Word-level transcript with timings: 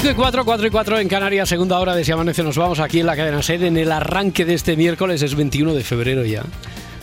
Cinco 0.00 0.12
y 0.12 0.14
4, 0.14 0.44
4 0.46 0.66
y 0.66 0.70
4 0.70 0.98
en 1.00 1.08
Canarias, 1.08 1.46
segunda 1.46 1.78
hora 1.78 1.94
de 1.94 2.06
Si 2.06 2.10
Amanece. 2.10 2.42
Nos 2.42 2.56
vamos 2.56 2.80
aquí 2.80 3.00
en 3.00 3.06
la 3.06 3.16
cadena 3.16 3.42
sede 3.42 3.66
en 3.66 3.76
el 3.76 3.92
arranque 3.92 4.46
de 4.46 4.54
este 4.54 4.74
miércoles, 4.74 5.20
es 5.20 5.34
21 5.34 5.74
de 5.74 5.84
febrero 5.84 6.24
ya. 6.24 6.42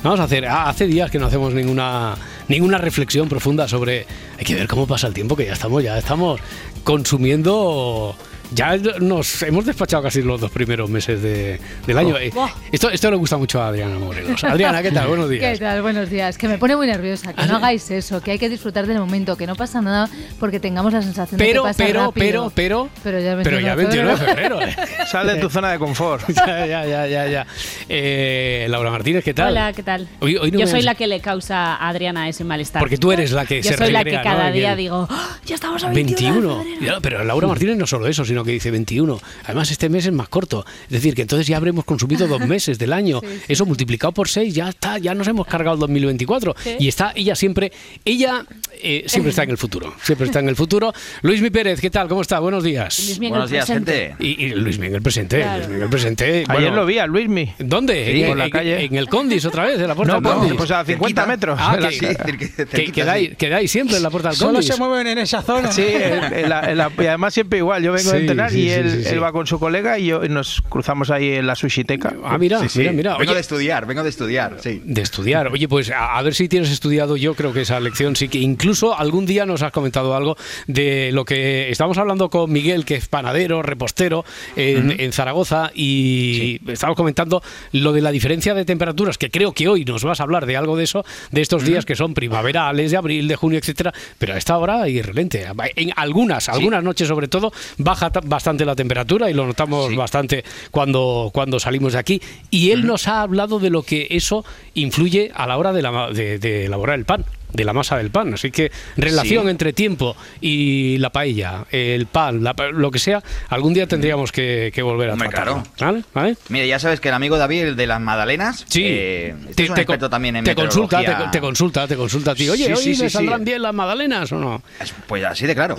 Vamos 0.02 0.20
a 0.20 0.24
hacer, 0.24 0.48
ah, 0.48 0.68
hace 0.68 0.88
días 0.88 1.12
que 1.12 1.20
no 1.20 1.28
hacemos 1.28 1.54
ninguna, 1.54 2.16
ninguna 2.48 2.80
reflexión 2.80 3.30
profunda 3.30 3.68
sobre, 3.68 4.08
hay 4.40 4.44
que 4.44 4.56
ver 4.56 4.68
cómo 4.68 4.88
pasa 4.88 5.06
el 5.06 5.14
tiempo, 5.14 5.36
que 5.36 5.46
ya 5.46 5.54
estamos, 5.54 5.84
ya 5.84 5.96
estamos 5.96 6.42
consumiendo, 6.84 8.16
ya 8.54 8.78
nos 9.00 9.42
hemos 9.44 9.66
despachado 9.66 10.04
casi 10.04 10.22
los 10.22 10.40
dos 10.42 10.52
primeros 10.52 10.90
meses 10.90 11.22
de- 11.22 11.60
del 11.86 11.98
año. 11.98 12.18
Eh, 12.18 12.32
Esto, 12.72 12.90
esto 12.90 13.12
le 13.12 13.18
gusta 13.18 13.38
mucho 13.38 13.62
a 13.62 13.68
Adriana 13.70 13.98
Morelos. 14.00 14.44
Adriana, 14.44 14.82
¿qué 14.82 14.92
tal? 14.92 15.08
Buenos 15.08 15.30
días. 15.30 15.58
¿Qué 15.60 15.66
tal? 15.66 15.82
Buenos 15.82 16.10
días. 16.10 16.38
Que 16.38 16.48
me 16.48 16.58
pone 16.58 16.76
muy 16.76 16.88
nerviosa. 16.88 17.34
Que 17.34 17.46
no 17.46 17.58
hagáis 17.58 17.90
eso. 17.92 18.22
Que 18.22 18.32
hay 18.32 18.40
que 18.40 18.50
disfrutar 18.50 18.88
del 18.88 19.00
momento. 19.00 19.36
Que 19.38 19.48
no 19.48 19.56
pasa 19.56 19.82
nada 19.82 20.10
porque 20.40 20.60
tengamos 20.60 20.94
la 20.94 21.02
sensación 21.02 21.38
de 21.38 21.46
Pero, 21.46 21.64
que 21.64 21.70
pasa 21.70 21.84
pero, 21.86 22.06
rápido. 22.06 22.52
pero, 22.56 22.90
pero, 23.04 23.04
Pero 23.04 23.20
ya 23.20 23.38
pero 23.44 23.60
ya 23.60 23.76
21 23.76 24.10
de 24.10 24.18
febrero. 24.18 24.62
eh. 24.62 24.76
Sal 25.12 25.28
de 25.28 25.36
tu 25.36 25.50
zona 25.50 25.72
de 25.72 25.80
confort. 25.80 26.28
ya, 26.36 26.66
ya, 26.66 26.86
ya, 26.86 27.08
ya, 27.08 27.28
ya. 27.28 27.48
Eh, 27.90 28.68
Laura 28.70 28.92
Martínez, 28.92 29.24
¿qué 29.24 29.34
tal? 29.34 29.52
Hola, 29.52 29.74
¿qué 29.74 29.84
tal? 29.84 30.08
Hoy- 30.20 30.38
hoy 30.38 30.52
no 30.52 30.60
Yo 30.60 30.68
soy 30.68 30.80
has- 30.80 30.86
la 30.86 30.96
que 30.96 31.08
le 31.08 31.20
causa 31.22 31.76
a 31.76 31.90
Adriana 31.90 32.28
ese 32.30 32.44
malestar. 32.44 32.80
Porque 32.82 32.98
tú 32.98 33.12
eres 33.12 33.32
la 33.32 33.46
que 33.46 33.62
Yo 33.62 33.72
se 33.72 33.78
soy 33.78 33.92
la 33.92 34.04
que 34.04 34.12
cada 34.22 34.48
¿no? 34.48 34.52
día 34.54 34.76
digo, 34.76 35.08
"Ah, 35.10 35.38
ya 35.46 35.56
estamos 35.56 35.84
a 35.84 35.90
21. 35.90 36.34
21. 36.34 36.58
de 36.58 36.64
febrero". 36.76 36.94
Ya, 36.96 37.00
pero 37.02 37.24
Laura 37.24 37.48
Martínez 37.48 37.78
no 37.78 37.88
solo 37.88 38.08
eso, 38.08 38.26
sino 38.26 38.37
que 38.44 38.52
dice 38.52 38.72
21. 38.72 39.20
Además, 39.46 39.72
este 39.72 39.90
mes 39.90 40.06
es 40.06 40.12
más 40.14 40.30
corto. 40.30 40.66
Es 40.86 40.90
decir, 40.90 41.16
que 41.16 41.22
entonces 41.24 41.48
ya 41.48 41.58
habremos 41.58 41.86
consumido 41.86 42.28
dos 42.28 42.42
meses 42.48 42.78
del 42.80 42.94
año. 42.94 43.22
Eso 43.48 43.66
multiplicado 43.66 44.12
por 44.14 44.30
seis, 44.30 44.54
ya 44.54 44.70
está, 44.70 44.98
ya 44.98 45.14
nos 45.14 45.28
hemos 45.28 45.48
cargado 45.48 45.76
el 45.76 45.80
2024. 45.82 46.56
Y 46.80 46.88
está 46.88 47.12
ella 47.16 47.36
siempre, 47.36 47.72
ella 48.06 48.46
eh, 48.82 49.04
siempre 49.08 49.30
está 49.32 49.44
en 49.44 49.52
el 49.52 49.58
futuro. 49.58 49.94
Siempre 50.04 50.28
está 50.28 50.40
en 50.40 50.50
el 50.50 50.56
futuro. 50.56 50.94
Luis 51.22 51.42
Mi 51.42 51.50
Pérez, 51.50 51.80
¿qué 51.82 51.90
tal? 51.90 52.08
¿Cómo 52.08 52.22
está? 52.22 52.40
Buenos 52.40 52.64
días. 52.64 53.00
Luis 53.00 53.20
Miguel 53.20 53.30
Buenos 53.32 53.50
días, 53.52 53.66
presente. 53.66 54.16
gente. 54.18 54.24
Y, 54.26 54.46
y 54.46 54.50
Luis 54.50 54.78
Miguel 54.80 55.02
presente. 55.02 55.42
Claro. 55.42 55.58
Luis 55.60 55.70
Miguel 55.70 55.90
presente. 55.90 56.44
Ayer 56.48 56.62
bueno, 56.70 56.76
lo 56.76 56.86
vi 56.86 57.00
a 57.00 57.08
Luismi. 57.08 57.54
¿Dónde? 57.60 58.12
Sí, 58.12 58.22
en, 58.24 58.28
por 58.30 58.38
la 58.38 58.46
en- 58.46 58.52
calle. 58.52 58.86
en 58.86 58.96
el 58.96 59.08
Condis 59.10 59.46
otra 59.46 59.66
vez, 59.66 59.80
en 59.80 59.88
la 59.88 59.96
puerta 59.96 60.20
No, 60.20 60.22
del 60.30 60.38
Condis. 60.40 60.54
pues 60.58 60.72
a 60.72 60.86
50 60.86 60.98
Cerquita. 61.08 61.26
metros. 61.26 61.60
Ah, 61.62 61.78
la- 61.80 61.90
que, 61.90 61.96
Sí, 61.98 62.06
cerqui- 62.06 62.38
que 62.38 62.48
cerquita, 62.66 62.92
quedáis, 62.94 63.30
sí. 63.30 63.36
quedáis 63.36 63.72
siempre 63.72 63.98
en 63.98 64.04
la 64.04 64.10
puerta 64.10 64.30
del 64.30 64.38
Solo 64.38 64.54
Condis. 64.54 64.68
se 64.74 64.78
mueven 64.78 65.08
en 65.08 65.18
esa 65.20 65.42
zona. 65.42 65.72
Sí, 65.72 65.84
en- 65.88 66.34
en 66.34 66.50
la- 66.50 66.72
en 66.72 66.78
la- 66.78 66.92
y 66.98 67.06
además 67.06 67.34
siempre 67.34 67.60
igual. 67.60 67.82
Yo 67.84 67.92
vengo 67.92 68.12
Sí, 68.12 68.18
sí, 68.50 68.62
y 68.62 68.70
él, 68.70 68.92
sí, 68.92 69.04
sí. 69.04 69.10
él 69.10 69.24
va 69.24 69.32
con 69.32 69.48
su 69.48 69.60
colega 69.60 69.98
y 70.00 70.08
yo 70.08 70.24
y 70.24 70.30
nos 70.30 70.62
cruzamos 70.62 71.10
ahí 71.12 71.34
en 71.34 71.48
la 71.48 71.56
sushiteca. 71.56 72.14
Ah, 72.24 72.38
mira, 72.38 72.60
Sí, 72.62 72.70
sí. 72.70 72.80
mira, 72.80 72.92
mira. 72.94 73.12
Vengo 73.18 73.24
Oye, 73.32 73.34
de 73.36 73.42
estudiar, 73.42 73.86
vengo 73.86 74.04
de 74.04 74.10
estudiar, 74.10 74.58
sí. 74.62 74.82
de 74.84 75.02
estudiar. 75.02 75.48
Oye, 75.48 75.68
pues 75.68 75.90
a, 75.92 76.18
a 76.18 76.22
ver 76.22 76.34
si 76.34 76.48
tienes 76.50 76.70
estudiado. 76.72 77.18
Yo 77.18 77.34
creo 77.36 77.54
que 77.54 77.62
esa 77.62 77.80
lección 77.80 78.16
sí 78.16 78.28
que 78.28 78.40
incluso 78.40 78.98
algún 78.98 79.26
día 79.26 79.46
nos 79.46 79.62
has 79.62 79.72
comentado 79.72 80.16
algo 80.16 80.36
de 80.68 81.12
lo 81.14 81.26
que 81.26 81.70
estamos 81.70 81.98
hablando 81.98 82.30
con 82.30 82.52
Miguel, 82.52 82.86
que 82.86 82.96
es 82.96 83.08
panadero, 83.08 83.62
repostero 83.62 84.26
en, 84.56 85.00
en 85.00 85.12
Zaragoza, 85.14 85.72
y 85.74 86.60
estamos 86.72 86.96
comentando 86.96 87.42
lo 87.72 87.94
de 87.94 88.02
la 88.02 88.12
diferencia 88.12 88.54
de 88.54 88.66
temperaturas, 88.66 89.18
que 89.18 89.30
creo 89.30 89.54
que 89.54 89.68
hoy 89.68 89.86
nos 89.86 90.04
vas 90.04 90.20
a 90.20 90.24
hablar 90.24 90.46
de 90.46 90.58
algo 90.58 90.76
de 90.78 90.84
eso, 90.84 91.06
de 91.32 91.42
estos 91.42 91.64
días 91.64 91.86
que 91.86 91.96
son 91.96 92.14
primaverales, 92.14 92.92
de 92.92 92.98
abril, 92.98 93.28
de 93.28 93.36
junio, 93.36 93.60
etcétera, 93.60 93.94
pero 94.18 94.34
a 94.34 94.38
esta 94.38 94.58
hora 94.58 94.88
irrelente. 94.90 95.46
En 95.76 95.92
algunas, 95.96 96.50
algunas 96.50 96.84
noches 96.84 97.08
sobre 97.08 97.28
todo, 97.28 97.52
baja 97.78 98.10
bastante 98.24 98.66
la 98.66 98.76
temperatura 98.76 99.30
y 99.30 99.34
lo 99.34 99.46
notamos 99.46 99.90
Sí. 99.90 99.96
bastante 99.96 100.44
cuando, 100.72 101.30
cuando 101.34 101.60
salimos 101.60 101.94
de 101.94 102.00
aquí. 102.00 102.22
Y 102.50 102.72
él 102.72 102.86
nos 102.86 103.08
ha 103.08 103.22
hablado 103.22 103.60
de 103.60 103.70
lo 103.70 103.84
que 103.84 104.08
eso 104.12 104.46
influye 104.74 105.32
a 105.36 105.48
la 105.48 105.58
hora 105.58 105.74
de, 105.74 105.82
la 105.82 106.10
de- 106.12 106.40
de 106.40 106.66
elaborar 106.66 106.98
el 107.00 107.06
pan, 107.06 107.26
de 107.54 107.64
la 107.64 107.74
masa 107.74 107.98
del 107.98 108.12
pan. 108.12 108.34
Así 108.34 108.52
que 108.52 108.72
relación 108.98 109.46
Sí. 109.46 109.50
entre 109.50 109.74
tiempo 109.74 110.16
y 110.42 110.98
la 110.98 111.10
paella, 111.12 111.66
el 111.72 112.06
pan, 112.06 112.44
la 112.44 112.54
lo 112.74 112.92
que 112.92 113.00
sea, 113.00 113.24
algún 113.50 113.74
día 113.74 113.88
tendríamos 113.88 114.32
que, 114.32 114.72
que 114.74 114.82
volver 114.82 115.10
a 115.10 115.14
Hombre, 115.14 115.30
tratarlo. 115.30 115.64
claro. 115.76 115.94
¿Vale? 115.94 116.04
¿Vale? 116.14 116.38
Mira, 116.50 116.66
ya 116.66 116.80
sabes 116.80 117.00
que 117.00 117.08
el 117.10 117.14
amigo 117.16 117.38
David, 117.38 117.62
el 117.64 117.76
de 117.76 117.88
las 117.88 118.02
magdalenas, 118.02 118.66
Sí, 118.68 118.84
eh, 118.86 119.36
este 119.50 119.64
es 119.64 119.70
un 119.70 119.78
experto 119.78 120.06
co- 120.06 120.10
también 120.10 120.36
en 120.36 120.44
te 120.44 120.56
consulta, 120.56 121.00
te, 121.04 121.16
te 121.32 121.40
consulta, 121.40 121.88
te 121.88 121.96
consulta 121.96 122.32
a 122.32 122.36
ti. 122.36 122.50
Oye, 122.50 122.66
Sí, 122.66 122.72
hoy 122.74 122.78
sí, 122.84 122.90
me 122.90 122.96
sí, 122.96 123.02
sí. 123.04 123.10
saldrán 123.10 123.44
bien 123.46 123.62
las 123.62 123.74
magdalenas 123.74 124.32
o 124.32 124.38
no? 124.40 124.62
Es- 124.80 124.94
Pues 125.08 125.24
así 125.24 125.48
de 125.48 125.56
claro. 125.56 125.78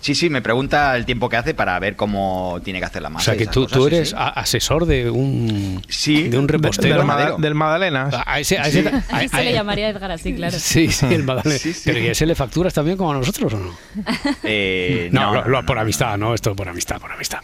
Sí, 0.00 0.14
sí, 0.14 0.30
me 0.30 0.40
pregunta 0.42 0.96
el 0.96 1.04
tiempo 1.04 1.28
que 1.28 1.36
hace 1.36 1.54
para 1.54 1.78
ver 1.80 1.96
cómo 1.96 2.60
tiene 2.64 2.78
que 2.78 2.84
hacer 2.86 3.02
la 3.02 3.08
O 3.08 3.12
masa. 3.12 3.24
sea 3.26 3.34
y 3.34 3.38
que 3.38 3.46
tú, 3.46 3.62
cosas, 3.64 3.78
tú 3.78 3.86
eres 3.88 4.08
sí. 4.10 4.14
asesor 4.18 4.86
de 4.86 5.10
un 5.10 5.82
Sí, 5.88 6.28
de 6.28 6.38
un 6.38 6.46
repostero. 6.48 7.04
del, 7.04 7.40
del 7.42 7.54
Magdalenas. 7.54 8.14
A 8.24 8.38
ese, 8.40 8.58
a 8.58 8.62
ese- 8.68 8.88
a- 8.88 9.28
se 9.28 9.44
le 9.44 9.52
llamaría 9.52 9.88
Edgar 9.88 10.10
así, 10.12 10.34
claro. 10.34 10.56
Sí, 10.58 10.88
sí, 10.92 11.06
el 11.06 11.26
sí. 11.58 11.74
Pero 11.84 11.98
¿y 11.98 12.08
a 12.08 12.12
ese 12.12 12.26
le 12.26 12.34
facturas 12.34 12.72
también 12.74 12.96
como 12.96 13.10
a 13.12 13.14
nosotros 13.16 13.52
o 13.54 13.58
no? 13.58 13.76
Eh, 14.44 15.08
No, 15.12 15.34
lo- 15.34 15.42
lo- 15.48 15.60
no, 15.62 15.66
por 15.66 15.78
amistad, 15.78 16.16
no, 16.16 16.32
esto 16.34 16.54
por 16.54 16.68
amistad, 16.68 17.00
por 17.00 17.10
amistad. 17.12 17.38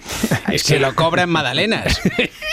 Es 0.53 0.63
que 0.63 0.79
lo 0.79 0.95
cobran 0.95 1.29
magdalenas. 1.31 2.01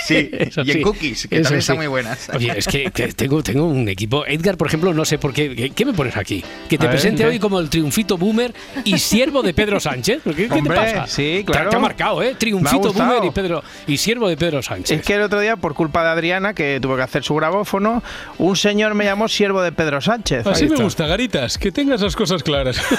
Sí, 0.06 0.30
Eso 0.34 0.62
y 0.64 0.72
en 0.72 0.78
sí. 0.78 0.82
cookies, 0.82 1.28
que 1.28 1.36
Eso 1.36 1.44
también 1.44 1.62
sí. 1.62 1.64
están 1.64 1.78
muy 1.78 1.88
buenas. 1.88 2.30
Oye, 2.34 2.52
es 2.58 2.66
que, 2.68 2.86
que 2.92 3.14
tengo, 3.14 3.44
tengo 3.44 3.66
un 3.68 3.88
equipo. 3.88 4.26
Edgar, 4.26 4.58
por 4.58 4.66
ejemplo, 4.68 4.94
no 4.96 5.06
sé 5.06 5.20
por 5.20 5.32
qué. 5.32 5.56
¿Qué, 5.56 5.70
qué 5.70 5.86
me 5.86 5.94
pones 5.94 6.18
aquí? 6.18 6.44
Que 6.68 6.78
te 6.80 6.86
ver, 6.88 6.96
presente 6.96 7.24
hoy 7.26 7.38
como 7.38 7.60
el 7.60 7.70
triunfito 7.70 8.18
boomer 8.18 8.52
y 8.84 8.98
siervo 8.98 9.44
de 9.44 9.54
Pedro 9.54 9.80
Sánchez. 9.80 9.91
¿Qué, 9.96 10.20
qué 10.36 10.48
te 10.48 10.54
Hombre, 10.54 10.76
pasa? 10.76 11.08
sí, 11.08 11.44
Te- 11.46 11.52
claro. 11.52 11.70
Te, 11.70 11.76
ha 11.76 11.80
marcado, 11.80 12.24
¿eh? 12.24 12.36
Triunfito 12.38 12.94
boomer 12.94 13.24
y, 13.26 13.32
Pedro, 13.32 13.64
y 13.88 13.98
siervo 13.98 14.28
de 14.30 14.38
Pedro 14.38 14.62
Sánchez. 14.62 15.00
Es 15.00 15.06
que 15.06 15.16
el 15.16 15.22
otro 15.24 15.40
día, 15.40 15.56
por 15.58 15.74
culpa 15.74 16.04
de 16.04 16.10
Adriana, 16.10 16.54
que 16.54 16.80
tuvo 16.82 16.96
que 16.96 17.02
hacer 17.04 17.24
su 17.24 17.36
grabófono, 17.36 18.02
un 18.38 18.56
señor 18.56 18.94
me 18.96 19.06
llamó 19.06 19.28
siervo 19.28 19.62
de 19.62 19.72
Pedro 19.72 20.02
Sánchez. 20.02 20.46
Así 20.48 20.68
me 20.70 20.76
gusta, 20.78 21.06
Garitas, 21.08 21.58
que 21.58 21.72
tengas 21.72 22.02
las 22.02 22.16
cosas 22.16 22.44
claras. 22.44 22.82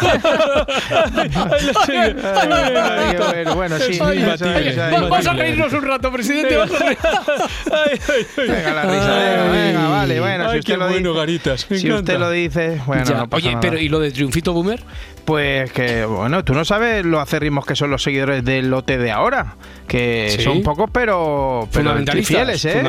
Bueno, 3.55 3.79
sí. 3.79 3.93
Es 3.93 4.01
muy 4.01 4.13
eso- 4.19 4.21
imbatible. 4.21 4.71
eso- 4.71 4.81
Va- 4.81 5.01
Vamos 5.09 5.27
a 5.27 5.33
reírnos 5.35 5.73
un 5.73 5.83
rato, 5.83 6.11
presidente. 6.13 6.57
vamos 6.57 6.81
a 6.81 6.85
reír- 6.85 6.99
Venga, 8.37 8.73
la 8.75 8.83
risa, 8.83 9.17
venga, 9.17 9.51
venga, 9.53 9.89
vale, 9.89 10.21
bueno, 10.21 10.45
si 10.47 10.51
Ay, 10.53 10.59
usted 10.61 10.73
qué 10.73 10.79
lo 10.79 10.89
bueno, 10.89 11.09
dice. 11.11 11.21
Garitas. 11.21 11.67
Me 11.71 11.79
Si 11.79 11.87
encanta. 11.87 12.01
usted 12.13 12.19
lo 12.21 12.31
dice, 12.31 12.81
bueno, 12.87 13.05
Ya. 13.05 13.15
no 13.17 13.29
pasa 13.29 13.37
Oye, 13.37 13.49
nada. 13.51 13.61
pero 13.61 13.79
¿y 13.79 13.89
lo 13.89 14.01
de 14.01 14.11
triunfito 14.11 14.53
boomer? 14.53 14.83
Pues 15.25 15.71
que, 15.73 16.05
bueno, 16.05 16.45
tú 16.45 16.53
no 16.53 16.65
sabes 16.65 16.82
lo 17.05 17.21
acérrimos 17.21 17.65
que 17.67 17.77
son 17.77 17.91
los 17.91 18.03
seguidores 18.03 18.45
del 18.45 18.71
lote 18.71 18.99
de 18.99 19.11
ahora. 19.11 19.57
Que 19.87 20.35
Sí. 20.37 20.43
son 20.43 20.63
pocos, 20.63 20.91
pero, 20.93 21.69
pero 21.73 21.95
fieles, 22.25 22.65
¿eh? 22.65 22.83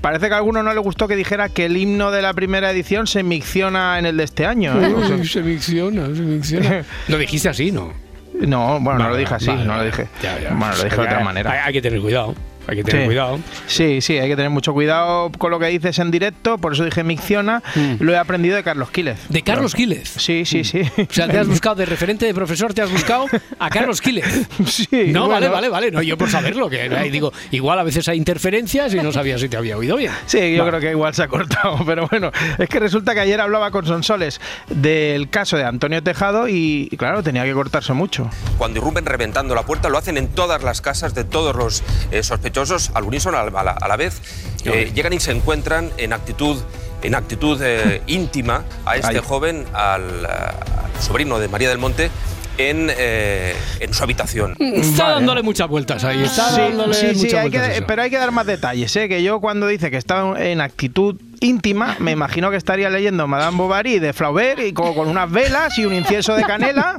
Parece 0.00 0.28
que 0.28 0.34
a 0.34 0.36
alguno 0.36 0.62
no 0.62 0.72
le 0.74 0.80
gustó 0.80 1.08
que 1.08 1.16
dijera 1.16 1.48
que 1.48 1.64
el 1.66 1.76
himno 1.76 2.10
de 2.10 2.22
la 2.22 2.32
primera 2.34 2.70
edición 2.70 3.06
se 3.06 3.22
micciona 3.22 3.98
en 3.98 4.06
el 4.06 4.16
de 4.16 4.24
este 4.24 4.46
año. 4.46 4.80
¿eh? 4.82 4.94
O 4.94 5.06
sea, 5.06 5.24
se 5.24 5.42
micciona, 5.42 6.06
se 6.06 6.22
micciona. 6.22 6.84
Lo 7.08 7.18
dijiste 7.18 7.48
así, 7.48 7.72
¿no? 7.72 7.92
no, 8.34 8.80
bueno, 8.80 8.98
no 8.98 9.10
lo 9.10 9.16
dije 9.16 9.32
así, 9.34 9.46
vale, 9.46 9.64
no 9.64 9.76
lo 9.76 9.84
dije. 9.84 10.08
Ya, 10.22 10.38
ya. 10.40 10.50
Bueno, 10.54 10.74
lo 10.76 10.84
dije 10.84 10.96
de 10.96 11.02
otra 11.02 11.20
manera. 11.20 11.52
Hay, 11.52 11.58
hay 11.66 11.72
que 11.72 11.80
tener 11.82 12.00
cuidado. 12.00 12.34
Hay 12.66 12.76
que 12.76 12.84
tener 12.84 13.02
Sí. 13.02 13.06
cuidado. 13.06 13.38
Sí, 13.66 14.00
sí, 14.00 14.18
hay 14.18 14.28
que 14.28 14.36
tener 14.36 14.50
mucho 14.50 14.72
cuidado 14.72 15.30
con 15.38 15.50
lo 15.50 15.58
que 15.58 15.66
dices 15.66 15.98
en 15.98 16.10
directo, 16.10 16.58
por 16.58 16.72
eso 16.72 16.84
dije 16.84 17.04
micciona. 17.04 17.62
Mm. 17.74 17.94
Lo 18.00 18.12
he 18.12 18.16
aprendido 18.18 18.56
de 18.56 18.62
Carlos 18.62 18.90
Quílez. 18.90 19.18
De 19.28 19.42
Carlos 19.42 19.74
Quílez. 19.74 20.08
Sí, 20.16 20.44
sí, 20.44 20.64
sí. 20.64 20.82
O 20.98 21.12
sea, 21.12 21.28
te 21.28 21.38
has 21.38 21.46
buscado 21.48 21.76
de 21.76 21.86
referente 21.86 22.24
de 22.26 22.34
profesor, 22.34 22.72
te 22.74 22.82
has 22.82 22.90
buscado 22.90 23.26
a 23.58 23.70
Carlos 23.70 24.00
Quílez. 24.00 24.24
Sí, 24.66 24.88
No, 25.12 25.28
vale, 25.28 25.48
bueno. 25.48 25.52
vale, 25.52 25.68
vale. 25.68 25.90
No, 25.90 26.02
yo 26.02 26.16
por 26.16 26.30
saberlo, 26.30 26.68
que 26.70 26.80
ahí 26.82 27.10
digo, 27.10 27.32
igual 27.50 27.78
a 27.78 27.82
veces 27.82 28.08
hay 28.08 28.16
interferencias 28.18 28.94
y 28.94 28.96
no 28.98 29.12
sabía 29.12 29.38
si 29.38 29.48
te 29.48 29.56
había 29.56 29.76
oído 29.76 29.96
bien. 29.96 30.12
Sí, 30.26 30.54
yo 30.56 30.66
creo 30.66 30.80
que 30.80 30.90
igual 30.90 31.14
se 31.14 31.22
ha 31.22 31.28
cortado, 31.28 31.78
pero 31.86 32.08
bueno, 32.08 32.30
es 32.58 32.68
que 32.68 32.80
resulta 32.80 33.14
que 33.14 33.20
ayer 33.20 33.40
hablaba 33.40 33.70
con 33.70 33.86
Sonsoles 33.86 34.40
del 34.68 35.28
caso 35.28 35.56
de 35.56 35.64
Antonio 35.64 36.02
Tejado 36.02 36.48
y, 36.48 36.88
y 36.90 36.96
claro, 36.96 37.22
tenía 37.22 37.44
que 37.44 37.52
cortarse 37.52 37.92
mucho. 37.92 38.30
Cuando 38.58 38.78
irrumpen 38.78 39.04
reventando 39.06 39.54
la 39.54 39.62
puerta, 39.64 39.88
lo 39.88 39.98
hacen 39.98 40.16
en 40.16 40.28
todas 40.28 40.62
las 40.62 40.80
casas 40.80 41.14
de 41.14 41.24
todos 41.24 41.54
los 41.54 41.82
eh, 42.10 42.22
sospechosos 42.22 42.53
al 42.94 43.04
unísono, 43.04 43.38
a 43.38 43.50
la, 43.50 43.70
a 43.72 43.96
vez. 43.96 44.20
Eh, 44.64 44.92
llegan 44.94 45.12
y 45.12 45.20
se 45.20 45.30
encuentran 45.32 45.90
en 45.98 46.12
actitud 46.12 46.56
en 47.02 47.14
actitud 47.14 47.60
eh, 47.62 48.00
íntima 48.06 48.64
a 48.86 48.96
este 48.96 49.18
Ay. 49.18 49.22
joven, 49.26 49.66
al, 49.74 50.24
al 50.24 51.02
sobrino 51.02 51.38
de 51.38 51.48
María 51.48 51.68
del 51.68 51.76
Monte, 51.76 52.10
en, 52.56 52.88
eh, 52.96 53.54
en 53.80 53.92
su 53.92 54.02
habitación. 54.02 54.56
Está 54.58 55.02
Vale. 55.02 55.14
dándole 55.16 55.42
muchas 55.42 55.68
vueltas 55.68 56.02
ahí. 56.04 56.22
Está 56.22 56.48
Sí, 56.54 56.60
dándole 56.62 56.94
sí, 56.94 57.08
sí, 57.14 57.16
muchas 57.26 57.44
hay 57.44 57.50
que- 57.50 57.58
vueltas 57.58 57.82
pero 57.86 58.02
hay 58.02 58.10
que 58.10 58.16
dar 58.16 58.30
más 58.30 58.46
detalles, 58.46 58.96
¿eh? 58.96 59.08
que 59.08 59.22
yo 59.22 59.40
cuando 59.40 59.66
dice 59.66 59.90
que 59.90 59.98
está 59.98 60.22
en 60.42 60.62
actitud 60.62 61.16
íntima, 61.44 61.96
me 61.98 62.12
imagino 62.12 62.50
que 62.50 62.56
estaría 62.56 62.88
leyendo 62.90 63.26
Madame 63.26 63.56
Bovary 63.56 63.98
de 63.98 64.12
Flaubert 64.12 64.60
y 64.60 64.72
como 64.72 64.94
con 64.94 65.08
unas 65.08 65.30
velas 65.30 65.78
y 65.78 65.84
un 65.84 65.94
incienso 65.94 66.34
de 66.34 66.42
canela, 66.42 66.96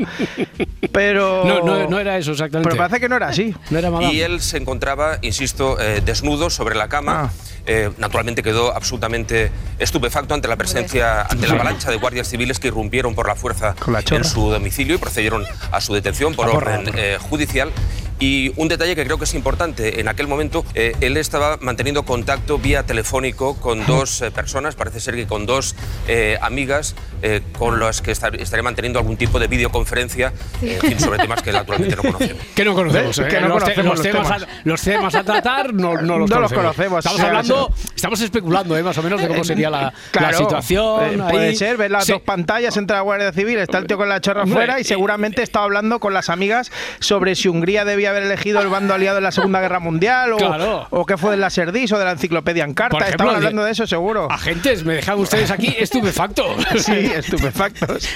pero... 0.91 1.43
No, 1.45 1.61
no, 1.63 1.89
no 1.89 1.99
era 1.99 2.17
eso 2.17 2.31
exactamente. 2.31 2.69
Pero 2.69 2.77
parece 2.77 2.99
que 2.99 3.09
no 3.09 3.15
era 3.15 3.29
así. 3.29 3.55
No 3.69 3.79
era 3.79 3.89
Madame. 3.89 4.13
Y 4.13 4.21
él 4.21 4.39
se 4.41 4.57
encontraba, 4.57 5.17
insisto, 5.21 5.79
eh, 5.79 6.01
desnudo 6.05 6.49
sobre 6.49 6.75
la 6.75 6.87
cama. 6.87 7.23
Ah. 7.25 7.31
Eh, 7.67 7.89
naturalmente 7.97 8.43
quedó 8.43 8.75
absolutamente 8.75 9.51
estupefacto 9.79 10.35
ante 10.35 10.47
la 10.47 10.55
presencia, 10.55 11.23
ante 11.23 11.47
la 11.47 11.55
avalancha 11.55 11.89
de 11.89 11.97
guardias 11.97 12.29
civiles 12.29 12.59
que 12.59 12.67
irrumpieron 12.67 13.15
por 13.15 13.27
la 13.27 13.33
fuerza 13.33 13.73
Con 13.79 13.93
la 13.93 14.03
en 14.07 14.23
su 14.23 14.51
domicilio 14.51 14.95
y 14.95 14.97
procedieron 14.99 15.43
a 15.71 15.81
su 15.81 15.93
detención 15.95 16.35
por 16.35 16.47
orden 16.49 16.91
eh, 16.95 17.17
judicial. 17.19 17.71
Y 18.19 18.53
un 18.55 18.67
detalle 18.69 18.95
que 18.95 19.03
creo 19.03 19.17
que 19.17 19.25
es 19.25 19.33
importante, 19.33 19.99
en 19.99 20.07
aquel 20.07 20.27
momento 20.27 20.63
eh, 20.73 20.95
él 21.01 21.17
estaba 21.17 21.57
manteniendo 21.59 22.03
contacto 22.03 22.57
vía 22.57 22.83
telefónico 22.83 23.57
con 23.57 23.85
dos 23.85 24.21
eh, 24.21 24.31
personas, 24.31 24.75
parece 24.75 24.99
ser 25.01 25.15
que 25.15 25.27
con 25.27 25.45
dos 25.45 25.75
eh, 26.07 26.37
amigas 26.41 26.95
eh, 27.21 27.41
con 27.57 27.79
las 27.79 28.01
que 28.01 28.11
estar- 28.11 28.39
estaría 28.39 28.63
manteniendo 28.63 28.99
algún 28.99 29.17
tipo 29.17 29.37
de 29.37 29.47
videoconferencia 29.47 30.31
eh, 30.61 30.79
sobre 30.97 31.19
temas 31.19 31.41
que 31.41 31.51
naturalmente 31.51 31.95
no 31.97 32.01
conocemos. 32.13 32.43
Que 32.55 32.63
no 32.65 32.73
conocemos. 32.73 33.19
¿eh? 33.19 33.27
Que 33.29 33.41
no 33.41 33.47
los, 33.49 33.63
te- 33.65 33.73
conocemos 33.75 33.85
los 33.85 33.97
los 33.97 34.01
temas, 34.13 34.27
temas. 34.27 34.43
A, 34.43 34.61
los 34.63 34.81
temas 34.81 35.15
a 35.15 35.23
tratar 35.23 35.73
no, 35.73 36.01
no 36.01 36.17
los 36.19 36.29
No 36.35 36.39
los 36.39 36.53
conocemos. 36.53 37.03
conocemos, 37.03 37.05
Estamos 37.05 37.19
hablando, 37.21 37.73
estamos 37.95 38.21
especulando, 38.21 38.77
¿eh? 38.77 38.83
más 38.83 38.97
o 38.97 39.03
menos, 39.03 39.21
de 39.21 39.27
cómo 39.27 39.43
sería 39.43 39.69
la, 39.69 39.81
la 39.81 39.93
Claro, 40.11 40.37
situación. 40.37 41.19
eh, 41.19 41.23
puede 41.29 41.47
ahí. 41.49 41.55
ser, 41.57 41.75
ves 41.77 41.91
las 41.91 42.05
Sí. 42.05 42.13
dos 42.13 42.21
pantallas 42.21 42.77
entre 42.77 42.95
la 42.95 43.01
Guardia 43.01 43.33
Civil, 43.33 43.57
está 43.59 43.77
el 43.79 43.87
tío 43.87 43.97
con 43.97 44.07
la 44.07 44.21
chorra 44.21 44.43
afuera 44.43 44.79
y 44.79 44.83
seguramente 44.85 45.41
estaba 45.41 45.65
hablando 45.65 45.99
con 45.99 46.13
las 46.13 46.29
amigas 46.29 46.71
sobre 46.99 47.35
si 47.35 47.49
Hungría 47.49 47.83
debía 47.83 48.04
haber 48.09 48.23
elegido 48.23 48.61
el 48.61 48.67
bando 48.67 48.93
aliado 48.93 49.17
en 49.17 49.23
la 49.23 49.31
Segunda 49.31 49.59
Guerra 49.61 49.79
Mundial 49.79 50.33
o, 50.33 50.37
Claro. 50.37 50.87
o 50.89 51.05
qué 51.05 51.17
fue 51.17 51.31
de 51.31 51.37
la 51.37 51.49
Serdis 51.49 51.91
o 51.91 51.97
de 51.99 52.05
la 52.05 52.11
enciclopedia 52.11 52.63
en 52.63 52.73
carta. 52.73 52.91
Por 52.97 53.01
ejemplo, 53.01 53.25
Estaban 53.25 53.35
hablando 53.37 53.63
de 53.63 53.71
eso 53.71 53.87
seguro. 53.87 54.27
Agentes, 54.31 54.83
me 54.83 54.95
dejan 54.95 55.19
ustedes 55.19 55.51
aquí 55.51 55.75
estupefacto. 55.79 56.55
Sí, 56.77 56.91
estupefactos. 56.93 58.07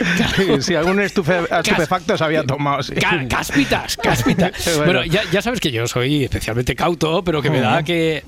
Sí, 0.62 0.76
algún 0.76 0.98
estufe- 1.00 1.48
estupefacto 1.60 2.18
se 2.18 2.24
había 2.24 2.44
tomado, 2.44 2.84
sí. 2.84 2.94
Cáspitas, 3.30 3.98
cáspitas. 3.98 4.52
Bueno, 4.86 5.04
ya, 5.06 5.22
ya 5.32 5.42
sabes 5.42 5.60
que 5.60 5.72
yo 5.72 5.88
soy 5.88 6.24
especialmente 6.24 6.76
cauto, 6.76 7.24
pero 7.24 7.42
que 7.42 7.50
me 7.50 7.60
da 7.62 7.84
que. 7.84 8.24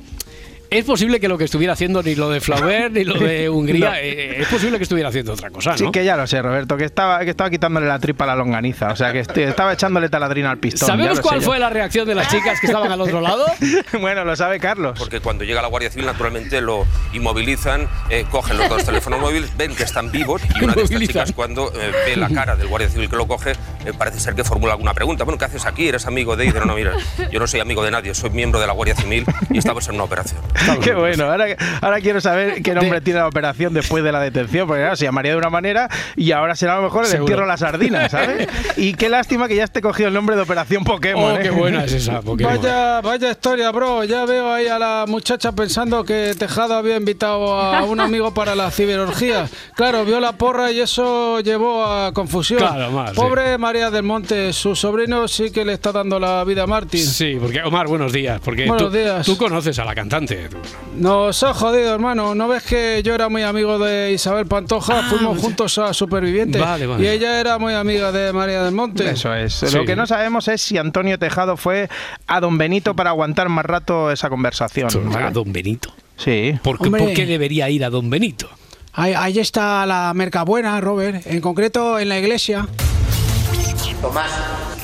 Es 0.71 0.85
posible 0.85 1.19
que 1.19 1.27
lo 1.27 1.37
que 1.37 1.43
estuviera 1.43 1.73
haciendo 1.73 2.01
ni 2.01 2.15
lo 2.15 2.29
de 2.29 2.39
Flaubert 2.39 2.93
ni 2.93 3.03
lo 3.03 3.15
de 3.15 3.49
Hungría, 3.49 3.89
No. 3.89 3.95
eh, 3.97 4.41
es 4.41 4.47
posible 4.47 4.77
que 4.77 4.83
estuviera 4.83 5.09
haciendo 5.09 5.33
otra 5.33 5.49
cosa, 5.49 5.71
¿no? 5.71 5.77
Sí, 5.77 5.91
que 5.91 6.05
ya 6.05 6.15
lo 6.15 6.25
sé, 6.25 6.41
Roberto, 6.41 6.77
que 6.77 6.85
estaba, 6.85 7.19
que 7.25 7.31
estaba 7.31 7.49
quitándole 7.49 7.87
la 7.87 7.99
tripa 7.99 8.23
a 8.23 8.27
la 8.27 8.35
longaniza. 8.37 8.87
O 8.87 8.95
sea, 8.95 9.11
que 9.11 9.19
estaba 9.19 9.73
echándole 9.73 10.07
taladrina 10.07 10.49
al 10.49 10.59
pistón. 10.59 10.87
¿Sabemos 10.87 11.19
cuál 11.19 11.41
yo. 11.41 11.45
fue 11.45 11.59
la 11.59 11.69
reacción 11.69 12.07
de 12.07 12.15
las 12.15 12.29
chicas 12.29 12.57
que 12.61 12.67
estaban 12.67 12.89
al 12.89 13.01
otro 13.01 13.19
lado? 13.19 13.47
bueno, 13.99 14.23
lo 14.23 14.33
sabe 14.37 14.61
Carlos. 14.61 14.97
Porque 14.97 15.19
cuando 15.19 15.43
llega 15.43 15.61
la 15.61 15.67
Guardia 15.67 15.89
Civil, 15.89 16.05
naturalmente 16.05 16.61
lo 16.61 16.87
inmovilizan, 17.11 17.89
eh, 18.09 18.23
cogen 18.31 18.57
los 18.57 18.69
dos 18.69 18.85
teléfonos 18.85 19.19
móviles, 19.19 19.51
ven 19.57 19.75
que 19.75 19.83
están 19.83 20.09
vivos 20.09 20.41
y 20.57 20.63
una 20.63 20.73
de 20.73 20.83
estas 20.83 20.99
chicas, 21.01 21.31
cuando 21.33 21.69
eh, 21.75 21.91
ve 22.05 22.15
la 22.15 22.29
cara 22.29 22.55
del 22.55 22.67
Guardia 22.69 22.87
Civil 22.89 23.09
que 23.09 23.17
lo 23.17 23.27
coge, 23.27 23.51
eh, 23.51 23.91
parece 23.97 24.21
ser 24.21 24.35
que 24.35 24.45
formula 24.45 24.71
alguna 24.71 24.93
pregunta. 24.93 25.25
Bueno, 25.25 25.37
¿qué 25.37 25.43
haces 25.43 25.65
aquí? 25.65 25.89
¿Eres 25.89 26.07
amigo 26.07 26.37
de? 26.37 26.49
No, 26.53 26.63
no, 26.63 26.75
mira, 26.75 26.93
yo 27.29 27.41
no 27.41 27.47
soy 27.47 27.59
amigo 27.59 27.83
de 27.83 27.91
nadie, 27.91 28.13
soy 28.15 28.29
miembro 28.29 28.61
de 28.61 28.67
la 28.67 28.71
Guardia 28.73 28.95
Civil 28.95 29.25
y 29.49 29.57
estamos 29.57 29.85
en 29.89 29.95
una 29.95 30.05
operación. 30.05 30.39
Qué 30.83 30.93
bueno, 30.93 31.25
ahora, 31.25 31.45
ahora 31.81 31.99
quiero 32.01 32.21
saber 32.21 32.61
qué 32.61 32.73
nombre 32.73 33.01
tiene 33.01 33.19
la 33.19 33.27
operación 33.27 33.73
después 33.73 34.03
de 34.03 34.11
la 34.11 34.19
detención, 34.19 34.67
porque 34.67 34.81
claro, 34.81 34.95
se 34.95 35.05
llamaría 35.05 35.31
de 35.31 35.37
una 35.37 35.49
manera 35.49 35.89
y 36.15 36.31
ahora 36.31 36.55
será 36.55 36.73
a 36.73 36.77
lo 36.77 36.83
mejor 36.83 37.03
el 37.03 37.09
Seguro. 37.09 37.23
entierro 37.25 37.41
de 37.43 37.47
las 37.47 37.59
sardinas, 37.59 38.11
¿sabes? 38.11 38.47
Y 38.77 38.93
qué 38.93 39.09
lástima 39.09 39.47
que 39.47 39.55
ya 39.55 39.63
esté 39.63 39.81
cogido 39.81 40.07
el 40.09 40.13
nombre 40.13 40.35
de 40.35 40.41
Operación 40.41 40.83
Pokémon. 40.83 41.33
Oh, 41.33 41.37
¿eh? 41.37 41.41
qué 41.43 41.49
buena 41.49 41.83
es 41.85 41.93
esa 41.93 42.21
Pokémon. 42.21 42.55
Vaya, 42.57 43.01
vaya 43.01 43.31
historia, 43.31 43.71
bro. 43.71 44.03
Ya 44.03 44.25
veo 44.25 44.51
ahí 44.51 44.67
a 44.67 44.79
la 44.79 45.05
muchacha 45.07 45.51
pensando 45.51 46.03
que 46.03 46.33
Tejado 46.37 46.75
había 46.75 46.97
invitado 46.97 47.55
a 47.55 47.83
un 47.83 47.99
amigo 47.99 48.33
para 48.33 48.55
la 48.55 48.71
ciberorgía. 48.71 49.47
Claro, 49.75 50.05
vio 50.05 50.19
la 50.19 50.33
porra 50.33 50.71
y 50.71 50.79
eso 50.79 51.39
llevó 51.41 51.85
a 51.85 52.13
confusión. 52.13 52.59
Claro, 52.59 52.91
más, 52.91 53.11
sí. 53.11 53.15
Pobre 53.15 53.57
María 53.57 53.89
del 53.91 54.03
Monte, 54.03 54.53
su 54.53 54.75
sobrino 54.75 55.27
sí 55.27 55.51
que 55.51 55.65
le 55.65 55.73
está 55.73 55.91
dando 55.91 56.19
la 56.19 56.43
vida 56.43 56.63
a 56.63 56.67
Martín. 56.67 57.05
Sí, 57.05 57.37
porque 57.39 57.61
Omar, 57.63 57.87
buenos 57.87 58.11
días. 58.13 58.39
Porque 58.43 58.65
Buenos 58.65 58.91
tú, 58.91 58.97
días. 58.97 59.25
tú 59.25 59.37
conoces 59.37 59.77
a 59.79 59.85
la 59.85 59.95
cantante. 59.95 60.49
Nos 60.97 61.41
ha 61.43 61.53
jodido, 61.53 61.93
hermano. 61.93 62.35
¿No 62.35 62.47
ves 62.47 62.63
que 62.63 63.01
yo 63.03 63.15
era 63.15 63.29
muy 63.29 63.43
amigo 63.43 63.79
de 63.79 64.11
Isabel 64.11 64.45
Pantoja? 64.45 65.03
Fuimos 65.03 65.37
juntos 65.39 65.77
a 65.77 65.93
Supervivientes. 65.93 66.61
Ah, 66.61 66.71
Vale, 66.71 66.87
vale. 66.87 67.03
Y 67.03 67.07
ella 67.07 67.39
era 67.39 67.57
muy 67.57 67.73
amiga 67.73 68.11
de 68.11 68.33
María 68.33 68.63
del 68.63 68.73
Monte. 68.73 69.09
Eso 69.09 69.33
es. 69.33 69.53
Sí. 69.53 69.75
Lo 69.75 69.85
que 69.85 69.95
no 69.95 70.05
sabemos 70.05 70.47
es 70.47 70.61
si 70.61 70.77
Antonio 70.77 71.17
Tejado 71.17 71.57
fue 71.57 71.89
a 72.27 72.39
Don 72.39 72.57
Benito 72.57 72.95
para 72.95 73.11
aguantar 73.11 73.49
más 73.49 73.65
rato 73.65 74.11
esa 74.11 74.29
conversación. 74.29 74.89
A. 75.15 75.31
Don 75.31 75.51
Benito. 75.53 75.93
Sí. 76.17 76.59
¿Por 76.61 76.77
qué, 76.79 76.89
por 76.89 77.13
qué 77.13 77.25
debería 77.25 77.69
ir 77.69 77.83
a 77.85 77.89
Don 77.89 78.09
Benito? 78.09 78.49
Ahí, 78.93 79.13
ahí 79.15 79.39
está 79.39 79.85
la 79.85 80.11
mercabuena, 80.13 80.79
Robert. 80.81 81.25
En 81.25 81.39
concreto, 81.39 81.97
en 81.99 82.09
la 82.09 82.19
iglesia. 82.19 82.67
Tomás, 84.01 84.31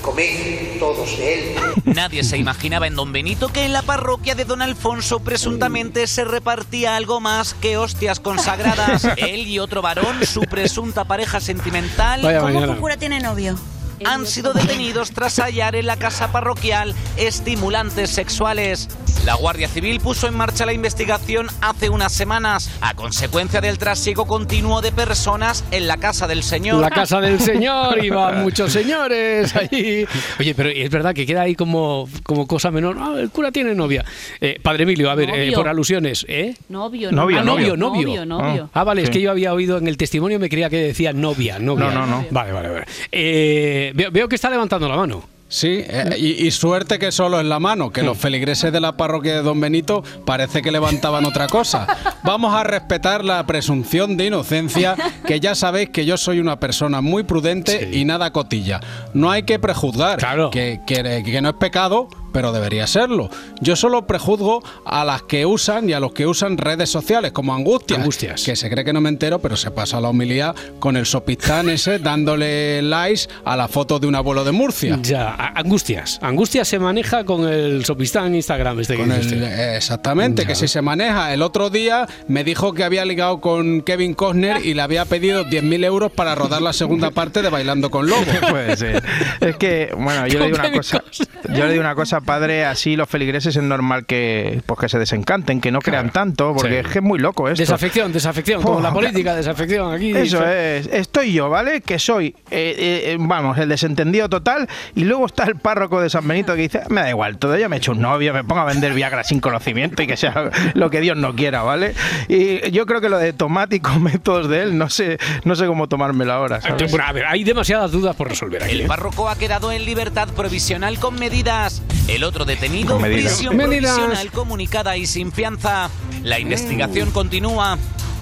comed 0.04 0.78
todos 0.80 1.18
de 1.18 1.34
él. 1.34 1.56
Nadie 1.86 2.24
se 2.24 2.38
imaginaba 2.38 2.86
en 2.86 2.96
Don 2.96 3.12
Benito 3.12 3.50
que 3.50 3.66
en 3.66 3.74
la 3.74 3.82
parroquia 3.82 4.36
de 4.36 4.46
Don 4.46 4.62
Alfonso 4.62 5.20
presuntamente 5.20 6.06
se 6.06 6.24
repartía 6.24 6.96
algo 6.96 7.20
más 7.20 7.56
que 7.56 7.78
hostias 7.78 8.20
consagradas. 8.20 9.06
Él 9.18 9.48
y 9.48 9.58
otro 9.58 9.82
varón, 9.82 10.24
su 10.26 10.42
presunta 10.42 11.06
pareja 11.06 11.40
sentimental, 11.40 12.22
Vaya 12.22 12.42
mañana. 12.42 12.76
cura 12.78 12.98
tiene 12.98 13.20
novio? 13.20 13.58
Han 14.06 14.26
sido 14.26 14.54
detenidos 14.54 15.12
tras 15.12 15.40
hallar 15.40 15.76
en 15.76 15.86
la 15.86 15.98
casa 15.98 16.32
parroquial 16.32 16.94
estimulantes 17.18 18.10
sexuales. 18.10 18.90
La 19.26 19.36
Guardia 19.36 19.68
Civil 19.68 20.00
puso 20.00 20.28
en 20.28 20.36
marcha 20.36 20.66
la 20.66 20.72
investigación 20.72 21.48
hace 21.60 21.90
unas 21.90 22.14
semanas 22.14 22.70
a 22.80 22.94
consecuencia 22.94 23.60
del 23.60 23.78
trasiego 23.78 24.26
continuo 24.26 24.82
de 24.82 24.92
personas 24.94 25.66
en 25.72 25.88
la 25.88 25.98
casa 25.98 26.28
del 26.28 26.44
señor. 26.44 26.80
La 26.80 26.90
casa 26.90 27.20
del 27.20 27.40
señor, 27.40 28.04
iban 28.04 28.42
muchos 28.44 28.72
señores 28.72 29.54
allí. 29.56 30.06
Oye, 30.40 30.56
pero 30.56 30.70
es 30.70 30.90
verdad 30.90 31.14
que 31.14 31.26
queda 31.26 31.42
ahí 31.42 31.56
como, 31.56 32.08
como 32.24 32.48
cosa 32.48 32.72
menor. 32.72 32.96
Ah, 33.00 33.16
el 33.18 33.30
cura 33.30 33.52
tiene 33.52 33.76
novia. 33.76 34.06
Eh, 34.40 34.60
padre 34.62 34.84
Emilio, 34.84 35.12
a 35.12 35.16
ver, 35.16 35.30
eh, 35.30 35.52
por 35.54 35.68
alusiones, 35.68 36.26
¿eh? 36.30 36.56
Novio, 36.70 37.12
Novio, 37.12 37.40
Ah, 37.40 37.44
novio, 37.44 37.76
novio. 37.76 38.08
Novio, 38.08 38.26
novio. 38.26 38.70
Ah, 38.74 38.84
vale, 38.86 39.02
es 39.02 39.10
que 39.10 39.20
yo 39.20 39.32
había 39.32 39.54
oído 39.54 39.78
en 39.78 39.88
el 39.88 39.98
testimonio, 39.98 40.40
me 40.40 40.48
creía 40.50 40.70
que 40.70 40.78
decía 40.78 41.12
novia, 41.12 41.60
novia. 41.60 41.90
No, 41.92 42.06
no, 42.06 42.08
no. 42.08 42.26
Vale, 42.32 42.52
vale, 42.54 42.70
vale. 42.70 42.86
Eh, 43.12 43.87
veo, 43.94 44.12
veo 44.12 44.28
que 44.30 44.36
está 44.36 44.50
levantando 44.50 44.88
la 44.88 44.96
mano. 44.96 45.24
Sí, 45.50 45.80
eh, 45.88 46.16
y, 46.18 46.46
y 46.46 46.52
suerte 46.52 47.00
que 47.00 47.10
solo 47.10 47.40
en 47.40 47.48
la 47.48 47.58
mano, 47.58 47.90
que 47.90 48.04
los 48.04 48.18
feligreses 48.18 48.74
de 48.74 48.82
la 48.82 48.98
parroquia 48.98 49.34
de 49.34 49.42
Don 49.44 49.62
Benito 49.62 50.04
parece 50.26 50.62
que 50.62 50.72
levantaban 50.74 51.24
otra 51.26 51.48
cosa. 51.48 51.88
Vamos 52.24 52.54
a 52.54 52.66
respetar 52.66 53.24
la 53.24 53.46
presunción 53.48 54.18
de 54.18 54.26
inocencia, 54.26 54.98
que 55.26 55.40
ya 55.40 55.56
sabéis 55.56 55.90
que 55.92 56.06
yo 56.06 56.18
soy 56.18 56.40
una 56.42 56.60
persona 56.60 57.00
muy 57.00 57.24
prudente 57.24 57.90
y 57.94 58.04
nada 58.04 58.34
cotilla. 58.34 58.82
No 59.14 59.32
hay 59.32 59.44
que 59.44 59.58
prejuzgar, 59.58 60.20
que, 60.52 60.82
que- 60.86 61.24
que 61.26 61.42
no 61.42 61.48
es 61.48 61.56
pecado, 61.56 62.10
pero 62.38 62.52
debería 62.52 62.86
serlo. 62.86 63.32
Yo 63.62 63.76
solo 63.76 64.06
prejuzgo 64.06 64.62
a 64.86 65.04
las 65.04 65.24
que 65.24 65.48
usan 65.48 65.90
y 65.90 65.94
a 65.94 66.00
los 66.00 66.12
que 66.12 66.28
usan 66.28 66.60
redes 66.60 66.88
sociales, 66.88 67.32
como 67.32 67.52
Angustias, 67.56 68.44
que 68.46 68.56
se 68.56 68.70
cree 68.70 68.86
que 68.86 68.94
no 68.94 69.02
me 69.02 69.10
entero, 69.10 69.40
pero 69.40 69.58
se 69.58 69.72
pasa 69.72 70.00
la 70.00 70.10
homilía 70.10 70.54
con 70.78 70.98
el 70.98 71.08
sopistán 71.08 71.68
ese 71.72 71.98
dándole 71.98 72.84
likes 72.84 73.22
a 73.44 73.58
la 73.58 73.68
foto 73.68 73.98
de 73.98 74.06
un 74.06 74.14
abuelo 74.14 74.44
de 74.44 74.52
Murcia. 74.52 75.00
Ya, 75.02 75.34
Angustias. 75.56 76.20
Angustias 76.22 76.68
se 76.68 76.78
maneja 76.78 77.24
con 77.24 77.48
el 77.48 77.84
sopistán 77.86 78.28
en 78.28 78.36
Instagram. 78.36 78.82
Este 78.82 78.98
Con 78.98 79.12
el- 79.12 79.42
eh, 79.44 79.76
exactamente, 79.76 80.44
Ya. 80.44 80.50
que 80.50 80.54
si 80.54 80.68
se 80.68 80.84
maneja. 80.84 81.34
El 81.34 81.42
otro 81.42 81.72
día 81.72 82.06
me 82.28 82.44
dijo 82.44 82.72
que 82.76 82.84
había 82.84 83.04
ligado 83.04 83.42
con 83.42 83.82
Kevin 83.82 84.14
Costner 84.14 84.64
y 84.64 84.76
le 84.76 84.84
había 84.84 85.06
pedido 85.06 85.44
10.000 85.44 85.84
euros 85.84 86.12
para 86.12 86.36
rodar 86.36 86.62
la 86.62 86.74
segunda 86.74 87.10
parte 87.10 87.42
de 87.42 87.50
Bailando 87.50 87.90
con 87.90 88.06
Lobo. 88.06 88.22
Puede 88.52 88.78
ser. 88.78 89.04
Es 89.40 89.56
que, 89.56 89.92
bueno, 89.98 90.28
yo 90.28 90.38
le 90.38 90.46
digo 90.46 90.58
una 90.60 90.72
cosa. 90.72 91.04
Yo 91.50 91.66
le 91.66 91.72
digo 91.72 91.82
una 91.82 91.96
cosa, 91.96 92.22
padre, 92.28 92.66
así 92.66 92.96
los 92.96 93.10
feligreses 93.10 93.56
es 93.56 93.64
normal 93.64 94.06
que, 94.06 94.62
pues 94.68 94.80
que 94.80 94.90
se 94.90 95.00
desencanten, 95.00 95.60
que 95.62 95.72
no 95.72 95.80
crean 95.80 96.12
tanto, 96.12 96.54
porque 96.54 96.70
Sí. 96.70 96.76
es 96.76 96.88
que 96.88 97.00
es 97.00 97.04
muy 97.04 97.18
loco 97.18 97.48
esto. 97.50 97.60
Desafección, 97.64 98.14
desafección, 98.14 98.62
como 98.62 98.78
Oh, 98.78 98.82
la 98.82 98.92
política, 98.94 99.34
desafección 99.36 99.92
aquí. 99.94 100.12
Eso 100.12 100.38
dice. 100.40 100.78
es, 100.78 100.88
estoy 100.92 101.34
yo, 101.34 101.50
¿vale? 101.50 101.82
Que 101.82 101.98
soy, 101.98 102.28
eh, 102.52 102.76
eh, 102.78 103.02
eh, 103.14 103.18
vamos, 103.20 103.58
el 103.58 103.70
desentendido 103.70 104.30
total. 104.30 104.68
Y 104.94 105.06
luego 105.06 105.26
está 105.26 105.46
el 105.46 105.56
párroco 105.56 106.00
de 106.02 106.10
San 106.12 106.28
Benito 106.28 106.54
que 106.56 106.62
dice: 106.62 106.82
Me 106.90 107.02
da 107.02 107.10
igual, 107.10 107.38
todavía 107.40 107.68
me 107.70 107.78
he 107.78 107.80
hecho 107.80 107.94
un 107.94 108.02
novio, 108.02 108.34
me 108.34 108.44
pongo 108.44 108.62
a 108.62 108.66
vender 108.66 108.94
Viagra 108.94 109.24
sin 109.24 109.40
conocimiento 109.40 110.04
y 110.04 110.08
que 110.08 110.18
sea 110.18 110.52
lo 110.76 110.90
que 110.92 111.02
Dios 111.02 111.18
no 111.18 111.34
quiera, 111.36 111.64
¿vale? 111.64 111.96
Y 112.28 112.70
yo 112.72 112.86
creo 112.86 113.02
que 113.02 113.10
lo 113.10 113.18
de 113.18 113.34
tomate 113.34 113.78
y 113.78 114.00
métodos 114.00 114.50
de 114.50 114.62
él, 114.64 114.78
no 114.78 114.90
sé, 114.90 115.18
no 115.46 115.56
sé 115.56 115.66
cómo 115.66 115.88
tomármelo 115.88 116.34
ahora. 116.34 116.62
¿sabes? 116.62 116.92
Bueno, 116.92 117.06
a 117.08 117.12
ver, 117.14 117.26
hay 117.26 117.44
demasiadas 117.44 117.92
dudas 117.92 118.16
por 118.16 118.28
resolver 118.30 118.62
aquí. 118.64 118.74
El 118.74 118.82
¿eh? 118.82 118.86
párroco 118.88 119.30
ha 119.30 119.38
quedado 119.38 119.72
en 119.72 119.86
libertad 119.86 120.28
provisional 120.36 121.00
con 121.00 121.16
medidas. 121.16 121.82
El 122.18 122.24
otro 122.24 122.46
detenido, 122.46 122.98
prisión 122.98 123.56
provisional 123.56 124.32
comunicada 124.32 124.98
y 124.98 125.06
sin 125.06 125.32
fianza. 125.32 125.88
La 126.24 126.40
investigación 126.40 127.12
continúa. 127.12 127.78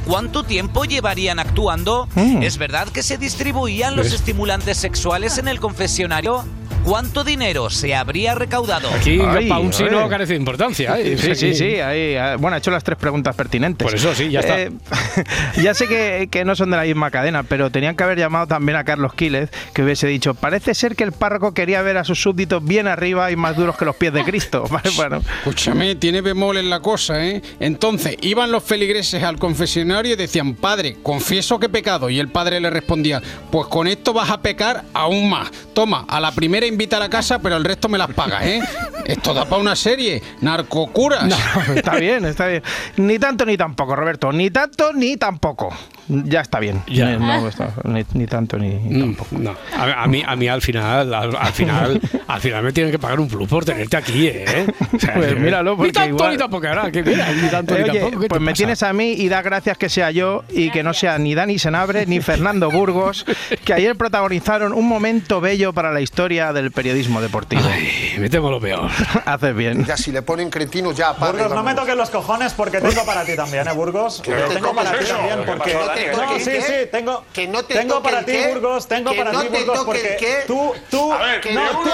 ¿Cuánto 0.06 0.44
tiempo 0.44 0.86
llevarían 0.86 1.40
actuando? 1.40 2.08
Mm. 2.16 2.44
¿Es 2.44 2.58
verdad 2.58 2.88
que 2.90 3.04
se 3.04 3.18
distribuían 3.18 3.96
los 3.96 4.14
estimulantes 4.14 4.78
sexuales 4.78 5.38
en 5.38 5.48
el 5.48 5.60
confesionario? 5.60 6.46
¿Cuánto 6.86 7.24
dinero 7.24 7.72
se 7.72 7.96
habría 7.96 8.36
recaudado? 8.36 8.88
Aquí 8.92 9.20
Ay, 9.20 9.50
para 9.50 9.60
un 9.60 9.74
sí 9.74 9.84
no 9.90 10.08
carece 10.08 10.34
de 10.34 10.40
importancia. 10.40 11.00
¿eh? 11.00 11.18
Sí, 11.18 11.34
sí, 11.34 11.56
sí. 11.56 11.80
ahí, 11.80 12.16
ah, 12.16 12.36
bueno, 12.38 12.54
ha 12.54 12.60
hecho 12.60 12.70
las 12.70 12.84
tres 12.84 13.00
preguntas 13.00 13.36
pertinentes. 13.36 13.84
Por 13.84 13.96
eso 13.96 14.14
sí, 14.14 14.30
ya 14.30 14.42
está. 14.42 14.62
Eh, 14.62 14.72
ya 15.64 15.74
sé 15.74 15.88
que, 15.88 16.28
que 16.30 16.46
no 16.46 16.56
son 16.56 16.70
de 16.70 16.78
la 16.78 16.84
misma 16.84 17.10
cadena, 17.10 17.42
pero 17.42 17.72
tenían 17.72 17.96
que 17.96 18.04
haber 18.04 18.20
llamado 18.20 18.46
también 18.46 18.78
a 18.78 18.84
Carlos 18.84 19.16
Quiles, 19.16 19.50
que 19.74 19.82
hubiese 19.82 20.06
dicho, 20.06 20.36
parece 20.36 20.76
ser 20.76 20.96
que 20.96 21.04
el 21.04 21.12
párroco 21.12 21.56
quería 21.56 21.82
ver 21.82 21.98
a 21.98 22.04
sus 22.04 22.22
súbditos 22.22 22.64
bien 22.64 22.86
arriba 22.86 23.32
y 23.32 23.36
más 23.36 23.58
duros 23.58 23.78
que 23.78 23.86
los 23.86 23.96
pies 23.96 24.14
de 24.14 24.24
Cristo. 24.24 24.66
Bueno. 24.96 25.22
Escúchame, 25.40 25.96
tiene 25.96 26.22
bemol 26.22 26.58
en 26.58 26.70
la 26.70 26.80
cosa, 26.80 27.26
¿eh? 27.26 27.42
Entonces, 27.60 28.16
iban 28.22 28.52
los 28.52 28.64
feligreses 28.64 29.24
al 29.24 29.38
confesionario 29.40 29.95
y 30.04 30.16
decían, 30.16 30.56
Padre, 30.56 30.98
confieso 31.02 31.60
que 31.60 31.68
he 31.68 31.70
pecado. 31.70 32.10
Y 32.10 32.20
el 32.20 32.28
padre 32.28 32.60
le 32.60 32.70
respondía, 32.70 33.22
pues 33.52 33.68
con 33.68 33.88
esto 33.88 34.12
vas 34.12 34.30
a 34.30 34.42
pecar 34.42 34.84
aún 34.94 35.30
más. 35.30 35.50
Toma, 35.74 36.06
a 36.08 36.20
la 36.20 36.32
primera 36.34 36.66
invita 36.66 36.98
a 36.98 37.00
la 37.00 37.10
casa, 37.10 37.40
pero 37.40 37.56
el 37.56 37.64
resto 37.64 37.88
me 37.88 37.98
las 37.98 38.12
pagas, 38.14 38.44
¿eh? 38.46 38.62
Esto 39.06 39.34
da 39.34 39.46
para 39.46 39.62
una 39.62 39.76
serie. 39.76 40.22
Narcocuras. 40.42 41.34
Está 41.76 41.96
bien, 41.96 42.26
está 42.26 42.48
bien. 42.48 42.64
Ni 42.98 43.20
tanto 43.20 43.46
ni 43.46 43.58
tampoco, 43.58 43.96
Roberto. 43.96 44.32
Ni 44.32 44.50
tanto 44.50 44.92
ni 44.94 45.18
tampoco. 45.18 45.74
Ya 46.08 46.42
está 46.42 46.60
bien. 46.60 46.84
Ya. 46.88 47.06
Ni, 47.18 47.26
no, 47.26 47.48
está- 47.48 47.70
ni- 47.84 48.06
ni 48.14 48.28
tanto 48.28 48.58
ni, 48.58 48.70
ni 48.76 48.98
Mm, 48.98 49.16
tampoco. 49.16 49.38
No, 49.40 49.56
a, 49.78 50.04
a 50.04 50.08
mí, 50.08 50.24
a 50.26 50.36
mí 50.36 50.48
al 50.48 50.62
final, 50.62 51.14
al, 51.14 51.36
al 51.36 51.52
final, 51.54 52.00
al 52.28 52.42
final 52.42 52.64
me 52.64 52.72
tienen 52.72 52.92
que 52.92 53.00
pagar 53.00 53.20
un 53.20 53.28
plus 53.28 53.48
por 53.48 53.66
tenerte 53.66 53.98
aquí, 53.98 54.28
¿eh? 54.28 54.68
O 54.96 55.00
sea, 55.00 55.14
Pues 55.16 55.38
míralo, 55.40 55.76
porque 55.76 55.88
ni 55.90 55.94
tanto 55.94 56.10
igual- 56.16 56.32
ni 56.32 56.38
tampoco, 56.38 56.68
ahora, 56.68 56.92
que 56.92 57.02
mira, 57.04 57.32
ni 57.32 57.48
tanto 57.50 57.76
Eh, 57.76 57.84
ni 57.84 57.90
oye, 57.90 58.00
tampoco. 58.00 58.22
¿qué 58.22 58.28
pues 58.30 58.42
me 58.42 58.52
pasa? 58.52 58.58
tienes 58.58 58.84
a 58.84 58.94
mí 58.94 59.14
y 59.14 59.30
da 59.30 59.42
gracias 59.42 59.78
que 59.78 59.90
sea 59.90 60.12
yo 60.12 60.44
y 60.50 60.70
que 60.72 60.84
no 60.84 60.94
sea 60.94 61.18
ni 61.18 61.34
Dani 61.36 61.58
Senabre 61.60 62.06
ni 62.06 62.20
Fernando 62.22 62.70
Burgos, 62.70 63.26
que 63.64 63.74
ayer 63.74 63.96
protagonizaron 63.96 64.74
un 64.74 64.88
momento 64.88 65.42
bello 65.42 65.74
para 65.74 65.92
la 65.92 66.02
historia 66.02 66.54
del 66.54 66.72
periodismo 66.72 67.20
deportivo. 67.22 67.64
Ay, 67.66 68.16
me 68.20 68.30
temo 68.30 68.50
lo 68.52 68.60
peor. 68.60 68.90
Haces 69.26 69.56
bien. 69.56 69.86
Ya 69.86 69.98
si 69.98 70.12
le 70.12 70.22
ponen 70.22 70.50
cretino 70.50 70.92
ya 70.92 71.10
apaga 71.10 71.32
Burgos, 71.32 71.56
no 71.56 71.64
me 71.64 71.74
toques 71.74 71.96
los 71.96 72.10
cojones 72.10 72.54
porque 72.54 72.80
tengo 72.80 73.06
para 73.06 73.24
ti 73.26 73.36
también, 73.36 73.68
¿eh, 73.68 73.72
Burgos? 73.74 74.22
No 74.28 74.36
te 74.36 74.54
tengo 74.56 74.74
para 74.74 74.92
ti 74.98 75.06
también 75.06 75.40
Que 75.40 75.46
porque... 75.46 75.72
no 75.96 76.12
te 76.12 76.18
No, 76.18 76.28
toques 76.28 76.44
sí, 76.46 76.62
sí, 76.62 76.74
tengo, 76.92 77.24
Que 77.34 77.48
no 77.48 77.64
te 77.64 77.74
tengo 77.76 78.02
para 78.02 78.24
ti. 78.26 78.38
Burgos, 78.50 78.88
tengo 78.88 79.12
Que 79.12 79.18
para 79.18 79.32
no 79.32 79.42
ti, 79.42 79.48
te 79.50 79.58
Burgos, 79.60 79.86
porque 79.86 80.18
qué. 80.20 80.44
tú, 80.48 80.74
tú, 80.90 81.10
no, 81.10 81.74
no 81.74 81.84
tú, 81.84 81.90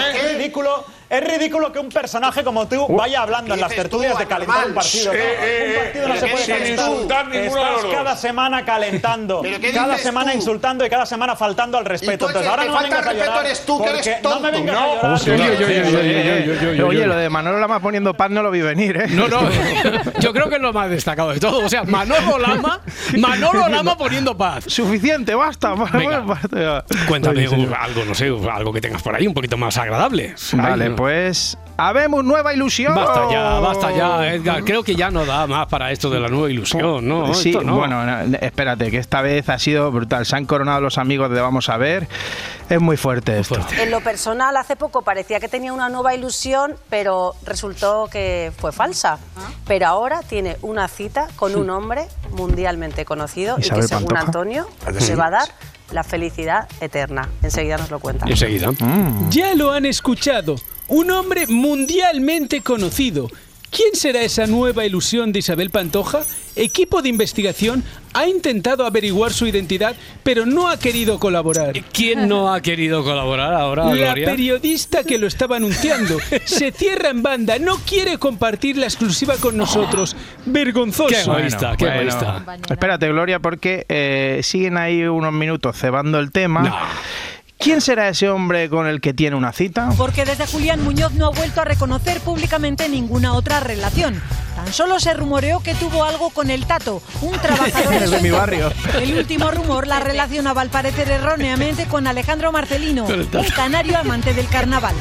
es 0.00 0.32
ridículo, 0.34 0.84
es 1.08 1.24
ridículo 1.24 1.72
que 1.72 1.78
un 1.78 1.88
personaje 1.88 2.42
como 2.44 2.66
tú 2.66 2.86
vaya 2.88 3.22
hablando 3.22 3.54
en 3.54 3.60
las 3.60 3.72
tertulias 3.74 4.18
de 4.18 4.26
calentar 4.26 4.66
un 4.66 4.74
partido. 4.74 5.12
¿no? 5.12 5.18
Eh, 5.18 5.22
eh, 5.40 5.66
un 5.68 5.84
partido 5.84 6.08
no 6.08 6.14
pero 6.14 6.20
se 6.20 6.26
¿qué 6.26 6.32
puede 6.32 6.46
calentar. 6.46 7.34
Estás 7.46 7.84
cada 7.92 8.16
semana 8.16 8.64
calentando, 8.64 9.40
¿Pero 9.42 9.60
qué 9.60 9.72
cada 9.72 9.98
semana 9.98 10.32
tú? 10.32 10.38
insultando 10.38 10.84
y 10.84 10.90
cada 10.90 11.06
semana 11.06 11.36
faltando 11.36 11.78
al 11.78 11.84
respeto. 11.84 12.26
Entonces 12.26 12.42
que 12.42 12.48
ahora 12.48 12.64
no 12.64 12.72
me 12.72 12.78
falta 12.78 12.96
vengas 12.96 13.06
a 13.06 13.10
el 13.10 13.16
respeto 13.16 13.30
llorar 13.32 13.46
eres 13.46 13.66
tú, 13.66 13.82
que 13.82 13.88
eres 13.90 14.08
porque 14.08 14.20
no 14.22 14.40
me 14.40 14.50
tonto. 14.50 14.58
vengas 14.58 14.76
a 14.76 14.80
No. 14.80 14.94
llorar. 14.94 15.12
Hostia, 15.12 15.36
porque- 15.36 16.82
oye, 16.82 17.06
lo 17.06 17.16
de 17.16 17.30
Manolo 17.30 17.58
Lama 17.60 17.80
poniendo 17.80 18.14
paz 18.14 18.30
no 18.30 18.42
lo 18.42 18.50
vi 18.50 18.60
venir, 18.62 18.96
¿eh? 18.96 19.06
No, 19.08 19.28
no, 19.28 19.40
yo 20.20 20.32
creo 20.32 20.48
que 20.48 20.56
es 20.56 20.62
lo 20.62 20.72
más 20.72 20.90
destacado 20.90 21.30
de 21.30 21.40
todo. 21.40 21.64
O 21.64 21.68
sea, 21.68 21.84
Manolo 21.84 22.38
Lama, 22.38 22.80
Manolo 23.18 23.68
Lama 23.68 23.96
poniendo 23.96 24.36
paz. 24.36 24.64
Suficiente, 24.66 25.34
basta. 25.34 25.74
Venga. 25.92 26.24
Cuéntame 27.08 27.46
algo, 27.78 28.04
no 28.04 28.14
sé, 28.14 28.32
algo 28.52 28.72
que 28.72 28.80
tengas 28.80 29.02
por 29.02 29.14
ahí 29.14 29.26
un 29.26 29.34
poquito 29.34 29.56
más 29.56 29.76
agradable. 29.78 30.34
Vale. 30.52 30.95
Pues 30.96 31.56
habemos 31.78 32.24
nueva 32.24 32.54
ilusión. 32.54 32.94
Basta 32.94 33.30
ya, 33.30 33.60
basta 33.60 33.90
ya, 33.92 34.32
Edgar. 34.32 34.64
Creo 34.64 34.82
que 34.82 34.94
ya 34.96 35.10
no 35.10 35.26
da 35.26 35.46
más 35.46 35.66
para 35.66 35.92
esto 35.92 36.08
de 36.10 36.18
la 36.20 36.28
nueva 36.28 36.50
ilusión, 36.50 37.06
¿no? 37.06 37.34
Sí, 37.34 37.50
Esto 37.50 37.62
no. 37.62 37.76
bueno, 37.76 38.02
no, 38.04 38.38
espérate, 38.40 38.90
que 38.90 38.98
esta 38.98 39.20
vez 39.20 39.48
ha 39.48 39.58
sido 39.58 39.90
brutal. 39.92 40.24
Se 40.26 40.36
han 40.36 40.46
coronado 40.46 40.80
los 40.80 40.98
amigos 40.98 41.30
de 41.30 41.40
Vamos 41.40 41.68
a 41.68 41.76
ver. 41.76 42.08
Es 42.68 42.80
muy 42.80 42.96
fuerte 42.96 43.38
esto. 43.38 43.60
En 43.78 43.90
lo 43.92 44.00
personal, 44.00 44.56
hace 44.56 44.74
poco 44.74 45.02
parecía 45.02 45.38
que 45.38 45.48
tenía 45.48 45.72
una 45.72 45.88
nueva 45.88 46.14
ilusión, 46.14 46.74
pero 46.90 47.34
resultó 47.44 48.08
que 48.10 48.52
fue 48.58 48.72
falsa. 48.72 49.18
Pero 49.66 49.86
ahora 49.86 50.20
tiene 50.22 50.56
una 50.62 50.88
cita 50.88 51.28
con 51.36 51.54
un 51.54 51.70
hombre 51.70 52.06
mundialmente 52.32 53.04
conocido 53.04 53.56
y 53.58 53.62
que, 53.62 53.82
según 53.82 54.06
Pantoja. 54.06 54.20
Antonio, 54.22 54.66
Sí. 54.98 55.08
le 55.10 55.14
va 55.16 55.26
a 55.26 55.30
dar 55.30 55.48
la 55.92 56.02
felicidad 56.02 56.66
eterna. 56.80 57.28
Enseguida 57.42 57.76
nos 57.76 57.90
lo 57.90 58.00
cuenta. 58.00 58.26
Enseguida. 58.28 58.72
Mm. 58.72 59.30
Ya 59.30 59.54
lo 59.54 59.70
han 59.72 59.86
escuchado. 59.86 60.56
Un 60.88 61.10
hombre 61.10 61.46
mundialmente 61.46 62.60
conocido. 62.60 63.28
¿Quién 63.68 63.94
será 63.94 64.22
esa 64.22 64.46
nueva 64.46 64.86
ilusión 64.86 65.32
de 65.32 65.40
Isabel 65.40 65.70
Pantoja? 65.70 66.20
Equipo 66.54 67.02
de 67.02 67.08
investigación 67.08 67.82
ha 68.14 68.26
intentado 68.26 68.86
averiguar 68.86 69.32
su 69.32 69.46
identidad, 69.46 69.94
pero 70.22 70.46
no 70.46 70.68
ha 70.68 70.78
querido 70.78 71.18
colaborar. 71.18 71.72
¿Quién 71.92 72.28
no 72.28 72.54
ha 72.54 72.62
querido 72.62 73.02
colaborar 73.04 73.52
ahora, 73.52 73.86
La 73.86 73.94
Gloria? 73.94 74.24
periodista 74.24 75.04
que 75.04 75.18
lo 75.18 75.26
estaba 75.26 75.56
anunciando 75.56 76.16
se 76.44 76.70
cierra 76.72 77.10
en 77.10 77.22
banda, 77.22 77.58
no 77.58 77.76
quiere 77.78 78.16
compartir 78.16 78.78
la 78.78 78.86
exclusiva 78.86 79.34
con 79.36 79.56
nosotros. 79.56 80.16
Vergonzoso. 80.46 81.08
Qué 81.08 81.20
egoísta, 81.20 81.76
qué 81.76 81.84
Bueno, 81.84 82.00
egoísta. 82.02 82.44
Espérate, 82.70 83.08
Gloria, 83.08 83.40
porque 83.40 83.84
eh, 83.88 84.40
siguen 84.42 84.78
ahí 84.78 85.02
unos 85.02 85.32
minutos 85.32 85.76
cebando 85.76 86.18
el 86.20 86.30
tema. 86.30 86.88
¿Quién 87.58 87.80
será 87.80 88.08
ese 88.08 88.28
hombre 88.28 88.68
con 88.68 88.86
el 88.86 89.00
que 89.00 89.14
tiene 89.14 89.34
una 89.34 89.52
cita? 89.52 89.90
Porque 89.96 90.24
desde 90.24 90.46
Julián 90.46 90.84
Muñoz 90.84 91.12
no 91.14 91.26
ha 91.26 91.30
vuelto 91.30 91.62
a 91.62 91.64
reconocer 91.64 92.20
públicamente 92.20 92.88
ninguna 92.88 93.32
otra 93.34 93.60
relación. 93.60 94.20
Tan 94.54 94.72
solo 94.72 94.98
se 95.00 95.12
rumoreó 95.12 95.60
que 95.62 95.74
tuvo 95.74 96.04
algo 96.04 96.30
con 96.30 96.48
el 96.50 96.64
Tato, 96.64 97.02
un 97.20 97.32
trabajador 97.42 98.08
de 98.08 98.20
mi 98.22 98.30
barrio. 98.30 98.72
El 98.98 99.18
último 99.18 99.50
rumor 99.50 99.86
la 99.86 100.00
relacionaba 100.00 100.62
al 100.62 100.70
parecer 100.70 101.10
erróneamente 101.10 101.84
con 101.84 102.06
Alejandro 102.06 102.52
Marcelino, 102.52 103.04
un 103.04 103.26
canario 103.54 103.98
amante 103.98 104.32
del 104.32 104.46
carnaval. 104.48 104.94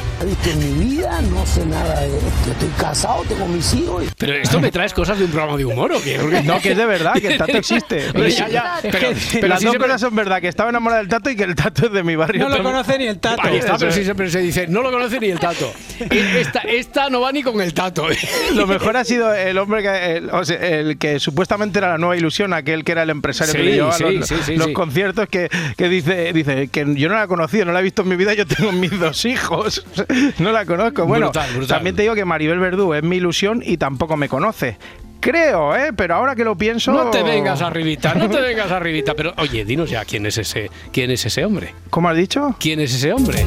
En 0.46 0.60
mi 0.80 0.86
vida 0.96 1.22
no 1.22 1.46
sé 1.46 1.66
nada 1.66 2.02
de 2.02 2.18
esto. 2.18 2.52
Estoy 2.52 2.68
casado, 2.78 3.24
tengo 3.30 3.48
mis 3.48 3.74
hijos. 3.76 4.04
y- 4.04 4.10
Pero 4.18 4.34
esto 4.34 4.60
me 4.60 4.72
traes 4.72 4.94
cosas 4.94 5.18
de 5.20 5.24
un 5.26 5.32
programa 5.32 5.56
de 5.58 5.64
humor 5.66 5.94
o 5.94 6.02
qué? 6.02 6.18
Porque- 6.20 6.44
No, 6.44 6.60
que 6.60 6.72
es 6.72 6.78
de 6.78 6.86
verdad, 6.86 7.14
que 7.14 7.28
el 7.28 7.38
tato 7.38 7.52
existe. 7.58 8.10
Pero 8.12 8.28
ya, 8.28 8.50
ya, 8.50 8.80
Es 8.84 8.92
pero- 8.92 9.10
que 9.10 9.16
pero 9.36 9.48
las 9.48 9.60
sí 9.60 9.66
dos 9.68 9.74
se- 9.74 9.80
cosas 9.80 10.02
son 10.02 10.16
verdad, 10.16 10.42
que 10.42 10.50
estaba 10.50 10.70
enamorada 10.70 11.00
del 11.00 11.08
tato 11.10 11.30
y 11.30 11.36
que 11.38 11.44
el 11.44 11.56
tato 11.56 11.86
es 11.86 11.94
de 11.94 12.04
mi 12.04 12.18
barrio. 12.18 12.45
No 12.50 12.58
lo 12.58 12.64
conoce 12.64 12.98
ni 12.98 13.06
el 13.08 13.20
tato. 13.20 13.42
Ahí 13.44 13.58
está, 13.58 13.78
pero 13.78 13.92
sí 13.92 14.04
siempre 14.04 14.30
se 14.30 14.40
dice, 14.40 14.68
no 14.68 14.82
lo 14.82 14.92
conoce 14.92 15.20
ni 15.20 15.28
el 15.30 15.40
tato. 15.40 15.72
Esta, 16.10 16.60
esta 16.62 17.10
no 17.10 17.22
va 17.22 17.32
ni 17.32 17.42
con 17.44 17.60
el 17.62 17.74
tato. 17.74 18.08
Lo 18.54 18.68
mejor 18.68 18.98
ha 18.98 19.04
sido 19.04 19.34
el 19.34 19.58
hombre 19.58 19.82
que, 19.82 20.18
el, 20.18 20.30
o 20.30 20.44
sea, 20.44 20.58
el 20.58 20.98
que 20.98 21.20
supuestamente 21.20 21.80
era 21.80 21.90
la 21.90 21.98
nueva 21.98 22.18
ilusión, 22.18 22.54
aquel 22.54 22.84
que 22.84 22.92
era 22.92 23.04
el 23.04 23.10
empresario 23.10 23.52
Sí, 23.54 23.58
que 23.58 23.64
le 23.64 23.72
llevaba 23.74 23.94
sí, 23.98 24.04
los, 24.04 24.28
sí, 24.28 24.36
sí, 24.46 24.56
los 24.58 24.68
sí. 24.68 24.74
conciertos, 24.74 25.28
que, 25.30 25.50
que 25.78 25.90
dice, 25.90 26.34
dice 26.34 26.68
que 26.68 26.86
yo 26.96 27.10
no 27.10 27.16
la 27.16 27.24
he 27.24 27.28
conocido, 27.28 27.66
no 27.66 27.72
la 27.72 27.80
he 27.80 27.84
visto 27.84 28.02
en 28.02 28.10
mi 28.10 28.16
vida, 28.16 28.34
yo 28.34 28.46
tengo 28.46 28.72
mis 28.72 28.98
dos 29.00 29.26
hijos, 29.26 29.86
no 30.40 30.52
la 30.52 30.66
conozco. 30.66 31.06
Bueno, 31.06 31.28
Brutal, 31.28 31.50
brutal. 31.52 31.68
también 31.78 31.96
te 31.96 32.02
digo 32.02 32.16
que 32.16 32.26
Maribel 32.26 32.60
Verdú 32.60 32.94
es 32.94 33.04
mi 33.04 33.18
ilusión 33.18 33.62
y 33.66 33.78
tampoco 33.78 34.18
me 34.18 34.28
conoce. 34.30 34.78
Creo, 35.26 35.76
¿eh? 35.76 35.92
Pero 35.92 36.14
ahora 36.14 36.36
que 36.36 36.44
lo 36.44 36.56
pienso... 36.56 36.92
No 36.92 37.10
te 37.10 37.24
vengas 37.24 37.60
arribita, 37.64 38.14
no 38.14 38.30
te 38.30 38.40
vengas 38.40 38.72
arribita. 38.72 39.16
Pero 39.16 39.34
oye, 39.38 39.66
dinos 39.66 39.90
ya 39.90 40.06
quién 40.06 40.24
es 40.28 40.38
ese, 40.38 40.70
quién 40.94 41.10
es 41.10 41.26
ese 41.26 41.44
hombre. 41.44 41.74
¿Cómo 41.90 42.10
has 42.10 42.16
dicho? 42.16 42.56
¿Quién 42.60 42.80
es 42.80 42.94
ese 42.94 43.12
hombre? 43.12 43.44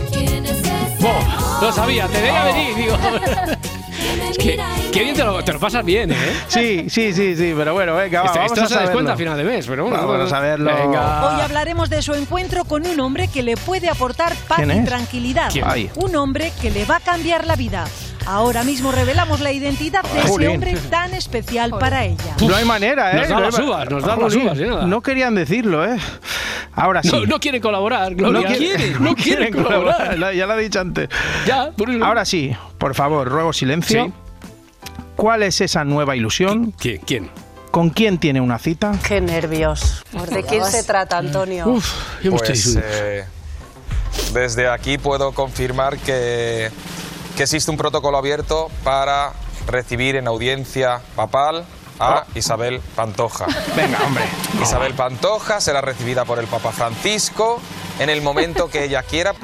Oh, 1.04 1.62
lo 1.62 1.70
sabía, 1.70 2.08
te 2.08 2.20
veía 2.20 2.44
venir, 2.46 2.74
digo. 2.74 2.98
Es 4.30 4.38
que, 4.38 4.58
qué 4.92 5.02
bien 5.02 5.14
te 5.14 5.22
lo, 5.24 5.42
te 5.44 5.52
lo 5.52 5.60
pasas 5.60 5.84
bien, 5.84 6.10
¿eh? 6.12 6.16
Sí, 6.48 6.86
sí, 6.88 7.12
sí, 7.12 7.36
sí, 7.36 7.54
pero 7.56 7.74
bueno, 7.74 7.94
venga, 7.94 8.20
va, 8.22 8.26
Esto, 8.26 8.38
vamos 8.38 8.52
esto 8.52 8.64
a 8.64 8.68
se 8.68 8.74
saberlo. 8.74 8.88
descuenta 8.90 9.12
a 9.12 9.16
final 9.16 9.36
de 9.38 9.44
mes, 9.44 9.66
pero 9.66 9.84
bueno. 9.84 10.06
Vamos 10.06 10.32
a 10.32 10.40
verlo. 10.40 10.74
Venga. 10.74 11.34
Hoy 11.36 11.40
hablaremos 11.42 11.90
de 11.90 12.02
su 12.02 12.14
encuentro 12.14 12.64
con 12.64 12.86
un 12.86 12.98
hombre 13.00 13.28
que 13.28 13.42
le 13.42 13.56
puede 13.56 13.88
aportar 13.88 14.34
paz 14.48 14.58
¿Quién 14.58 14.70
y 14.70 14.78
es? 14.80 14.84
tranquilidad. 14.84 15.50
¿Quién? 15.52 15.90
Un 15.96 16.16
hombre 16.16 16.52
que 16.60 16.70
le 16.70 16.84
va 16.84 16.96
a 16.96 17.00
cambiar 17.00 17.46
la 17.46 17.56
vida. 17.56 17.86
Ahora 18.30 18.62
mismo 18.62 18.92
revelamos 18.92 19.40
la 19.40 19.52
identidad 19.52 20.02
de 20.02 20.20
ese 20.20 20.48
hombre 20.48 20.76
tan 20.90 21.14
especial 21.14 21.70
para 21.78 22.04
ella. 22.04 22.36
No 22.46 22.54
hay 22.54 22.64
manera, 22.66 23.12
¿eh? 23.12 23.20
Nos 23.20 23.28
da 23.28 23.34
No 23.34 23.38
hay 23.38 23.50
las 23.50 23.58
uvas, 23.58 23.90
nos 23.90 24.02
da 24.02 24.16
las 24.16 24.34
Jolín, 24.34 24.46
uvas. 24.70 24.86
No 24.86 25.00
querían 25.00 25.34
decirlo, 25.34 25.82
¿eh? 25.84 25.96
Ahora 26.74 27.02
sí. 27.02 27.10
No, 27.10 27.24
no 27.24 27.40
quieren 27.40 27.62
colaborar, 27.62 28.14
Gloria. 28.14 28.40
No 28.42 28.54
quieren, 28.56 29.02
no 29.02 29.14
quieren 29.16 29.52
colaborar. 29.62 30.18
La- 30.18 30.34
Ya 30.34 30.44
lo 30.46 30.58
he 30.58 30.62
dicho 30.62 30.78
antes. 30.78 31.08
Ya, 31.46 31.70
por 31.70 31.88
eso. 31.88 32.04
Ahora 32.04 32.26
sí, 32.26 32.54
por 32.76 32.94
favor, 32.94 33.26
ruego 33.28 33.52
silencio. 33.54 34.04
Sí. 34.04 34.12
¿Cuál 35.16 35.42
es 35.42 35.60
esa 35.62 35.84
nueva 35.84 36.14
ilusión? 36.14 36.72
¿Quién? 36.78 37.00
¿Quién? 37.06 37.30
¿Con 37.70 37.88
quién 37.90 38.18
tiene 38.18 38.42
una 38.42 38.58
cita? 38.58 38.92
Qué 39.08 39.22
nervios. 39.22 40.04
¿De 40.30 40.42
quién 40.42 40.64
se 40.66 40.84
trata, 40.84 41.16
Antonio? 41.16 41.66
Uf, 41.66 41.90
yo 42.22 42.30
me 42.32 42.38
Pues 42.38 42.50
estoy... 42.66 42.82
eh, 42.84 43.24
desde 44.34 44.68
aquí 44.68 44.98
puedo 44.98 45.32
confirmar 45.32 45.96
que, 45.98 46.70
que 47.38 47.44
existe 47.44 47.70
un 47.70 47.76
protocolo 47.76 48.18
abierto 48.18 48.68
para 48.82 49.32
recibir 49.68 50.16
en 50.16 50.26
audiencia 50.26 51.00
papal 51.14 51.64
a 52.00 52.24
Isabel 52.34 52.80
Pantoja. 52.96 53.46
Venga, 53.76 54.00
hombre. 54.04 54.24
Isabel 54.60 54.92
Pantoja 54.94 55.60
será 55.60 55.80
recibida 55.80 56.24
por 56.24 56.40
el 56.40 56.48
Papa 56.48 56.72
Francisco 56.72 57.60
en 58.00 58.10
el 58.10 58.22
momento 58.22 58.68
que 58.68 58.82
ella 58.82 59.04
quiera. 59.04 59.34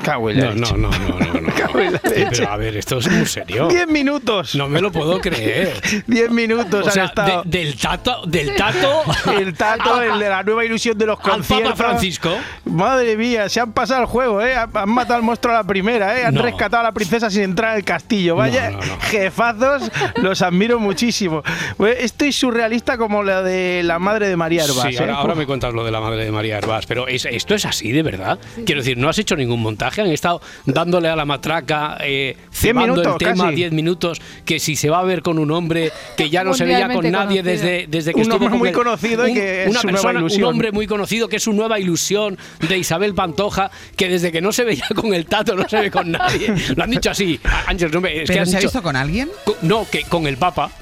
No, 0.56 0.72
no, 0.72 0.88
no, 0.88 1.08
no, 1.08 1.40
no, 1.40 1.43
Eh, 1.58 2.26
Pero 2.30 2.50
a 2.50 2.56
ver, 2.56 2.76
esto 2.76 2.98
es 2.98 3.10
muy 3.10 3.26
serio. 3.26 3.68
10 3.68 3.86
minutos. 3.88 4.54
No 4.54 4.68
me 4.68 4.80
lo 4.80 4.90
puedo 4.92 5.20
creer. 5.20 5.72
10 6.06 6.30
minutos 6.30 6.86
O 6.86 6.90
sea, 6.90 7.04
han 7.04 7.08
estado. 7.08 7.42
de- 7.44 7.58
del 7.58 7.76
tato, 7.78 8.22
del 8.26 8.54
tato, 8.56 9.02
El 9.38 9.54
tato, 9.54 10.02
el 10.02 10.18
de 10.18 10.28
la 10.28 10.42
nueva 10.42 10.64
ilusión 10.64 10.96
de 10.98 11.06
los 11.06 11.18
al 11.18 11.30
conciertos. 11.30 11.72
Papa 11.72 11.84
Francisco. 11.90 12.30
Madre 12.64 13.16
mía, 13.16 13.48
se 13.48 13.60
han 13.60 13.72
pasado 13.72 14.00
el 14.02 14.06
juego, 14.06 14.40
¿eh? 14.42 14.54
Han 14.54 14.88
matado 14.90 15.14
al 15.16 15.22
monstruo 15.22 15.54
a 15.54 15.58
la 15.58 15.64
primera, 15.64 16.18
¿eh? 16.18 16.24
Han 16.24 16.34
No. 16.34 16.42
rescatado 16.42 16.80
a 16.80 16.84
la 16.84 16.92
princesa 16.92 17.30
sin 17.30 17.42
entrar 17.42 17.74
al 17.76 17.84
castillo. 17.84 18.36
Vaya, 18.36 18.70
No, 18.70 18.78
no, 18.80 18.86
no. 18.86 19.00
jefazos, 19.00 19.90
los 20.16 20.42
admiro 20.42 20.78
muchísimo. 20.80 21.42
Pues 21.76 21.96
esto 22.00 22.24
es 22.24 22.36
surrealista 22.36 22.98
como 22.98 23.22
la 23.22 23.42
de 23.42 23.82
la 23.84 23.98
madre 23.98 24.28
de 24.28 24.36
María 24.36 24.64
Herbás. 24.64 24.86
Sí, 24.88 24.94
¿eh? 24.96 24.98
ahora, 25.00 25.14
ahora 25.16 25.32
Uf. 25.34 25.38
me 25.38 25.46
cuentas 25.46 25.72
lo 25.72 25.84
de 25.84 25.90
la 25.90 26.00
madre 26.00 26.24
de 26.24 26.30
María 26.32 26.58
Herbás, 26.58 26.86
pero 26.86 27.06
es- 27.08 27.24
esto 27.24 27.54
es 27.54 27.64
así 27.64 27.92
de 27.92 28.02
verdad. 28.02 28.38
Quiero 28.66 28.80
decir, 28.80 28.96
no 28.98 29.08
has 29.08 29.18
hecho 29.18 29.36
ningún 29.36 29.60
montaje, 29.60 30.00
han 30.02 30.08
estado 30.08 30.40
dándole 30.66 31.08
a 31.08 31.16
la 31.16 31.24
matraca, 31.48 31.98
eh, 32.00 32.36
cebando 32.52 32.94
minutos, 32.96 33.12
el 33.20 33.28
tema 33.28 33.44
casi. 33.44 33.56
10 33.56 33.72
minutos, 33.72 34.20
que 34.44 34.58
si 34.58 34.76
se 34.76 34.88
va 34.90 35.00
a 35.00 35.04
ver 35.04 35.22
con 35.22 35.38
un 35.38 35.50
hombre 35.50 35.92
que 36.16 36.30
ya 36.30 36.42
no 36.44 36.54
se 36.54 36.64
veía 36.64 36.88
con 36.88 37.10
nadie 37.10 37.42
conocido. 37.42 37.42
desde, 37.44 37.86
desde 37.88 38.12
que 38.12 38.16
Un 38.16 38.22
estuvo 38.22 38.36
hombre 38.46 38.58
muy 38.58 38.68
el- 38.70 38.74
conocido 38.74 39.26
y 39.26 39.30
un- 39.30 39.36
que 39.36 39.62
es 39.64 39.70
una 39.70 39.80
su 39.80 39.86
nueva 39.88 40.00
persona, 40.02 40.18
ilusión. 40.20 40.42
Un 40.44 40.48
hombre 40.50 40.72
muy 40.72 40.86
conocido 40.86 41.28
que 41.28 41.36
es 41.36 41.42
su 41.42 41.52
nueva 41.52 41.78
ilusión 41.78 42.38
de 42.68 42.78
Isabel 42.78 43.14
Pantoja, 43.14 43.70
que 43.96 44.08
desde 44.08 44.32
que 44.32 44.40
no 44.40 44.52
se 44.52 44.64
veía 44.64 44.86
con 44.94 45.12
el 45.14 45.26
tato 45.26 45.54
no 45.54 45.68
se 45.68 45.80
ve 45.80 45.90
con 45.90 46.10
nadie. 46.10 46.52
Lo 46.76 46.84
han 46.84 46.90
dicho 46.90 47.10
así. 47.10 47.38
Ángel, 47.66 47.90
no 47.90 48.00
me, 48.00 48.14
es 48.14 48.20
que 48.22 48.26
¿Pero 48.28 48.40
han 48.40 48.46
se 48.46 48.56
ha 48.56 48.60
visto 48.60 48.82
con 48.82 48.96
alguien? 48.96 49.30
No, 49.62 49.86
que 49.90 50.02
con 50.04 50.26
el 50.26 50.36
Papa. 50.36 50.70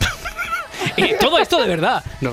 Eh, 0.97 1.16
todo 1.21 1.38
esto 1.38 1.61
de 1.62 1.69
verdad. 1.69 2.02
No, 2.21 2.33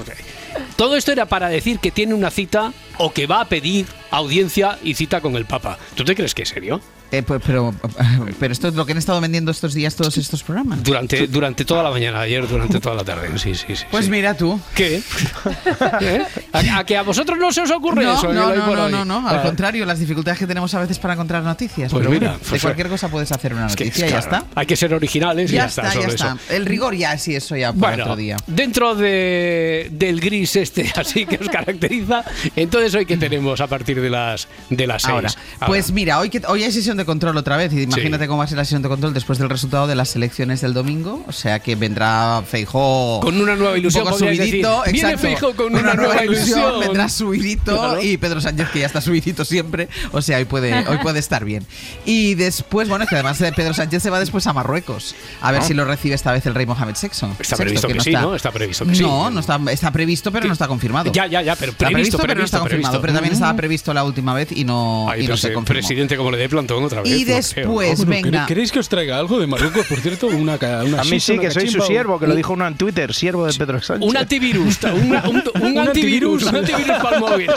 todo 0.75 0.97
esto 0.97 1.11
era 1.11 1.27
para 1.27 1.49
decir 1.49 1.77
que 1.79 1.91
tiene 1.91 2.15
una 2.15 2.31
cita 2.31 2.73
o 2.97 3.13
que 3.13 3.27
va 3.27 3.41
a 3.41 3.45
pedir 3.45 3.85
audiencia 4.09 4.79
y 4.83 4.95
cita 4.95 5.21
con 5.21 5.35
el 5.35 5.45
Papa. 5.45 5.77
¿Tú 5.95 6.03
te 6.03 6.15
crees 6.15 6.33
que 6.33 6.41
es 6.43 6.49
serio? 6.49 6.81
Eh, 7.11 7.23
pues, 7.23 7.41
pero, 7.45 7.73
pero 8.39 8.53
esto 8.53 8.67
es 8.67 8.75
lo 8.75 8.85
que 8.85 8.91
han 8.91 8.97
estado 8.99 9.19
vendiendo 9.21 9.51
estos 9.51 9.73
días 9.73 9.95
todos 9.95 10.17
estos 10.17 10.43
programas. 10.43 10.83
Durante, 10.83 11.27
durante 11.27 11.65
toda 11.65 11.81
la 11.83 11.89
mañana, 11.91 12.21
ayer, 12.21 12.47
durante 12.47 12.79
toda 12.79 12.95
la 12.95 13.03
tarde. 13.03 13.29
Sí, 13.37 13.55
sí, 13.55 13.75
sí. 13.75 13.83
Pues 13.89 14.05
sí. 14.05 14.11
mira 14.11 14.35
tú. 14.35 14.59
¿Qué? 14.75 15.01
¿Eh? 16.01 16.25
¿A, 16.53 16.79
a 16.79 16.83
que 16.85 16.97
a 16.97 17.01
vosotros 17.03 17.37
no 17.39 17.51
se 17.51 17.61
os 17.61 17.71
ocurre 17.71 18.03
No, 18.03 18.13
eso? 18.13 18.31
no, 18.33 18.55
no, 18.55 18.75
no, 18.75 18.89
no, 18.89 19.05
no, 19.05 19.27
al 19.27 19.39
Ah. 19.39 19.41
contrario, 19.41 19.85
las 19.85 19.99
dificultades 19.99 20.39
que 20.39 20.47
tenemos 20.47 20.73
a 20.73 20.79
veces 20.79 20.99
para 20.99 21.13
encontrar 21.13 21.43
noticias. 21.43 21.91
Pues 21.91 22.01
pero 22.01 22.11
mira, 22.11 22.29
bueno, 22.31 22.43
de 22.43 22.49
pues, 22.49 22.61
cualquier 22.61 22.89
cosa 22.89 23.07
puedes 23.09 23.31
hacer 23.31 23.53
una 23.53 23.67
Es 23.67 23.75
que, 23.75 23.85
noticia 23.85 24.05
y 24.07 24.09
ya 24.11 24.19
claro, 24.21 24.37
está. 24.45 24.59
Hay 24.59 24.65
que 24.65 24.75
ser 24.75 24.93
originales 24.93 25.51
y 25.51 25.55
Ya 25.55 25.61
ya, 25.61 25.65
está, 25.67 25.93
ya 25.93 26.07
está. 26.07 26.27
eso. 26.33 26.53
El 26.53 26.65
rigor 26.65 26.95
ya 26.95 27.17
sí, 27.17 27.35
eso 27.35 27.55
ya 27.55 27.73
para 27.73 27.89
Bueno, 27.95 28.03
otro 28.03 28.15
día. 28.15 28.37
dentro 28.47 28.95
de, 28.95 29.89
del 29.91 30.19
gris 30.19 30.55
este 30.55 30.91
así 30.95 31.25
que 31.25 31.37
os 31.37 31.49
caracteriza, 31.49 32.23
entonces 32.55 32.93
hoy 32.95 33.05
que 33.05 33.17
tenemos 33.17 33.61
a 33.61 33.67
partir 33.67 33.99
de 34.01 34.09
las 34.09 34.47
de 34.69 34.85
las 34.87 35.01
seis. 35.01 35.13
Ahora, 35.13 35.29
pues 35.65 35.91
mira, 35.91 36.19
hoy, 36.19 36.29
que, 36.29 36.41
hoy 36.47 36.63
hay 36.63 36.71
sesión 36.71 36.97
de 36.99 37.05
control 37.05 37.35
otra 37.37 37.57
vez 37.57 37.73
y 37.73 37.81
imagínate 37.83 38.27
cómo 38.27 38.37
va 38.39 38.43
a 38.45 38.47
ser 38.47 38.57
la 38.57 38.63
sesión 38.65 38.81
de 38.83 38.89
control 38.89 39.13
después 39.13 39.39
del 39.39 39.49
resultado 39.49 39.87
de 39.87 39.95
las 39.95 40.15
elecciones 40.15 40.61
del 40.61 40.73
domingo. 40.73 41.23
O 41.27 41.31
sea 41.31 41.59
que 41.59 41.75
vendrá 41.75 42.43
Feijó 42.47 43.19
Con 43.21 43.41
una 43.41 43.55
nueva 43.55 43.77
ilusión, 43.77 44.03
un 44.03 44.09
poco 44.09 44.19
podríais 44.19 44.37
subidito. 44.49 44.79
decir. 44.81 44.93
Viene 44.93 45.09
exacto, 45.09 45.27
Feijóo 45.27 45.55
con 45.55 45.75
una 45.75 45.93
nueva 45.95 46.23
ilusión. 46.23 46.79
Vendrá 46.79 47.09
subidito 47.09 47.75
Claro. 47.77 48.01
y 48.01 48.17
Pedro 48.17 48.41
Sánchez 48.41 48.69
que 48.69 48.79
ya 48.79 48.85
está 48.85 49.01
subidito 49.01 49.43
siempre. 49.45 49.89
O 50.11 50.21
sea, 50.21 50.37
hoy 50.37 50.45
puede, 50.45 50.87
hoy 50.87 50.97
puede 50.99 51.19
estar 51.19 51.43
bien. 51.45 51.65
Y 52.05 52.35
después, 52.35 52.87
bueno, 52.89 53.03
es 53.05 53.09
que 53.09 53.15
además 53.15 53.39
de 53.39 53.51
Pedro 53.53 53.73
Sánchez 53.73 54.03
se 54.03 54.09
va 54.09 54.19
después 54.19 54.45
a 54.47 54.53
Marruecos. 54.53 55.15
A 55.41 55.51
ver 55.51 55.61
Ah. 55.61 55.65
si 55.65 55.73
lo 55.73 55.85
recibe 55.85 56.15
esta 56.15 56.31
vez 56.31 56.45
el 56.45 56.55
rey 56.55 56.65
Mohamed 56.65 56.95
VI. 57.01 57.07
Está 57.07 57.27
Sexto, 57.37 57.57
previsto 57.57 57.87
que, 57.87 57.99
sí, 58.01 58.11
¿no? 58.11 58.35
Está 58.35 58.51
previsto 58.51 58.85
que 58.85 58.95
sí. 58.95 59.01
No, 59.01 59.29
no 59.29 59.39
está, 59.39 59.59
está 59.71 59.91
previsto, 59.91 60.31
pero 60.31 60.45
no 60.47 60.53
está 60.53 60.67
confirmado. 60.67 61.11
Ya, 61.11 61.25
ya, 61.27 61.41
ya, 61.41 61.55
pero 61.55 61.71
Está 61.71 61.87
previsto, 61.87 62.17
pero 62.17 62.35
no 62.35 62.43
está 62.45 62.57
previsto, 62.59 62.59
confirmado. 62.91 63.01
Pero 63.01 63.13
también 63.13 63.33
estaba 63.33 63.53
Mm. 63.53 63.57
previsto 63.57 63.93
la 63.93 64.03
última 64.03 64.33
vez 64.33 64.51
y 64.51 64.63
no, 64.65 65.07
Ay, 65.09 65.25
y 65.25 65.27
no 65.27 65.37
se 65.37 65.47
sí, 65.49 65.53
confirmó. 65.53 65.79
presidente 65.79 66.17
como 66.17 66.31
le 66.31 66.37
dé 66.37 66.49
plantón 66.49 66.83
otra 66.89 67.01
vez. 67.01 67.11
Y 67.11 67.25
no 67.25 67.35
después, 67.35 68.05
Bueno, 68.05 68.09
venga. 68.11 68.29
¿quere- 68.43 68.45
¿Queréis 68.47 68.71
que 68.71 68.79
os 68.79 68.89
traiga 68.89 69.17
algo 69.17 69.39
de 69.39 69.47
Marruecos, 69.47 69.85
por 69.87 69.99
cierto? 69.99 70.27
Una, 70.27 70.55
una 70.85 71.01
A 71.01 71.03
mí 71.05 71.19
sí, 71.19 71.37
que 71.39 71.49
soy 71.51 71.69
su 71.69 71.81
siervo, 71.81 72.19
que 72.19 72.27
lo 72.27 72.35
dijo 72.35 72.53
uno 72.53 72.67
en 72.67 72.75
Twitter, 72.75 73.13
siervo 73.13 73.45
de 73.45 73.53
Pedro 73.53 73.81
Sánchez. 73.81 74.09
Un 74.09 74.17
antivirus, 74.17 74.77
una- 74.83 75.23
un, 75.29 75.43
un 75.61 75.61
Un 75.69 75.77
antivirus, 75.87 76.43
un 76.43 76.55
antivirus 76.57 76.97
para 76.97 77.15
el 77.15 77.21
móvil. 77.21 77.51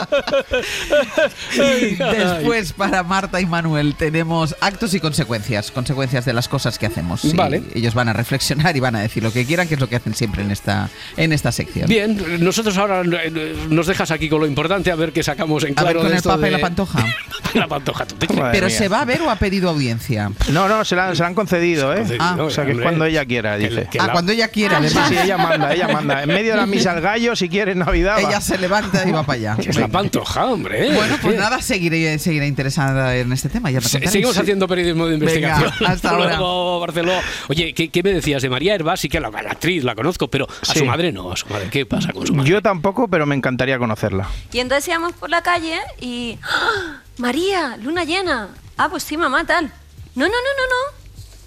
Y 1.57 1.95
después 1.95 2.73
para 2.73 3.03
Marta 3.03 3.41
y 3.41 3.45
Manuel 3.45 3.95
tenemos 3.95 4.55
actos 4.61 4.93
y 4.93 4.99
consecuencias, 4.99 5.71
consecuencias 5.71 6.25
de 6.25 6.33
las 6.33 6.47
cosas 6.47 6.77
que 6.79 6.85
hacemos. 6.85 7.25
Y 7.25 7.33
Vale. 7.33 7.63
ellos 7.73 7.93
van 7.93 8.07
a 8.09 8.13
reflexionar 8.13 8.75
y 8.75 8.79
van 8.79 8.95
a 8.95 9.01
decir 9.01 9.23
lo 9.23 9.31
que 9.31 9.45
quieran, 9.45 9.67
que 9.67 9.75
es 9.75 9.79
lo 9.79 9.87
que 9.89 9.95
hacen 9.95 10.13
siempre 10.15 10.43
en 10.43 10.51
esta, 10.51 10.89
en 11.17 11.33
esta 11.33 11.51
sección. 11.51 11.87
Bien, 11.87 12.21
nosotros 12.39 12.77
ahora 12.77 13.01
eh, 13.03 13.55
nos 13.69 13.87
dejas 13.87 14.11
aquí 14.11 14.29
con 14.29 14.39
lo 14.41 14.47
importante, 14.47 14.91
a 14.91 14.95
ver 14.95 15.11
qué 15.11 15.23
sacamos 15.23 15.63
en 15.63 15.73
A 15.77 15.83
ver 15.83 15.93
claro 15.93 15.99
con 16.01 16.09
de 16.09 16.17
el 16.17 16.39
y 16.39 16.43
de- 16.45 16.51
la 16.51 16.59
Pantoja. 16.59 17.05
la 17.53 17.67
pantoja. 17.67 18.05
¿tú 18.05 18.15
te? 18.15 18.27
Pero 18.27 18.67
mía. 18.67 18.77
se 18.77 18.87
va 18.87 19.01
a 19.01 19.05
ver 19.05 19.21
o 19.25 19.29
ha 19.29 19.35
pedido 19.37 19.69
audiencia. 19.69 20.31
No, 20.51 20.67
no, 20.67 20.83
se 20.85 20.95
la, 20.95 21.09
han- 21.09 21.15
se 21.15 21.21
la 21.23 21.27
han 21.29 21.35
concedido, 21.35 21.93
¿eh? 21.93 21.97
concedido, 21.99 22.23
Ah, 22.23 22.37
o 22.39 22.49
sea, 22.49 22.65
que 22.65 22.71
es 22.73 22.79
cuando 22.79 23.05
ella 23.05 23.25
quiera, 23.25 23.57
dice. 23.57 23.87
que 23.91 23.99
Ah, 23.99 24.07
la- 24.07 24.11
cuando 24.13 24.31
ella 24.31 24.47
quiera, 24.49 24.79
Sí, 24.79 24.85
además. 24.87 25.09
sí, 25.09 25.15
ella 25.23 25.37
manda, 25.37 25.73
ella 25.73 25.87
manda. 25.87 26.23
En 26.23 26.29
medio 26.29 26.51
de 26.51 26.57
la 26.57 26.65
misa 26.65 26.91
al 26.91 27.01
gallo, 27.01 27.35
si 27.35 27.49
quiere, 27.49 27.71
en 27.73 27.79
Navidad. 27.79 28.15
va. 28.17 28.21
Ella 28.29 28.41
se 28.41 28.57
levanta 28.57 29.07
y 29.07 29.11
va 29.11 29.23
para 29.23 29.37
allá. 29.53 29.57
Es 29.59 29.77
la 29.77 29.87
pantoja, 29.87 30.45
hombre. 30.45 30.87
¿eh? 30.87 30.91
Bueno, 30.95 31.17
pues 31.21 31.35
¿Qué? 31.35 31.39
nada, 31.39 31.61
seguiré, 31.61 32.19
seguiré 32.19 32.47
interesada 32.47 33.15
en 33.15 33.31
este 33.33 33.49
tema. 33.49 33.71
Ya 33.71 33.79
me 33.79 33.85
Se- 33.85 33.91
contaréis. 33.91 34.11
Seguimos 34.11 34.37
haciendo 34.37 34.67
periodismo 34.67 35.05
de 35.07 35.17
Venga, 35.17 35.25
investigación. 35.31 35.91
hasta 35.91 36.09
ahora. 36.11 36.37
Luego, 36.37 36.79
Barceló. 36.79 37.13
Oye, 37.49 37.73
¿qué, 37.73 37.89
qué 37.89 38.03
me 38.03 38.13
decías 38.13 38.41
de 38.41 38.49
María 38.49 38.75
Herba? 38.75 38.97
Sí 38.97 39.09
que 39.09 39.19
la, 39.19 39.29
la 39.29 39.51
actriz 39.51 39.83
la 39.83 39.95
conozco, 39.95 40.27
pero 40.29 40.45
a 40.47 40.73
Sí. 40.73 40.79
su 40.79 40.85
madre 40.85 41.11
no. 41.11 41.31
A 41.31 41.35
su 41.37 41.47
madre, 41.47 41.67
¿qué 41.69 41.85
pasa 41.85 42.11
con 42.13 42.25
su 42.27 42.33
madre? 42.33 42.49
Yo 42.49 42.61
tampoco, 42.61 43.07
pero 43.07 43.25
me 43.25 43.35
encantaría 43.35 43.77
conocerla. 43.77 44.27
Y 44.51 44.59
entonces 44.59 44.87
íbamos 44.87 45.13
por 45.13 45.29
la 45.29 45.41
calle 45.41 45.77
y... 45.99 46.37
¡Ah! 46.43 46.99
María, 47.17 47.77
luna 47.77 48.03
llena. 48.05 48.49
Ah, 48.77 48.89
pues 48.89 49.03
sí, 49.03 49.17
mamá, 49.17 49.45
tal. 49.45 49.71
No, 50.15 50.25
no, 50.25 50.31
no, 50.31 50.31
no, 50.31 50.67
no. 50.67 50.97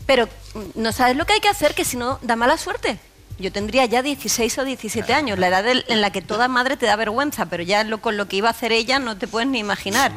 Pero 0.07 0.27
mm, 0.27 0.81
no 0.81 0.93
sabes 0.93 1.17
lo 1.17 1.27
que 1.27 1.35
hay 1.35 1.41
que 1.41 1.49
hacer, 1.49 1.75
que 1.75 1.85
si 1.85 1.97
no, 1.97 2.19
da 2.23 2.37
mala 2.37 2.57
suerte. 2.57 2.99
Yo 3.39 3.53
tendría 3.53 3.85
ya 3.85 4.03
16 4.03 4.59
o 4.59 4.65
17 4.65 5.13
años, 5.13 5.39
la 5.39 5.49
edad 5.49 5.67
en 5.67 6.01
la 6.01 6.11
que 6.11 6.23
toda 6.23 6.49
madre 6.49 6.79
te 6.79 6.87
da 6.87 6.97
vergüenza, 6.97 7.47
pero 7.47 7.63
ya 7.63 7.85
lo, 7.85 8.01
con 8.01 8.17
lo 8.17 8.29
que 8.29 8.37
iba 8.37 8.49
a 8.49 8.53
hacer 8.53 8.73
ella 8.73 8.99
no 8.99 9.19
te 9.19 9.29
puedes 9.29 9.49
ni 9.49 9.59
imaginar. 9.59 10.11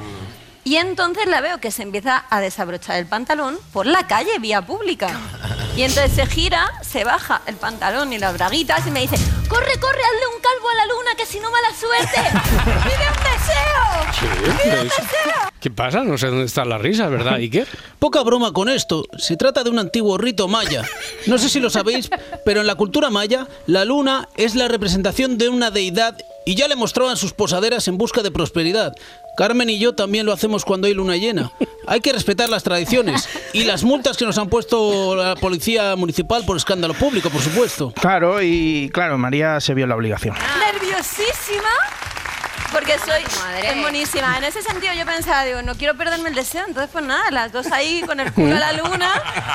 Y 0.64 0.78
entonces 0.78 1.28
la 1.28 1.42
veo 1.42 1.60
que 1.60 1.72
se 1.72 1.84
empieza 1.84 2.26
a 2.30 2.40
desabrochar 2.40 2.96
el 2.98 3.08
pantalón 3.08 3.60
por 3.74 3.86
la 3.86 4.08
calle, 4.08 4.40
vía 4.40 4.62
pública. 4.62 5.10
Y 5.80 5.84
entonces 5.84 6.12
se 6.12 6.26
gira, 6.26 6.70
se 6.82 7.06
baja 7.06 7.42
el 7.46 7.56
pantalón 7.56 8.12
y 8.12 8.18
las 8.18 8.34
braguitas 8.34 8.86
y 8.86 8.92
me 8.92 9.00
dice, 9.00 9.16
corre, 9.48 9.80
corre, 9.80 10.02
hazle 10.02 10.36
un 10.36 10.42
calvo 10.42 10.70
a 10.70 10.76
la 10.76 10.86
luna, 10.88 11.12
que 11.16 11.26
si 11.26 11.40
no 11.40 11.50
mala 11.50 11.70
suerte. 11.74 12.20
¡Pide 12.84 13.08
un 13.08 13.24
deseo! 13.24 14.62
¡Pide 14.62 14.82
un 14.82 14.88
deseo! 14.90 15.50
¿Qué 15.58 15.72
pasa? 15.72 16.04
No 16.04 16.18
sé 16.18 16.28
dónde 16.28 16.48
están 16.48 16.68
las 16.68 16.82
risas, 16.82 17.10
¿verdad, 17.10 17.36
Iker? 17.36 17.66
Poca 17.98 18.24
broma 18.24 18.52
con 18.52 18.68
esto. 18.68 19.06
Se 19.18 19.38
trata 19.38 19.64
de 19.64 19.70
un 19.70 19.80
antiguo 19.80 20.18
rito 20.18 20.50
maya. 20.50 20.84
No 21.28 21.38
sé 21.38 21.48
si 21.48 21.62
lo 21.62 21.70
sabéis, 21.70 22.10
pero 22.44 22.60
en 22.60 22.68
la 22.68 22.76
cultura 22.76 23.10
maya, 23.10 23.48
la 23.66 23.86
luna 23.86 24.28
es 24.36 24.56
la 24.56 24.68
representación 24.68 25.38
de 25.38 25.48
una 25.48 25.72
deidad 25.72 26.18
y 26.46 26.56
ya 26.56 26.68
le 26.68 26.76
mostraban 26.76 27.16
sus 27.16 27.32
posaderas 27.32 27.88
en 27.88 27.98
busca 27.98 28.22
de 28.22 28.32
prosperidad. 28.32 28.96
Carmen 29.38 29.70
y 29.70 29.80
yo 29.80 29.94
también 29.94 30.26
lo 30.26 30.34
hacemos 30.34 30.66
cuando 30.66 30.88
hay 30.88 30.94
luna 30.94 31.16
llena. 31.16 31.52
Hay 31.88 32.02
que 32.02 32.12
respetar 32.12 32.50
las 32.50 32.64
tradiciones 32.64 33.30
y 33.54 33.64
las 33.64 33.84
multas 33.84 34.18
que 34.18 34.26
nos 34.26 34.38
han 34.38 34.50
puesto 34.50 35.16
la 35.16 35.36
policía 35.36 35.69
municipal 35.98 36.44
por 36.46 36.58
escándalo 36.58 36.94
público, 36.94 37.30
por 37.30 37.42
supuesto. 37.42 37.92
Claro, 38.00 38.42
y 38.42 38.90
claro, 38.94 39.18
María 39.18 39.60
se 39.60 39.74
vio 39.74 39.84
en 39.86 39.90
la 39.90 39.96
obligación. 39.96 40.36
nerviosísima 40.60 41.70
porque 42.72 42.94
soy 43.00 43.24
es 43.64 43.82
buenísima. 43.82 44.38
En 44.38 44.44
ese 44.44 44.62
sentido 44.62 44.94
yo 44.98 45.06
pensaba, 45.06 45.46
digo, 45.46 45.62
no 45.62 45.76
quiero 45.76 45.96
perderme 45.96 46.30
el 46.30 46.36
deseo, 46.36 46.64
entonces 46.68 46.90
pues 46.92 47.04
nada, 47.06 47.30
las 47.32 47.52
dos 47.52 47.68
ahí 47.72 48.02
con 48.06 48.20
el 48.20 48.32
culo 48.34 48.56
a 48.56 48.60
la 48.60 48.74
luna 48.74 49.10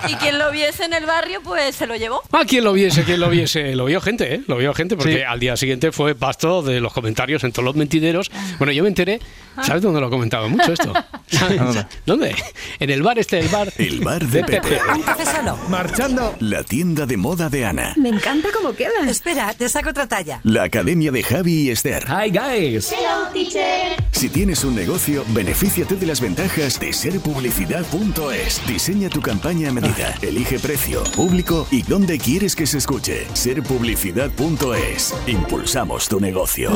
y 0.09 0.14
quien 0.16 0.38
lo 0.38 0.50
viese 0.50 0.85
en 0.85 0.92
el 0.92 1.07
barrio 1.07 1.40
pues 1.42 1.77
se 1.77 1.87
lo 1.87 1.96
llevó. 1.96 2.22
Ah, 2.33 2.44
quien 2.46 2.64
lo 2.64 2.72
viese, 2.72 3.05
quien 3.05 3.20
lo 3.20 3.29
viese. 3.31 3.74
Lo 3.74 3.85
vio 3.87 4.00
gente, 4.00 4.35
¿eh? 4.35 4.42
Lo 4.46 4.57
vio 4.57 4.74
gente 4.74 4.96
porque 4.96 5.14
Sí. 5.18 5.22
al 5.22 5.38
día 5.40 5.57
siguiente 5.57 5.92
fue 5.92 6.14
pasto 6.14 6.62
de 6.62 6.81
los 6.81 6.92
comentarios 6.92 7.44
en 7.44 7.53
todos 7.53 7.64
los 7.64 7.77
mentideros. 7.77 8.31
Bueno, 8.59 8.72
yo 8.72 8.83
me 8.83 8.88
enteré, 8.88 9.20
¿sabes 9.62 9.83
dónde 9.83 10.00
lo 10.00 10.09
he 10.09 10.11
comentado 10.11 10.48
mucho 10.48 10.72
esto? 10.72 10.92
¿Sabes? 11.27 11.61
¿Dónde? 12.07 12.35
En 12.81 12.90
el 12.90 13.03
bar 13.03 13.18
este 13.18 13.37
del 13.37 13.48
bar. 13.48 13.72
El 13.79 14.00
bar 14.00 14.22
de 14.24 14.44
Pepe. 14.44 14.79
Un 14.94 15.03
café 15.03 15.24
solo. 15.24 15.57
Marchando. 15.68 16.35
La 16.40 16.62
tienda 16.62 17.07
de 17.07 17.16
moda 17.16 17.48
de 17.48 17.64
Ana. 17.64 17.94
Me 17.96 18.09
encanta 18.09 18.48
cómo 18.53 18.74
queda. 18.74 18.90
Espera, 19.09 19.53
te 19.55 19.68
saco 19.68 19.90
otra 19.90 20.07
talla. 20.07 20.40
La 20.44 20.64
academia 20.64 21.11
de 21.11 21.22
Javi 21.22 21.62
y 21.62 21.70
Esther. 21.70 22.05
Hi, 22.09 22.31
guys. 22.31 22.92
Hello, 23.05 23.29
teacher. 23.33 24.03
Si 24.12 24.29
tienes 24.31 24.64
un 24.64 24.75
negocio, 24.75 25.25
benefíciate 25.29 25.97
de 25.97 26.07
las 26.07 26.21
ventajas 26.21 26.81
de 26.81 26.93
serpublicidad.es. 26.93 28.67
Diseña 28.67 29.11
tu 29.11 29.21
campaña 29.21 29.69
a 29.69 29.73
medida, 29.73 30.14
elige 30.23 30.59
precio, 30.59 31.05
público 31.14 31.67
y 31.71 31.83
dónde 31.83 32.19
quieres 32.19 32.57
que 32.57 32.67
se 32.67 32.79
escuche. 32.79 33.27
Serpublicidad.es. 33.35 35.14
Impulsamos 35.27 36.09
tu 36.09 36.19
negocio. 36.19 36.71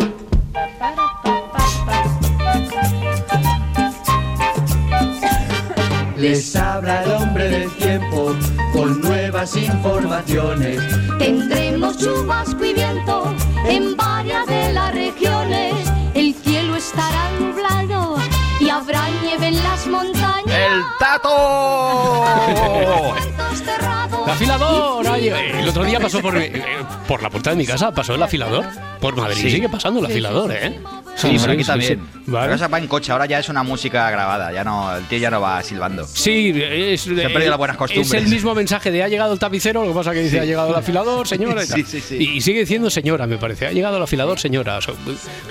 Les 6.18 6.56
habla 6.56 7.04
el 7.04 7.12
hombre 7.12 7.48
del 7.48 7.70
tiempo 7.76 8.34
con 8.72 9.00
nuevas 9.00 9.56
informaciones. 9.56 10.82
Tendremos 11.18 11.96
chubasco 11.96 12.64
y 12.64 12.74
viento 12.74 13.34
en 13.66 13.96
varias 13.96 14.46
de 14.46 14.72
las 14.72 14.92
regiones. 14.92 15.87
Tato! 20.98 21.36
¡El 24.28 24.34
afilador! 24.34 25.06
Ay, 25.08 25.28
eh, 25.28 25.60
el 25.60 25.68
otro 25.68 25.84
día 25.84 25.98
pasó 26.00 26.20
por, 26.20 26.36
eh, 26.36 26.62
por 27.06 27.22
la 27.22 27.30
puerta 27.30 27.50
de 27.50 27.56
mi 27.56 27.66
casa, 27.66 27.90
pasó 27.92 28.14
el 28.14 28.22
afilador. 28.22 28.64
Por 29.00 29.14
Madrid 29.16 29.36
Sí. 29.42 29.50
sigue 29.52 29.68
pasando 29.68 30.00
el 30.00 30.06
afilador, 30.06 30.50
¿eh? 30.52 30.76
Sí, 31.14 31.36
por 31.38 31.50
aquí 31.50 31.62
sí, 31.62 31.66
también. 31.68 32.00
sí. 32.14 32.20
Pero 32.30 32.54
esa 32.54 32.68
va 32.68 32.78
en 32.78 32.86
coche, 32.88 33.10
ahora 33.12 33.26
ya 33.26 33.38
es 33.38 33.48
una 33.48 33.62
música 33.62 34.08
grabada, 34.10 34.52
ya 34.52 34.62
no, 34.64 34.94
el 34.96 35.04
tío 35.04 35.18
ya 35.18 35.30
no 35.30 35.40
va 35.40 35.62
silbando. 35.62 36.04
Sí, 36.06 36.52
es, 36.54 37.02
Se 37.02 37.10
han 37.10 37.32
perdido 37.32 37.50
las 37.50 37.58
buenas 37.58 37.76
costumbres. 37.76 38.12
Es 38.12 38.22
el 38.24 38.28
mismo 38.28 38.54
mensaje 38.54 38.90
de 38.90 39.02
ha 39.02 39.08
llegado 39.08 39.32
el 39.32 39.38
tapicero, 39.38 39.82
lo 39.84 39.88
que 39.88 39.94
pasa 39.94 40.12
que 40.12 40.20
dice 40.20 40.32
Sí. 40.36 40.38
ha 40.38 40.44
llegado 40.44 40.70
el 40.70 40.74
afilador, 40.76 41.26
señora. 41.28 41.62
y 41.62 41.66
Sí, 41.66 41.72
tal. 41.72 41.86
sí, 41.86 42.00
sí. 42.00 42.16
Y, 42.18 42.36
y 42.36 42.40
sigue 42.40 42.60
diciendo 42.60 42.90
señora, 42.90 43.26
me 43.26 43.38
parece. 43.38 43.66
Ha 43.68 43.72
llegado 43.72 43.96
el 43.96 44.02
afilador, 44.02 44.38
señora. 44.38 44.78
O 44.78 44.80
sea, 44.82 44.94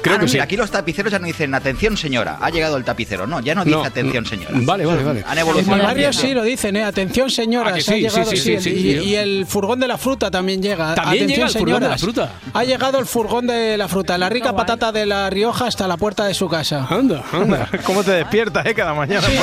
creo 0.02 0.16
Ah, 0.16 0.18
no, 0.18 0.20
que 0.24 0.28
sí. 0.28 0.34
mira, 0.36 0.44
aquí 0.46 0.56
los 0.58 0.72
tapiceros 0.72 1.12
ya 1.12 1.20
no 1.20 1.26
dicen 1.28 1.54
atención 1.54 1.98
señora, 1.98 2.38
ha 2.42 2.50
llegado 2.50 2.78
el 2.78 2.84
tapicero. 2.84 3.28
No, 3.28 3.40
ya 3.42 3.56
no 3.56 3.64
dice 3.66 3.76
No, 3.78 3.84
atención 3.84 4.26
señora. 4.26 4.52
Vale, 4.56 4.86
vale, 4.86 5.04
vale. 5.04 5.24
Han 5.26 5.34
En 5.34 5.40
evolucionado. 5.40 5.84
barrio 5.84 6.14
sí 6.14 6.34
lo 6.34 6.44
dicen, 6.44 6.76
¿eh? 6.78 6.84
Atención, 6.84 7.30
señora, 7.30 7.72
Ah, 7.72 7.74
que 7.74 7.82
se 7.82 7.92
ha 7.92 7.96
sí, 7.96 8.02
llegado, 8.02 8.30
sí, 8.32 8.38
sí, 8.38 8.44
sí, 8.58 8.60
sí, 8.62 8.67
el- 8.67 8.67
sí, 8.70 8.76
y, 8.76 9.00
sí. 9.00 9.10
y 9.10 9.16
el 9.16 9.46
furgón 9.46 9.80
de 9.80 9.88
la 9.88 9.98
fruta 9.98 10.32
también 10.32 10.62
llega. 10.62 10.96
También 10.96 11.26
Atención, 11.26 11.48
llega 11.48 11.48
el 11.48 11.66
furgón 11.66 11.82
de 11.82 11.90
la 11.90 11.98
fruta. 11.98 12.32
Ha 12.54 12.64
llegado 12.64 13.00
el 13.00 13.06
furgón 13.06 13.48
de 13.48 13.78
la 13.78 13.88
fruta, 13.88 14.18
la 14.18 14.30
rica 14.30 14.56
patata 14.56 14.92
de 14.92 15.06
la 15.06 15.30
Rioja 15.30 15.68
hasta 15.68 15.88
la 15.88 15.98
puerta 15.98 16.26
de 16.26 16.34
su 16.34 16.48
casa. 16.48 16.88
Anda, 16.90 17.24
anda. 17.32 17.70
¿Cómo 17.86 18.04
te 18.04 18.12
despiertas, 18.12 18.66
eh, 18.66 18.74
cada 18.74 18.94
mañana? 18.94 19.28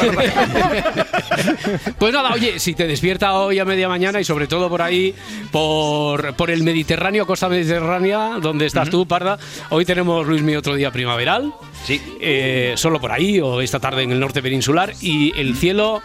Pues 1.98 2.12
nada, 2.12 2.30
oye, 2.32 2.58
si 2.58 2.74
te 2.74 2.86
despierta 2.86 3.34
hoy 3.34 3.58
a 3.58 3.64
media 3.64 3.88
mañana 3.88 4.20
y 4.20 4.24
sobre 4.24 4.46
todo 4.46 4.68
por 4.68 4.82
ahí, 4.82 5.14
por, 5.50 6.34
por 6.34 6.50
el 6.50 6.62
Mediterráneo, 6.62 7.26
costa 7.26 7.48
mediterránea, 7.48 8.38
donde 8.40 8.66
estás 8.66 8.90
tú, 8.90 9.06
Parda, 9.06 9.38
hoy 9.70 9.84
tenemos, 9.84 10.26
Luis, 10.26 10.42
mi 10.42 10.56
otro 10.56 10.74
día 10.74 10.90
primaveral. 10.90 11.52
Sí. 11.84 12.00
Eh, 12.20 12.74
solo 12.76 13.00
por 13.00 13.12
ahí 13.12 13.40
o 13.40 13.60
esta 13.60 13.78
tarde 13.80 14.02
en 14.02 14.12
el 14.12 14.20
norte 14.20 14.42
peninsular 14.42 14.92
y 15.00 15.38
el 15.38 15.56
cielo 15.56 16.02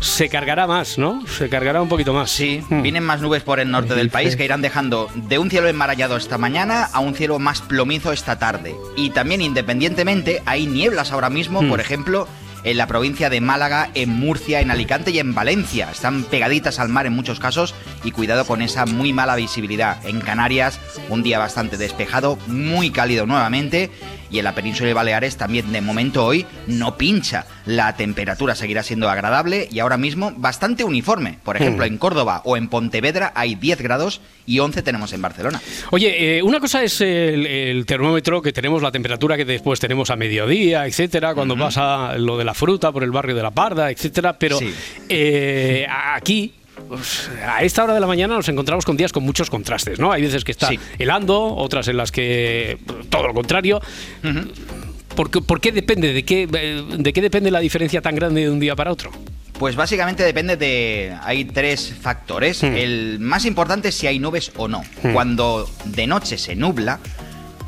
se 0.00 0.28
cargará 0.28 0.66
más, 0.66 0.98
¿no? 0.98 1.26
Se 1.26 1.48
cargará 1.48 1.82
un 1.82 1.88
poquito 1.88 2.12
más. 2.12 2.30
Sí, 2.30 2.62
vienen 2.70 3.02
más 3.04 3.20
nubes 3.20 3.42
por 3.42 3.60
el 3.60 3.70
norte 3.70 3.94
del 3.94 4.10
país 4.10 4.36
que 4.36 4.44
irán 4.44 4.62
dejando 4.62 5.08
de 5.14 5.38
un 5.38 5.50
cielo 5.50 5.68
enmarallado 5.68 6.16
esta 6.16 6.38
mañana 6.38 6.84
a 6.92 7.00
un 7.00 7.14
cielo 7.14 7.38
más 7.38 7.60
plomizo 7.62 8.12
esta 8.12 8.38
tarde. 8.38 8.74
Y 8.96 9.10
también 9.10 9.40
independientemente 9.40 10.42
hay 10.46 10.66
nieblas 10.66 11.12
ahora 11.12 11.30
mismo, 11.30 11.62
Mm. 11.62 11.68
por 11.68 11.80
ejemplo, 11.80 12.28
en 12.70 12.76
la 12.76 12.86
provincia 12.86 13.30
de 13.30 13.40
Málaga, 13.40 13.90
en 13.94 14.10
Murcia, 14.10 14.60
en 14.60 14.70
Alicante 14.70 15.10
y 15.10 15.18
en 15.18 15.34
Valencia. 15.34 15.90
Están 15.90 16.24
pegaditas 16.24 16.78
al 16.78 16.90
mar 16.90 17.06
en 17.06 17.14
muchos 17.14 17.40
casos 17.40 17.74
y 18.04 18.10
cuidado 18.10 18.44
con 18.44 18.60
esa 18.60 18.84
muy 18.84 19.12
mala 19.14 19.36
visibilidad. 19.36 20.04
En 20.06 20.20
Canarias, 20.20 20.78
un 21.08 21.22
día 21.22 21.38
bastante 21.38 21.78
despejado, 21.78 22.38
muy 22.46 22.90
cálido 22.90 23.24
nuevamente. 23.24 23.90
Y 24.30 24.36
en 24.38 24.44
la 24.44 24.54
península 24.54 24.88
de 24.88 24.92
Baleares 24.94 25.38
también 25.38 25.72
de 25.72 25.80
momento 25.80 26.26
hoy 26.26 26.44
no 26.66 26.98
pincha. 26.98 27.46
La 27.64 27.96
temperatura 27.96 28.54
seguirá 28.54 28.82
siendo 28.82 29.08
agradable 29.08 29.66
y 29.72 29.78
ahora 29.78 29.96
mismo 29.96 30.34
bastante 30.36 30.84
uniforme. 30.84 31.38
Por 31.42 31.56
ejemplo, 31.56 31.86
Mm. 31.86 31.88
en 31.88 31.96
Córdoba 31.98 32.42
o 32.44 32.58
en 32.58 32.68
Pontevedra 32.68 33.32
hay 33.34 33.54
10 33.54 33.80
grados 33.80 34.20
y 34.44 34.58
11 34.58 34.82
tenemos 34.82 35.14
en 35.14 35.22
Barcelona. 35.22 35.62
Oye, 35.92 36.38
eh, 36.38 36.42
una 36.42 36.60
cosa 36.60 36.82
es 36.82 37.00
el, 37.00 37.46
el 37.46 37.86
termómetro 37.86 38.42
que 38.42 38.52
tenemos, 38.52 38.82
la 38.82 38.92
temperatura 38.92 39.38
que 39.38 39.46
después 39.46 39.80
tenemos 39.80 40.10
a 40.10 40.16
mediodía, 40.16 40.86
etcétera, 40.86 41.34
cuando 41.34 41.56
pasa 41.56 42.18
lo 42.18 42.36
de 42.36 42.44
la 42.44 42.52
fruta 42.58 42.90
por 42.92 43.02
el 43.04 43.10
barrio 43.12 43.34
de 43.36 43.42
la 43.42 43.50
Parda, 43.52 43.90
etcétera, 43.90 44.36
pero 44.38 44.58
Sí. 44.58 44.74
eh, 45.08 45.86
aquí. 46.14 46.52
pues, 46.88 47.28
a 47.44 47.62
esta 47.64 47.82
hora 47.84 47.92
de 47.94 48.00
la 48.00 48.06
mañana 48.06 48.34
nos 48.36 48.48
encontramos 48.48 48.84
con 48.84 48.96
días 48.96 49.12
con 49.12 49.24
muchos 49.24 49.50
contrastes, 49.50 49.98
¿no? 49.98 50.12
Hay 50.12 50.22
veces 50.22 50.44
que 50.44 50.52
está 50.52 50.68
Sí. 50.68 50.78
helando, 50.98 51.56
otras 51.56 51.88
en 51.88 51.96
las 51.96 52.12
que 52.12 52.78
todo 53.10 53.26
lo 53.26 53.34
contrario. 53.34 53.80
¿Por, 55.16 55.30
qué, 55.30 55.40
por 55.40 55.60
qué 55.60 55.72
depende? 55.72 56.12
¿De 56.12 56.22
qué, 56.24 56.46
¿De 56.46 57.12
qué 57.12 57.20
depende 57.20 57.50
la 57.50 57.58
diferencia 57.60 58.00
tan 58.00 58.14
grande 58.14 58.42
de 58.42 58.50
un 58.50 58.60
día 58.60 58.76
para 58.76 58.92
otro? 58.92 59.10
Pues 59.58 59.74
básicamente 59.74 60.22
depende 60.22 60.56
de... 60.56 61.12
Hay 61.24 61.44
tres 61.46 61.92
factores. 62.00 62.62
El 62.62 63.18
más 63.18 63.44
importante 63.44 63.88
es 63.88 63.96
si 63.96 64.06
hay 64.06 64.20
nubes 64.20 64.52
o 64.56 64.68
no. 64.68 64.82
Hmm. 65.02 65.12
Cuando 65.12 65.68
de 65.84 66.06
noche 66.06 66.38
se 66.38 66.54
nubla, 66.54 67.00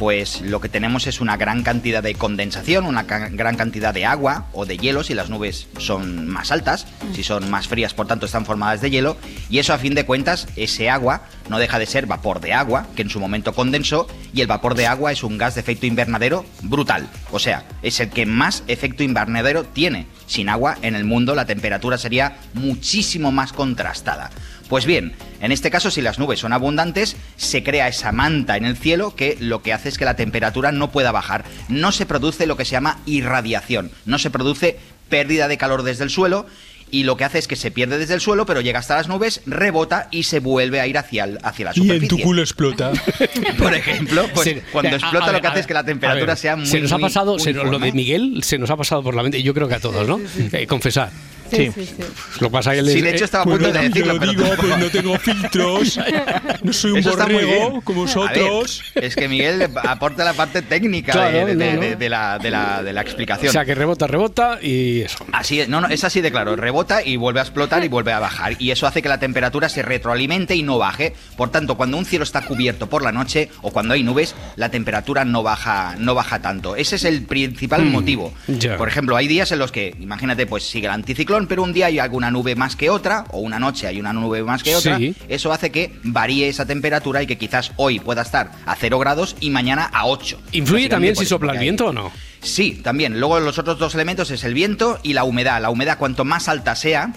pues 0.00 0.40
lo 0.40 0.62
que 0.62 0.70
tenemos 0.70 1.06
es 1.06 1.20
una 1.20 1.36
gran 1.36 1.62
cantidad 1.62 2.02
de 2.02 2.14
condensación, 2.14 2.86
una 2.86 3.06
ca- 3.06 3.28
gran 3.28 3.56
cantidad 3.56 3.92
de 3.92 4.06
agua 4.06 4.46
o 4.54 4.64
de 4.64 4.78
hielo 4.78 5.04
si 5.04 5.12
las 5.12 5.28
nubes 5.28 5.68
son 5.76 6.26
más 6.26 6.50
altas, 6.50 6.86
si 7.12 7.22
son 7.22 7.50
más 7.50 7.68
frías, 7.68 7.92
por 7.92 8.06
tanto 8.06 8.24
están 8.24 8.46
formadas 8.46 8.80
de 8.80 8.88
hielo, 8.90 9.18
y 9.50 9.58
eso 9.58 9.74
a 9.74 9.78
fin 9.78 9.94
de 9.94 10.06
cuentas, 10.06 10.48
ese 10.56 10.88
agua 10.88 11.24
no 11.50 11.58
deja 11.58 11.78
de 11.78 11.84
ser 11.84 12.06
vapor 12.06 12.40
de 12.40 12.54
agua, 12.54 12.86
que 12.96 13.02
en 13.02 13.10
su 13.10 13.20
momento 13.20 13.52
condensó, 13.52 14.06
y 14.32 14.40
el 14.40 14.46
vapor 14.46 14.74
de 14.74 14.86
agua 14.86 15.12
es 15.12 15.22
un 15.22 15.36
gas 15.36 15.54
de 15.56 15.60
efecto 15.60 15.84
invernadero 15.84 16.46
brutal, 16.62 17.06
o 17.30 17.38
sea, 17.38 17.64
es 17.82 18.00
el 18.00 18.08
que 18.08 18.24
más 18.24 18.64
efecto 18.68 19.02
invernadero 19.02 19.64
tiene. 19.64 20.06
Sin 20.26 20.48
agua 20.48 20.78
en 20.80 20.94
el 20.94 21.04
mundo 21.04 21.34
la 21.34 21.44
temperatura 21.44 21.98
sería 21.98 22.38
muchísimo 22.54 23.32
más 23.32 23.52
contrastada. 23.52 24.30
Pues 24.70 24.86
bien, 24.86 25.12
en 25.42 25.52
este 25.52 25.70
caso, 25.70 25.90
si 25.90 26.00
las 26.00 26.18
nubes 26.18 26.38
son 26.40 26.52
abundantes, 26.54 27.16
se 27.36 27.62
crea 27.62 27.88
esa 27.88 28.12
manta 28.12 28.56
en 28.56 28.64
el 28.64 28.76
cielo 28.76 29.14
que 29.16 29.36
lo 29.40 29.62
que 29.62 29.72
hace 29.74 29.88
es 29.90 29.98
que 29.98 30.04
la 30.06 30.16
temperatura 30.16 30.72
no 30.72 30.90
pueda 30.92 31.12
bajar. 31.12 31.44
No 31.68 31.90
se 31.92 32.06
produce 32.06 32.46
lo 32.46 32.56
que 32.56 32.64
se 32.64 32.70
llama 32.72 33.00
irradiación, 33.04 33.90
no 34.06 34.18
se 34.18 34.30
produce 34.30 34.78
pérdida 35.08 35.48
de 35.48 35.58
calor 35.58 35.82
desde 35.82 36.04
el 36.04 36.10
suelo. 36.10 36.46
Y 36.92 37.04
lo 37.04 37.16
que 37.16 37.22
hace 37.22 37.38
es 37.38 37.46
que 37.46 37.54
se 37.54 37.70
pierde 37.70 37.98
desde 37.98 38.14
el 38.14 38.20
suelo, 38.20 38.46
pero 38.46 38.60
llega 38.60 38.80
hasta 38.80 38.96
las 38.96 39.06
nubes, 39.06 39.42
rebota 39.46 40.08
y 40.10 40.24
se 40.24 40.40
vuelve 40.40 40.80
a 40.80 40.88
ir 40.88 40.98
hacia, 40.98 41.22
el- 41.22 41.38
hacia 41.44 41.66
la 41.66 41.70
Y 41.72 41.80
en 41.82 41.86
superficie. 41.86 42.08
tu 42.18 42.22
culo 42.24 42.42
explota. 42.42 42.90
Por 43.58 43.74
ejemplo, 43.74 44.24
pues 44.34 44.48
Se- 44.48 44.62
cuando 44.72 44.96
explota 44.96 45.26
a 45.26 45.32
lo 45.32 45.40
que 45.40 45.46
hace 45.46 45.60
es 45.60 45.66
que 45.68 45.74
la 45.74 45.84
temperatura 45.84 46.26
ver, 46.26 46.36
sea 46.36 46.56
muy 46.56 46.66
Se 46.66 46.80
nos 46.80 46.90
ha 46.90 46.96
muy 46.98 47.04
pasado, 47.04 47.38
se- 47.38 47.52
lo 47.52 47.78
de 47.78 47.92
Miguel 47.92 48.40
se 48.42 48.58
nos 48.58 48.70
ha 48.70 48.76
pasado 48.76 49.04
por 49.04 49.14
la 49.14 49.22
mente, 49.22 49.38
y 49.38 49.44
yo 49.44 49.54
creo 49.54 49.68
que 49.68 49.76
a 49.76 49.80
todos, 49.80 50.08
¿no? 50.08 50.20
Eh, 50.52 50.66
confesar. 50.66 51.10
Sí, 51.50 51.70
sí, 51.74 51.86
sí. 51.86 51.94
Lo 52.40 52.48
que 52.48 52.52
pasa 52.52 52.74
es 52.74 52.82
que 52.84 53.02
de 53.02 53.10
hecho 53.10 53.22
eh, 53.22 53.24
estaba 53.24 53.42
a 53.42 53.44
Pues 53.46 53.58
punto 53.58 53.72
no, 53.74 53.80
de 53.82 54.00
lo 54.04 54.18
pero 54.18 54.32
digo, 54.32 54.44
pues 54.58 54.78
no 54.78 54.90
tengo 54.90 55.18
filtros. 55.18 55.98
No 56.62 56.72
soy 56.72 56.90
un 56.92 56.98
Eso 56.98 57.16
borrego 57.16 57.80
como 57.82 58.04
ver, 58.04 58.14
vosotros. 58.14 58.82
es 58.94 59.16
que 59.16 59.28
Miguel 59.28 59.68
aporta 59.82 60.24
la 60.24 60.34
parte 60.34 60.60
técnica 60.62 61.12
Claro, 61.12 61.46
de, 61.46 61.46
de- 61.46 61.56
de- 61.56 61.70
no, 61.70 61.74
no. 61.76 61.80
de- 61.80 61.96
de 61.96 62.08
la, 62.08 62.38
de 62.38 62.50
la- 62.50 62.82
de 62.82 62.92
la 62.92 63.00
explicación. 63.00 63.48
O 63.48 63.52
sea, 63.52 63.64
que 63.64 63.74
rebota, 63.74 64.06
rebota 64.06 64.58
y 64.60 65.00
eso. 65.02 65.24
Así 65.32 65.60
es, 65.60 65.68
no, 65.68 65.80
no, 65.80 65.88
es 65.88 66.04
así 66.04 66.20
de 66.20 66.30
claro, 66.30 66.54
rebota 66.56 67.02
y 67.04 67.16
vuelve 67.16 67.40
a 67.40 67.42
explotar 67.44 67.82
y 67.84 67.88
vuelve 67.88 68.12
a 68.12 68.18
bajar. 68.18 68.56
Y 68.58 68.70
eso 68.70 68.86
hace 68.86 69.00
que 69.02 69.08
la 69.08 69.18
temperatura 69.18 69.68
se 69.68 69.82
retroalimente 69.82 70.54
y 70.54 70.62
no 70.62 70.78
baje. 70.78 71.14
Por 71.36 71.50
tanto, 71.50 71.76
cuando 71.76 71.96
un 71.96 72.04
cielo 72.04 72.24
está 72.24 72.42
cubierto 72.42 72.88
por 72.88 73.02
la 73.02 73.12
noche 73.12 73.48
o 73.62 73.70
cuando 73.70 73.94
hay 73.94 74.02
nubes, 74.02 74.34
la 74.56 74.68
temperatura 74.70 75.24
no 75.24 75.42
baja, 75.42 75.94
no 75.98 76.14
baja 76.14 76.40
tanto. 76.40 76.76
Ese 76.76 76.96
es 76.96 77.04
el 77.04 77.22
principal 77.22 77.84
Mm, 77.84 77.90
motivo. 77.92 78.32
Por 78.76 78.88
ejemplo, 78.88 79.16
hay 79.16 79.26
días 79.28 79.50
en 79.52 79.58
los 79.58 79.72
que, 79.72 79.94
imagínate, 80.00 80.46
pues 80.46 80.64
sigue 80.64 80.86
el 80.86 80.92
anticiclón, 80.92 81.39
pero 81.46 81.62
un 81.62 81.72
día 81.72 81.86
hay 81.86 81.98
alguna 81.98 82.30
nube 82.30 82.54
más 82.54 82.76
que 82.76 82.90
otra, 82.90 83.24
o 83.30 83.40
una 83.40 83.58
noche 83.58 83.86
hay 83.86 84.00
una 84.00 84.12
nube 84.12 84.42
más 84.42 84.62
que 84.62 84.74
otra. 84.76 84.96
Sí. 84.98 85.14
Eso 85.28 85.52
hace 85.52 85.70
que 85.70 85.98
varíe 86.02 86.48
esa 86.48 86.66
temperatura 86.66 87.22
y 87.22 87.26
que 87.26 87.38
quizás 87.38 87.72
hoy 87.76 88.00
pueda 88.00 88.22
estar 88.22 88.52
a 88.66 88.76
0 88.76 88.98
grados 88.98 89.36
y 89.40 89.50
mañana 89.50 89.90
a 89.92 90.06
8. 90.06 90.40
¿Influye 90.52 90.88
también 90.88 91.16
si 91.16 91.26
sopla 91.26 91.52
el 91.52 91.58
viento 91.58 91.86
o 91.86 91.92
no? 91.92 92.10
Sí, 92.42 92.80
también. 92.82 93.20
Luego 93.20 93.38
los 93.40 93.58
otros 93.58 93.78
dos 93.78 93.94
elementos 93.94 94.30
es 94.30 94.44
el 94.44 94.54
viento 94.54 94.98
y 95.02 95.12
la 95.12 95.24
humedad. 95.24 95.60
La 95.60 95.70
humedad 95.70 95.98
cuanto 95.98 96.24
más 96.24 96.48
alta 96.48 96.74
sea, 96.74 97.12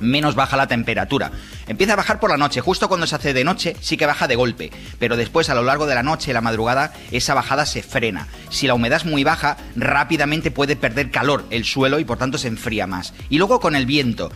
menos 0.00 0.34
baja 0.34 0.56
la 0.56 0.66
temperatura. 0.66 1.32
Empieza 1.66 1.94
a 1.94 1.96
bajar 1.96 2.20
por 2.20 2.30
la 2.30 2.36
noche, 2.36 2.60
justo 2.60 2.88
cuando 2.88 3.06
se 3.06 3.16
hace 3.16 3.32
de 3.32 3.44
noche 3.44 3.76
sí 3.80 3.96
que 3.96 4.06
baja 4.06 4.28
de 4.28 4.36
golpe, 4.36 4.70
pero 4.98 5.16
después 5.16 5.50
a 5.50 5.54
lo 5.54 5.62
largo 5.62 5.86
de 5.86 5.94
la 5.94 6.02
noche 6.02 6.32
la 6.32 6.40
madrugada 6.40 6.92
esa 7.10 7.34
bajada 7.34 7.66
se 7.66 7.82
frena. 7.82 8.28
Si 8.50 8.66
la 8.66 8.74
humedad 8.74 8.98
es 8.98 9.06
muy 9.06 9.24
baja, 9.24 9.56
rápidamente 9.74 10.50
puede 10.50 10.76
perder 10.76 11.10
calor 11.10 11.44
el 11.50 11.64
suelo 11.64 11.98
y 11.98 12.04
por 12.04 12.18
tanto 12.18 12.38
se 12.38 12.48
enfría 12.48 12.86
más. 12.86 13.14
Y 13.28 13.38
luego 13.38 13.60
con 13.60 13.76
el 13.76 13.86
viento, 13.86 14.30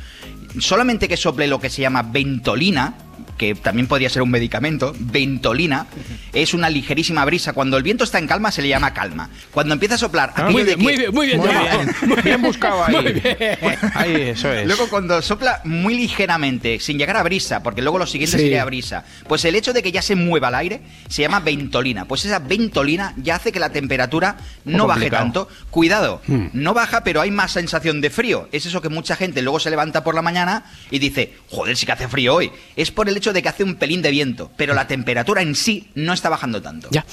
solamente 0.59 1.09
que 1.09 1.17
sople 1.17 1.47
lo 1.47 1.61
que 1.61 1.71
se 1.71 1.83
llama 1.83 2.03
ventolina, 2.03 2.95
que 3.41 3.55
también 3.55 3.87
podría 3.87 4.11
ser 4.11 4.21
un 4.21 4.31
medicamento, 4.31 4.95
ventolina, 4.99 5.87
es 6.35 6.53
una 6.53 6.69
ligerísima 6.69 7.25
brisa. 7.25 7.55
Cuando 7.55 7.79
el 7.79 7.83
viento 7.83 8.05
está 8.05 8.19
en 8.19 8.27
calma 8.27 8.53
se 8.53 8.61
le 8.61 8.69
llama 8.69 8.93
calma. 8.93 9.31
Cuando 9.51 9.73
empieza 9.73 9.95
a 9.95 9.99
soplar... 9.99 10.35
Ah, 10.37 10.51
muy 10.51 10.63
de 10.63 10.77
bien, 10.77 10.97
que- 11.01 11.11
muy 11.11 11.27
bien, 11.27 11.41
muy 11.41 11.49
bien, 11.49 11.87
Muy 12.03 12.15
bien, 12.17 12.23
bien 12.25 12.43
buscado 12.43 12.85
ahí. 12.85 12.95
Muy 13.01 13.13
bien. 13.15 13.57
Ahí, 13.95 14.15
eso 14.29 14.53
es. 14.53 14.67
Luego 14.67 14.89
cuando 14.91 15.23
sopla 15.23 15.63
muy 15.65 15.95
ligeramente, 15.95 16.79
sin 16.81 16.99
llegar 16.99 17.17
a 17.17 17.23
brisa, 17.23 17.63
porque 17.63 17.81
luego 17.81 17.99
lo 17.99 18.07
siguiente 18.07 18.37
Sí. 18.37 18.43
sería 18.45 18.65
brisa, 18.67 19.05
pues 19.27 19.43
el 19.47 19.55
hecho 19.55 19.73
de 19.73 19.83
que 19.83 19.91
ya 19.91 20.03
se 20.03 20.17
mueva 20.17 20.49
el 20.49 20.55
aire 20.57 20.83
se 21.09 21.23
llama 21.23 21.41
ventolina. 21.41 22.05
Pues 22.05 22.27
esa 22.27 22.41
ventolina 22.41 23.15
ya 23.17 23.37
hace 23.37 23.53
que 23.53 23.59
la 23.59 23.71
temperatura 23.71 24.37
no 24.67 24.87
baje 24.87 25.09
tanto. 25.11 25.49
Cuidado, 25.71 26.21
Hmm. 26.27 26.49
no 26.53 26.75
baja, 26.75 27.03
pero 27.05 27.23
hay 27.23 27.31
más 27.31 27.53
sensación 27.53 28.03
de 28.03 28.11
frío. 28.11 28.49
Es 28.53 28.67
eso 28.67 28.83
que 28.83 28.91
mucha 28.91 29.17
gente 29.17 29.41
luego 29.41 29.59
se 29.61 29.71
levanta 29.71 30.05
por 30.05 30.15
la 30.15 30.21
mañana 30.21 30.65
y 30.91 30.99
dice, 30.99 31.33
joder, 31.49 31.77
sí 31.79 31.87
que 31.87 31.93
hace 31.93 32.07
frío 32.09 32.35
hoy. 32.35 32.51
Es 32.77 32.91
por 32.91 33.09
el 33.09 33.17
hecho 33.17 33.30
de 33.33 33.43
que 33.43 33.49
hace 33.49 33.65
un 33.65 33.77
pelín 33.77 34.03
de 34.03 34.11
viento, 34.11 34.51
pero 34.57 34.75
la 34.75 34.87
temperatura 34.87 35.43
en 35.43 35.55
sí 35.55 35.89
no 35.95 36.13
está 36.13 36.29
bajando 36.29 36.63
tanto. 36.63 36.89
Ya. 36.91 37.05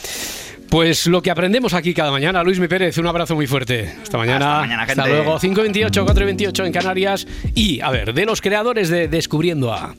Pues 0.70 1.08
lo 1.08 1.22
que 1.22 1.32
aprendemos 1.32 1.74
aquí 1.74 1.94
cada 1.94 2.12
mañana, 2.12 2.44
Luis 2.44 2.60
Mi 2.60 2.68
Pérez, 2.68 2.98
un 2.98 3.08
abrazo 3.08 3.36
muy 3.36 3.48
fuerte. 3.48 3.96
Hasta 4.02 4.18
mañana. 4.18 4.58
Hasta 4.58 4.68
mañana, 4.68 4.86
gente. 4.86 5.10
luego, 5.10 5.40
5.28, 5.40 5.92
4.28 5.92 6.66
en 6.66 6.72
Canarias. 6.74 7.28
Y, 7.56 7.80
a 7.80 7.90
ver, 7.90 8.14
de 8.14 8.26
los 8.26 8.42
creadores 8.42 8.90
de 8.90 9.08
Descubriendo 9.08 9.74
a. 9.74 9.96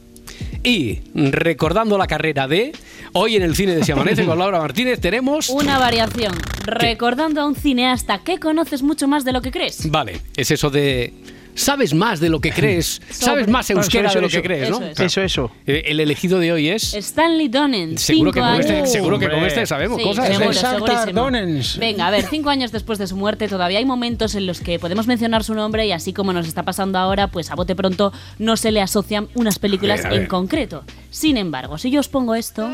Y 0.62 1.00
recordando 1.14 1.96
la 1.96 2.06
carrera 2.06 2.46
de. 2.46 2.72
Hoy 3.14 3.36
en 3.36 3.42
el 3.42 3.56
cine 3.56 3.74
de 3.74 3.84
Si 3.84 3.92
Amanece 3.92 4.26
con 4.26 4.38
Laura 4.38 4.58
Martínez 4.58 5.00
tenemos. 5.00 5.48
Una 5.48 5.78
variación. 5.78 6.34
Recordando 6.66 7.40
a 7.40 7.46
un 7.46 7.54
cineasta 7.54 8.18
que 8.18 8.38
conoces 8.38 8.82
mucho 8.82 9.08
más 9.08 9.24
de 9.24 9.32
lo 9.32 9.40
que 9.40 9.50
crees. 9.50 9.90
Vale, 9.90 10.20
es 10.36 10.50
eso 10.50 10.68
de. 10.68 11.14
Sabes 11.58 11.92
más 11.94 12.20
de 12.20 12.28
lo 12.28 12.40
que 12.40 12.50
crees, 12.58 13.00
sabes 13.10 13.48
más 13.48 13.68
euskera 13.70 14.08
Eso, 14.08 14.18
de 14.18 14.22
lo 14.22 14.28
que 14.28 14.42
crees, 14.42 14.70
¿no? 14.70 14.82
eso 14.82 15.02
Eso, 15.04 15.20
eso. 15.22 15.50
Eh, 15.66 15.82
El 15.86 16.00
elegido 16.00 16.38
de 16.38 16.52
hoy 16.52 16.68
es... 16.68 16.94
Stanley 16.94 17.48
Donen. 17.48 17.98
Seguro 17.98 18.32
que, 18.32 18.40
cinco 18.40 18.50
con 18.50 18.60
este, 18.60 18.72
años- 18.76 18.92
seguro 18.92 19.18
que 19.18 19.28
con 19.30 19.44
este 19.44 19.66
sabemos 19.66 19.98
Sí, 19.98 20.04
cosas. 20.04 20.28
seguro, 20.28 20.52
segurísimo. 20.52 21.78
Venga, 21.80 22.06
a 22.06 22.10
ver, 22.10 22.24
cinco 22.30 22.50
años 22.50 22.72
después 22.72 22.98
de 22.98 23.06
su 23.06 23.16
muerte 23.16 23.48
todavía 23.48 23.78
hay 23.78 23.84
momentos 23.84 24.34
en 24.34 24.46
los 24.46 24.60
que 24.60 24.78
podemos 24.78 25.06
mencionar 25.06 25.44
su 25.44 25.54
nombre 25.54 25.86
y 25.86 25.92
así 25.92 26.12
como 26.12 26.32
nos 26.32 26.46
está 26.46 26.62
pasando 26.62 26.98
ahora, 26.98 27.28
pues 27.28 27.50
a 27.50 27.54
bote 27.54 27.74
pronto 27.74 28.12
no 28.38 28.56
se 28.56 28.70
le 28.72 28.80
asocian 28.80 29.28
unas 29.34 29.58
películas 29.58 30.00
A 30.00 30.02
ver, 30.04 30.06
a 30.06 30.14
ver. 30.14 30.20
en 30.22 30.26
concreto. 30.28 30.84
Sin 31.10 31.36
embargo, 31.36 31.78
si 31.78 31.90
yo 31.90 32.00
os 32.00 32.08
pongo 32.08 32.34
esto... 32.34 32.68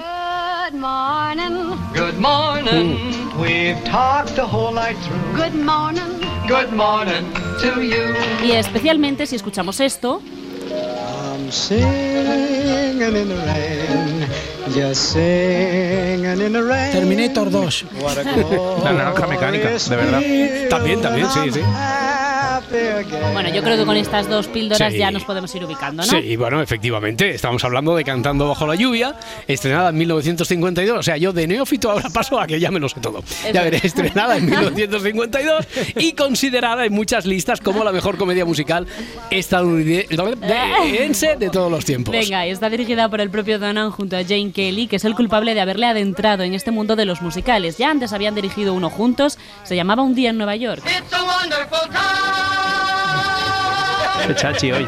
Good 0.64 0.80
morning. 0.80 1.76
Good 1.92 2.18
morning. 2.18 3.38
We've 3.38 3.84
talked 3.84 4.34
the 4.34 4.46
whole 4.46 4.72
night 4.72 4.96
through. 5.04 5.36
Good 5.36 5.54
morning. 5.54 6.22
Good 6.48 6.72
morning 6.72 7.34
to 7.60 7.82
you. 7.82 8.14
Y 8.42 8.52
especialmente 8.52 9.26
si 9.26 9.36
escuchamos 9.36 9.78
esto, 9.80 10.22
I'm 10.70 11.52
singing 11.52 13.14
in 13.14 13.28
the 13.28 13.36
rain. 13.44 14.26
Just 14.74 15.12
singing 15.12 16.40
in 16.40 16.54
the 16.54 16.62
rain. 16.62 16.92
Terminator 16.92 17.50
2. 17.50 18.00
What 18.00 18.16
a 18.16 18.24
La 18.84 18.92
naranja 18.94 19.26
mecánica, 19.26 19.68
de 19.68 19.96
verdad. 19.96 20.22
También, 20.70 21.02
también, 21.02 21.28
sí, 21.28 21.50
sí. 21.52 21.60
Bueno, 23.32 23.48
yo 23.54 23.62
creo 23.62 23.76
que 23.76 23.84
con 23.84 23.96
estas 23.96 24.28
dos 24.28 24.48
píldoras 24.48 24.92
Sí. 24.92 24.98
ya 24.98 25.10
nos 25.10 25.24
podemos 25.24 25.54
ir 25.54 25.64
ubicando, 25.64 26.02
¿no? 26.04 26.08
Sí, 26.08 26.16
y 26.18 26.36
bueno, 26.36 26.60
efectivamente, 26.60 27.30
estamos 27.34 27.62
hablando 27.64 27.94
de 27.96 28.04
Cantando 28.04 28.48
bajo 28.48 28.66
la 28.66 28.74
lluvia, 28.74 29.14
estrenada 29.46 29.90
en 29.90 29.96
1952. 29.98 30.98
O 30.98 31.02
sea, 31.02 31.16
yo 31.16 31.32
de 31.32 31.46
neófito 31.46 31.90
ahora 31.90 32.08
paso 32.10 32.38
a 32.40 32.46
que 32.46 32.58
ya 32.60 32.70
me 32.70 32.80
lo 32.80 32.88
sé 32.88 33.00
todo. 33.00 33.22
Ya 33.52 33.62
veré, 33.62 33.80
estrenada 33.82 34.36
en 34.36 34.46
1952 34.50 35.66
y 35.96 36.12
considerada 36.12 36.84
en 36.84 36.92
muchas 36.92 37.26
listas 37.26 37.60
como 37.60 37.84
la 37.84 37.92
mejor 37.92 38.16
comedia 38.18 38.44
musical 38.44 38.86
estadounidense 39.30 41.36
de 41.36 41.50
todos 41.50 41.70
los 41.70 41.84
tiempos. 41.84 42.12
Venga, 42.12 42.46
y 42.46 42.50
está 42.50 42.68
dirigida 42.70 43.08
por 43.08 43.20
el 43.20 43.30
propio 43.30 43.58
Donan 43.58 43.90
junto 43.90 44.16
a 44.16 44.22
Jane 44.22 44.52
Kelly, 44.52 44.86
que 44.86 44.96
es 44.96 45.04
el 45.04 45.14
culpable 45.14 45.54
de 45.54 45.60
haberle 45.60 45.86
adentrado 45.86 46.42
en 46.42 46.54
este 46.54 46.70
mundo 46.70 46.96
de 46.96 47.04
los 47.04 47.22
musicales. 47.22 47.78
Ya 47.78 47.90
antes 47.90 48.12
habían 48.12 48.34
dirigido 48.34 48.74
uno 48.74 48.90
juntos, 48.90 49.38
se 49.64 49.76
llamaba 49.76 50.02
Un 50.02 50.14
día 50.14 50.30
en 50.30 50.36
Nueva 50.36 50.56
York. 50.56 50.82
Qué 50.84 51.02
chachi 54.36 54.72
hoy. 54.72 54.86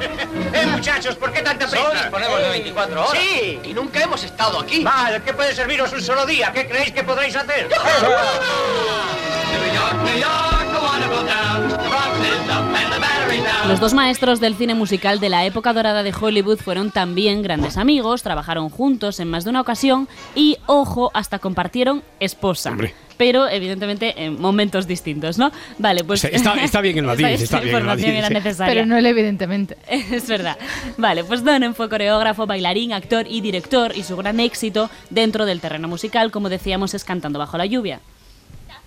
Eh, 0.52 0.66
muchachos, 0.66 1.14
¿por 1.16 1.32
qué 1.32 1.42
tanta 1.42 1.66
prisa? 1.66 1.84
Solo 1.84 2.00
disponemos 2.00 2.38
de 2.38 2.48
24 2.48 3.06
horas. 3.08 3.22
Sí. 3.22 3.60
Y 3.64 3.74
nunca 3.74 4.02
hemos 4.02 4.22
estado 4.24 4.60
aquí. 4.60 4.80
Mal, 4.80 5.22
¿qué 5.22 5.32
puede 5.32 5.54
serviros 5.54 5.92
un 5.92 6.02
solo 6.02 6.26
día? 6.26 6.52
¿Qué 6.52 6.66
creéis 6.66 6.92
que 6.92 7.02
podréis 7.02 7.36
hacer? 7.36 7.68
Los 13.68 13.80
dos 13.80 13.94
maestros 13.94 14.40
del 14.40 14.54
cine 14.54 14.74
musical 14.74 15.18
de 15.18 15.28
la 15.28 15.44
época 15.44 15.72
dorada 15.72 16.02
de 16.02 16.14
Hollywood 16.18 16.58
fueron 16.58 16.90
también 16.92 17.42
grandes 17.42 17.76
amigos, 17.76 18.22
trabajaron 18.22 18.68
juntos 18.68 19.18
en 19.18 19.28
más 19.28 19.44
de 19.44 19.50
una 19.50 19.60
ocasión 19.60 20.08
y, 20.34 20.58
ojo, 20.66 21.10
hasta 21.14 21.40
compartieron 21.40 22.02
esposa. 22.20 22.76
Pero 23.16 23.48
evidentemente 23.48 24.14
en 24.24 24.40
momentos 24.40 24.86
distintos, 24.86 25.38
¿no? 25.38 25.50
Vale, 25.78 26.04
pues. 26.04 26.24
Está- 26.24 26.54
está 26.62 26.80
bien 26.80 26.98
el 26.98 27.04
matiz, 27.06 27.26
está 27.40 27.60
bien 27.60 27.74
el 27.74 27.80
información 27.82 28.10
matiz, 28.14 28.24
era 28.26 28.30
necesaria. 28.30 28.74
Pero 28.74 28.86
no 28.86 28.96
él, 28.96 29.06
evidentemente. 29.06 29.76
Es 29.88 30.28
verdad. 30.28 30.56
Vale, 30.96 31.24
pues 31.24 31.42
Donen 31.44 31.74
fue 31.74 31.88
coreógrafo, 31.88 32.46
bailarín, 32.46 32.92
actor 32.92 33.26
y 33.28 33.40
director 33.40 33.96
y 33.96 34.02
su 34.02 34.16
gran 34.16 34.40
éxito 34.40 34.90
dentro 35.10 35.46
del 35.46 35.60
terreno 35.60 35.88
musical, 35.88 36.30
como 36.30 36.48
decíamos, 36.48 36.94
es 36.94 37.04
Cantando 37.04 37.38
bajo 37.38 37.56
la 37.58 37.66
lluvia. 37.66 38.00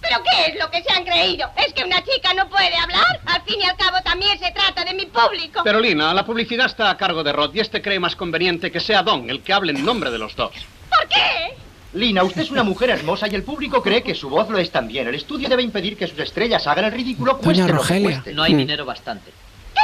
¿Pero 0.02 0.16
qué 0.24 0.52
es 0.52 0.60
lo 0.60 0.70
que 0.72 0.82
se 0.82 0.94
han 0.94 1.04
creído? 1.04 1.50
¿Es 1.58 1.74
que 1.74 1.84
una 1.84 2.02
chica 2.04 2.34
no 2.34 2.48
puede 2.50 2.74
hablar? 2.76 3.20
Al 3.26 3.42
fin 3.42 3.60
y 3.62 3.66
al 3.66 3.76
cabo 3.76 3.98
también 4.04 4.40
se 4.40 4.50
trata 4.52 4.86
de 4.86 4.94
mi 4.94 5.06
público. 5.08 5.60
Pero 5.64 5.80
Lina, 5.82 6.14
la 6.14 6.26
publicidad 6.26 6.68
está 6.68 6.90
a 6.90 6.96
cargo 6.98 7.22
de 7.22 7.34
Rod 7.34 7.54
y 7.54 7.60
este 7.60 7.82
cree 7.82 8.00
más 8.00 8.16
conveniente 8.16 8.72
que 8.72 8.80
sea 8.80 9.04
Don 9.04 9.30
el 9.30 9.42
que 9.42 9.52
hable 9.52 9.74
en 9.74 9.84
nombre 9.84 10.10
de 10.10 10.18
los 10.18 10.36
dos. 10.38 10.52
¿Por 10.90 11.08
qué? 11.10 11.54
Lina, 11.94 12.24
usted 12.24 12.42
es 12.42 12.52
una 12.52 12.64
mujer 12.64 12.92
hermosa 12.92 13.28
y 13.28 13.36
el 13.36 13.44
público 13.44 13.82
cree 13.82 14.04
que 14.04 14.14
su 14.14 14.30
voz 14.30 14.50
lo 14.50 14.60
es 14.60 14.70
también. 14.70 15.08
El 15.08 15.16
estudio 15.16 15.50
debe 15.50 15.64
impedir 15.64 15.98
que 15.98 16.08
sus 16.08 16.20
estrellas 16.20 16.66
hagan 16.68 16.86
el 16.86 16.92
ridículo, 16.92 17.38
cueste 17.40 17.68
lo 17.68 17.82
que 17.82 18.02
cueste. 18.04 18.34
No 18.34 18.44
hay 18.44 18.54
dinero 18.54 18.86
bastante. 18.86 19.32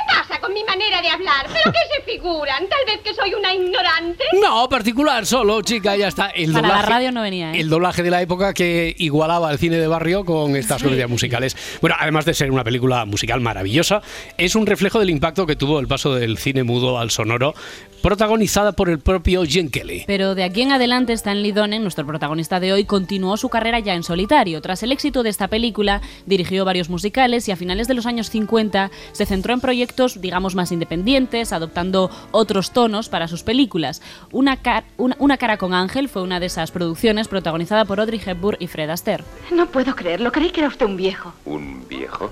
¿Qué 0.08 0.16
pasa 0.16 0.40
con 0.40 0.54
mi 0.54 0.64
manera 0.64 1.02
de 1.02 1.10
hablar? 1.10 1.48
¿Pero 1.48 1.72
qué 1.72 1.80
se 1.96 2.12
figuran? 2.12 2.68
¿Tal 2.68 2.80
vez 2.86 3.02
que 3.04 3.14
soy 3.14 3.34
una 3.34 3.54
ignorante? 3.54 4.24
No, 4.42 4.68
particular, 4.70 5.26
solo, 5.26 5.62
chica, 5.62 5.96
ya 5.96 6.08
está. 6.08 6.28
El 6.30 6.52
Para 6.52 6.68
la 6.68 6.74
doblaje, 6.74 6.90
radio 6.90 7.12
no 7.12 7.22
venía, 7.22 7.54
¿eh? 7.54 7.60
El 7.60 7.70
doblaje 7.70 8.04
de 8.04 8.12
la 8.12 8.22
época 8.22 8.54
que 8.54 8.96
igualaba 8.98 9.50
al 9.50 9.58
cine 9.58 9.78
de 9.78 9.88
barrio 9.88 10.26
con 10.26 10.56
estas 10.56 10.82
comedias 10.84 11.10
musicales. 11.10 11.56
Bueno, 11.82 11.96
además 12.00 12.26
de 12.26 12.34
ser 12.34 12.52
una 12.52 12.64
película 12.64 13.06
musical 13.06 13.42
maravillosa, 13.42 14.02
es 14.38 14.56
un 14.56 14.66
reflejo 14.66 15.00
del 15.00 15.10
impacto 15.10 15.46
que 15.46 15.56
tuvo 15.56 15.80
el 15.80 15.88
paso 15.88 16.14
del 16.16 16.38
cine 16.38 16.64
mudo 16.64 17.00
al 17.00 17.12
sonoro, 17.12 17.54
protagonizada 18.02 18.74
por 18.74 18.90
el 18.90 19.00
propio 19.00 19.44
Gene 19.46 19.72
Kelly. 19.72 20.04
Pero 20.06 20.36
de 20.36 20.44
aquí 20.44 20.62
en 20.62 20.72
adelante 20.72 21.14
Stanley 21.14 21.52
Donen, 21.52 21.82
nuestro 21.82 22.06
protagonista 22.06 22.60
de 22.60 22.72
hoy, 22.72 22.86
continuó 22.86 23.36
su 23.38 23.50
carrera 23.50 23.80
ya 23.80 23.96
en 23.96 24.04
solitario. 24.04 24.62
Tras 24.62 24.84
el 24.84 24.92
éxito 24.92 25.24
de 25.24 25.30
esta 25.30 25.48
película, 25.48 26.02
dirigió 26.28 26.66
varios 26.66 26.90
musicales 26.90 27.48
y 27.48 27.52
a 27.52 27.56
finales 27.56 27.88
de 27.88 27.96
los 27.96 28.06
años 28.06 28.30
50 28.30 28.92
se 29.12 29.26
centró 29.26 29.54
en 29.54 29.62
proyectos, 29.62 29.95
digamos, 29.96 30.56
más 30.56 30.72
independientes, 30.72 31.54
adoptando 31.54 32.10
otros 32.32 32.72
tonos 32.72 33.10
para 33.10 33.28
sus 33.28 33.44
películas. 33.44 34.02
Una, 34.32 34.58
ca- 34.58 34.84
una, 34.98 35.16
Una 35.20 35.38
cara 35.38 35.58
con 35.58 35.74
Ángel 35.74 36.10
fue 36.10 36.22
una 36.22 36.40
de 36.40 36.48
esas 36.48 36.72
producciones 36.72 37.28
protagonizada 37.28 37.86
por 37.86 38.00
Audrey 38.00 38.22
Hepburn 38.24 38.58
y 38.60 38.68
Fred 38.68 38.90
Astaire. 38.90 39.24
No 39.52 39.68
puedo 39.68 39.96
creerlo, 39.96 40.32
creí 40.32 40.52
que 40.52 40.60
era 40.62 40.68
usted 40.70 40.86
un 40.86 40.98
viejo. 40.98 41.34
¿Un 41.46 41.88
viejo? 41.88 42.32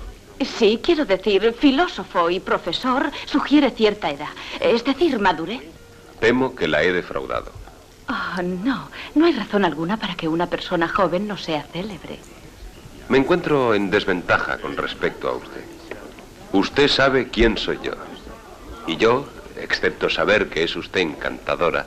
Sí, 0.58 0.80
quiero 0.82 1.04
decir, 1.04 1.54
filósofo 1.58 2.28
y 2.28 2.40
profesor 2.40 3.10
sugiere 3.24 3.70
cierta 3.70 4.10
edad. 4.10 4.28
Es 4.60 4.84
decir, 4.84 5.18
madurez. 5.18 5.62
Temo 6.20 6.54
que 6.54 6.68
la 6.68 6.82
he 6.82 6.92
defraudado. 6.92 7.52
Oh, 8.08 8.42
no, 8.42 8.88
no 9.14 9.24
hay 9.26 9.32
razón 9.32 9.64
alguna 9.64 9.96
para 9.96 10.14
que 10.14 10.28
una 10.28 10.46
persona 10.48 10.88
joven 10.88 11.26
no 11.26 11.36
sea 11.38 11.62
célebre. 11.72 12.18
Me 13.08 13.18
encuentro 13.18 13.74
en 13.74 13.90
desventaja 13.90 14.58
con 14.58 14.76
respecto 14.76 15.28
a 15.28 15.36
usted. 15.36 15.62
Usted 16.54 16.86
sabe 16.86 17.30
quién 17.30 17.58
soy 17.58 17.80
yo. 17.82 17.90
Y 18.86 18.96
yo, 18.96 19.26
excepto 19.56 20.08
saber 20.08 20.48
que 20.48 20.62
es 20.62 20.76
usted 20.76 21.00
encantadora, 21.00 21.84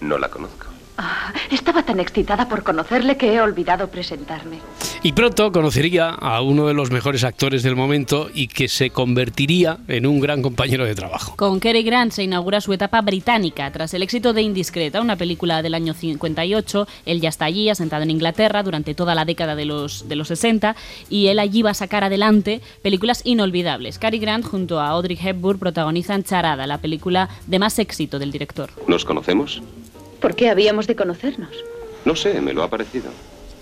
no 0.00 0.16
la 0.16 0.30
conozco. 0.30 0.69
Ah, 0.96 1.32
estaba 1.50 1.82
tan 1.82 2.00
excitada 2.00 2.48
por 2.48 2.62
conocerle 2.62 3.16
que 3.16 3.32
he 3.32 3.40
olvidado 3.40 3.88
presentarme. 3.88 4.58
Y 5.02 5.12
pronto 5.12 5.50
conocería 5.50 6.10
a 6.10 6.42
uno 6.42 6.66
de 6.66 6.74
los 6.74 6.90
mejores 6.90 7.24
actores 7.24 7.62
del 7.62 7.74
momento 7.74 8.28
y 8.34 8.48
que 8.48 8.68
se 8.68 8.90
convertiría 8.90 9.78
en 9.88 10.04
un 10.06 10.20
gran 10.20 10.42
compañero 10.42 10.84
de 10.84 10.94
trabajo. 10.94 11.36
Con 11.36 11.58
Cary 11.58 11.82
Grant 11.82 12.12
se 12.12 12.22
inaugura 12.22 12.60
su 12.60 12.74
etapa 12.74 13.00
británica. 13.00 13.70
Tras 13.70 13.94
el 13.94 14.02
éxito 14.02 14.34
de 14.34 14.42
Indiscreta, 14.42 15.00
una 15.00 15.16
película 15.16 15.62
del 15.62 15.74
año 15.74 15.94
58, 15.94 16.86
él 17.06 17.20
ya 17.20 17.30
está 17.30 17.46
allí, 17.46 17.70
asentado 17.70 18.02
en 18.02 18.10
Inglaterra, 18.10 18.62
durante 18.62 18.94
toda 18.94 19.14
la 19.14 19.24
década 19.24 19.54
de 19.54 19.64
los, 19.64 20.06
de 20.06 20.16
los 20.16 20.28
60, 20.28 20.76
y 21.08 21.28
él 21.28 21.38
allí 21.38 21.62
va 21.62 21.70
a 21.70 21.74
sacar 21.74 22.04
adelante 22.04 22.60
películas 22.82 23.22
inolvidables. 23.24 23.98
Cary 23.98 24.18
Grant 24.18 24.44
junto 24.44 24.80
a 24.80 24.88
Audrey 24.88 25.18
Hepburn 25.18 25.58
protagonizan 25.58 26.24
Charada, 26.24 26.66
la 26.66 26.78
película 26.78 27.30
de 27.46 27.58
más 27.58 27.78
éxito 27.78 28.18
del 28.18 28.32
director. 28.32 28.70
¿Nos 28.86 29.06
conocemos? 29.06 29.62
¿Por 30.20 30.34
qué 30.34 30.48
habíamos 30.48 30.86
de 30.86 30.96
conocernos? 30.96 31.50
No 32.04 32.16
sé, 32.16 32.40
me 32.40 32.52
lo 32.52 32.62
ha 32.62 32.68
parecido. 32.70 33.10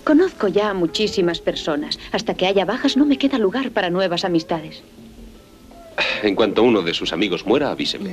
Conozco 0.03 0.47
ya 0.47 0.69
a 0.69 0.73
muchísimas 0.73 1.39
personas. 1.39 1.99
Hasta 2.11 2.33
que 2.33 2.47
haya 2.47 2.65
bajas 2.65 2.97
no 2.97 3.05
me 3.05 3.17
queda 3.17 3.37
lugar 3.37 3.71
para 3.71 3.89
nuevas 3.89 4.25
amistades. 4.25 4.81
En 6.23 6.35
cuanto 6.35 6.63
uno 6.63 6.81
de 6.81 6.93
sus 6.93 7.11
amigos 7.13 7.45
muera, 7.45 7.71
avíseme. 7.71 8.11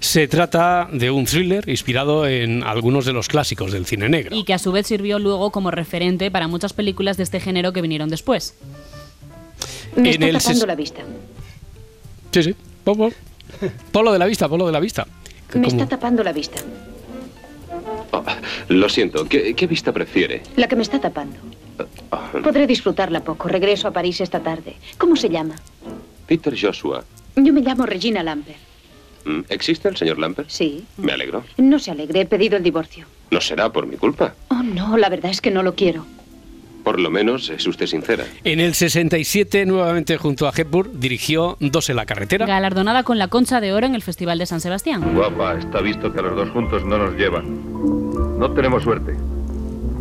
Se 0.00 0.26
trata 0.28 0.88
de 0.92 1.10
un 1.10 1.24
thriller 1.24 1.68
inspirado 1.68 2.26
en 2.26 2.62
algunos 2.64 3.04
de 3.04 3.12
los 3.12 3.28
clásicos 3.28 3.72
del 3.72 3.86
cine 3.86 4.08
negro. 4.08 4.34
Y 4.34 4.44
que 4.44 4.54
a 4.54 4.58
su 4.58 4.72
vez 4.72 4.86
sirvió 4.86 5.18
luego 5.18 5.50
como 5.50 5.70
referente 5.70 6.30
para 6.30 6.48
muchas 6.48 6.72
películas 6.72 7.16
de 7.16 7.22
este 7.22 7.40
género 7.40 7.72
que 7.72 7.80
vinieron 7.80 8.08
después. 8.08 8.54
Me 9.96 10.14
En 10.14 10.22
está 10.22 10.26
el 10.26 10.38
tapando 10.38 10.66
la 10.66 10.74
vista. 10.74 11.02
Sí, 12.32 12.42
sí. 12.42 12.56
Ponlo 13.92 14.12
de 14.12 14.18
la 14.18 14.26
vista, 14.26 14.48
ponlo 14.48 14.66
de 14.66 14.72
la 14.72 14.80
vista. 14.80 15.06
Me 15.54 15.68
está 15.68 15.86
tapando 15.86 16.24
la 16.24 16.32
vista. 16.32 16.60
Lo 18.68 18.88
siento, 18.88 19.26
¿qué, 19.28 19.54
qué 19.54 19.66
vista 19.66 19.92
prefiere? 19.92 20.42
La 20.56 20.68
que 20.68 20.76
me 20.76 20.82
está 20.82 21.00
tapando. 21.00 21.36
Podré 22.42 22.66
disfrutarla 22.66 23.24
poco. 23.24 23.48
Regreso 23.48 23.88
a 23.88 23.90
París 23.90 24.20
esta 24.20 24.40
tarde. 24.40 24.76
¿Cómo 24.98 25.16
se 25.16 25.28
llama? 25.28 25.54
Peter 26.26 26.54
Joshua. 26.58 27.04
Yo 27.36 27.52
me 27.52 27.60
llamo 27.60 27.86
Regina 27.86 28.22
Lambert. 28.22 28.58
Mm, 29.24 29.40
¿Existe 29.48 29.88
el 29.88 29.96
señor 29.96 30.18
Lampert? 30.18 30.50
Sí. 30.50 30.84
Me 30.96 31.12
alegro. 31.12 31.44
No 31.56 31.78
se 31.78 31.90
alegre, 31.90 32.20
he 32.20 32.26
pedido 32.26 32.56
el 32.56 32.62
divorcio. 32.62 33.06
No 33.30 33.40
será 33.40 33.72
por 33.72 33.86
mi 33.86 33.96
culpa. 33.96 34.34
Oh, 34.48 34.62
no, 34.62 34.96
la 34.96 35.08
verdad 35.08 35.30
es 35.30 35.40
que 35.40 35.50
no 35.50 35.62
lo 35.62 35.74
quiero. 35.74 36.04
Por 36.82 36.98
lo 36.98 37.10
menos 37.10 37.48
es 37.48 37.64
usted 37.66 37.86
sincera. 37.86 38.24
En 38.42 38.58
el 38.58 38.74
67, 38.74 39.64
nuevamente 39.66 40.16
junto 40.16 40.48
a 40.48 40.52
Hepburn, 40.54 40.98
dirigió 40.98 41.56
Dos 41.60 41.88
en 41.90 41.96
la 41.96 42.06
carretera. 42.06 42.44
Galardonada 42.44 43.04
con 43.04 43.18
la 43.18 43.28
Concha 43.28 43.60
de 43.60 43.72
Oro 43.72 43.86
en 43.86 43.94
el 43.94 44.02
Festival 44.02 44.38
de 44.38 44.46
San 44.46 44.60
Sebastián. 44.60 45.14
Guapa, 45.14 45.58
está 45.58 45.80
visto 45.80 46.12
que 46.12 46.20
los 46.20 46.34
dos 46.34 46.50
juntos 46.50 46.84
no 46.84 46.98
nos 46.98 47.14
llevan. 47.14 48.01
No 48.42 48.50
tenemos 48.50 48.82
suerte. 48.82 49.14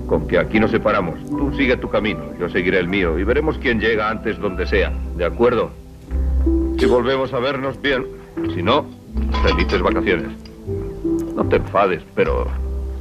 Con 0.07 0.27
que 0.27 0.39
aquí 0.39 0.59
nos 0.59 0.71
separamos. 0.71 1.23
Tú 1.29 1.53
sigue 1.55 1.77
tu 1.77 1.87
camino, 1.89 2.23
yo 2.39 2.49
seguiré 2.49 2.79
el 2.79 2.87
mío 2.87 3.19
y 3.19 3.23
veremos 3.23 3.55
quién 3.59 3.79
llega 3.79 4.09
antes 4.09 4.39
donde 4.39 4.65
sea. 4.65 4.91
¿De 5.15 5.25
acuerdo? 5.25 5.69
Si 6.79 6.87
volvemos 6.87 7.31
a 7.35 7.39
vernos, 7.39 7.79
bien. 7.79 8.03
Si 8.55 8.63
no, 8.63 8.87
felices 9.43 9.83
vacaciones. 9.83 10.29
No 11.35 11.45
te 11.49 11.57
enfades, 11.57 12.01
pero... 12.15 12.47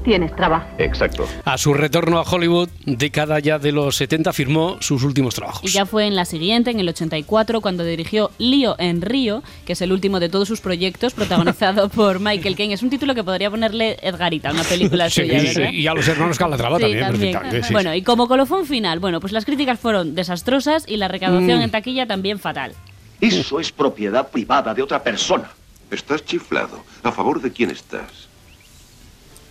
Tienes 0.04 0.34
trabajo. 0.34 0.66
Exacto. 0.78 1.28
A 1.44 1.58
su 1.58 1.74
retorno 1.74 2.18
a 2.18 2.22
Hollywood, 2.22 2.70
década 2.86 3.38
ya 3.38 3.58
de 3.58 3.70
los 3.70 3.96
70, 3.96 4.32
firmó 4.32 4.78
sus 4.80 5.02
últimos 5.04 5.34
trabajos. 5.34 5.62
Y 5.70 5.72
ya 5.74 5.84
fue 5.84 6.06
en 6.06 6.16
la 6.16 6.24
siguiente, 6.24 6.70
en 6.70 6.80
el 6.80 6.88
84, 6.88 7.60
cuando 7.60 7.84
dirigió 7.84 8.30
Lío 8.38 8.76
en 8.78 9.02
Río, 9.02 9.42
que 9.66 9.74
es 9.74 9.82
el 9.82 9.92
último 9.92 10.18
de 10.18 10.30
todos 10.30 10.48
sus 10.48 10.62
proyectos, 10.62 11.12
protagonizado 11.12 11.88
por 11.90 12.18
Michael 12.18 12.56
Caine. 12.56 12.72
Es 12.72 12.82
un 12.82 12.88
título 12.88 13.14
que 13.14 13.22
podría 13.22 13.50
ponerle 13.50 13.98
Edgarita, 14.02 14.50
una 14.52 14.62
película 14.64 15.10
Sí, 15.10 15.20
suya, 15.20 15.40
sí, 15.52 15.62
y 15.76 15.86
a 15.86 15.92
los 15.92 16.08
hermanos 16.08 16.38
Calatrava 16.38 16.78
Sí, 16.78 16.82
también, 16.84 17.00
también. 17.04 17.32
perfectamente, 17.32 17.66
sí, 17.68 17.72
bueno, 17.74 17.92
sí. 17.92 17.98
y 17.98 18.02
como 18.02 18.26
colofón 18.26 18.64
final, 18.64 19.00
bueno, 19.00 19.20
pues 19.20 19.34
las 19.34 19.44
críticas 19.44 19.78
fueron 19.78 20.14
desastrosas 20.14 20.84
y 20.88 20.96
la 20.96 21.08
recaudación 21.08 21.58
Mm. 21.58 21.62
en 21.62 21.70
taquilla 21.70 22.06
también 22.06 22.38
fatal. 22.38 22.72
Eso 23.20 23.60
es 23.60 23.70
propiedad 23.70 24.30
privada 24.30 24.72
de 24.72 24.82
otra 24.82 25.02
persona. 25.02 25.50
Estás 25.90 26.24
chiflado. 26.24 26.82
¿A 27.02 27.12
favor 27.12 27.42
de 27.42 27.50
quién 27.52 27.68
estás? 27.70 28.29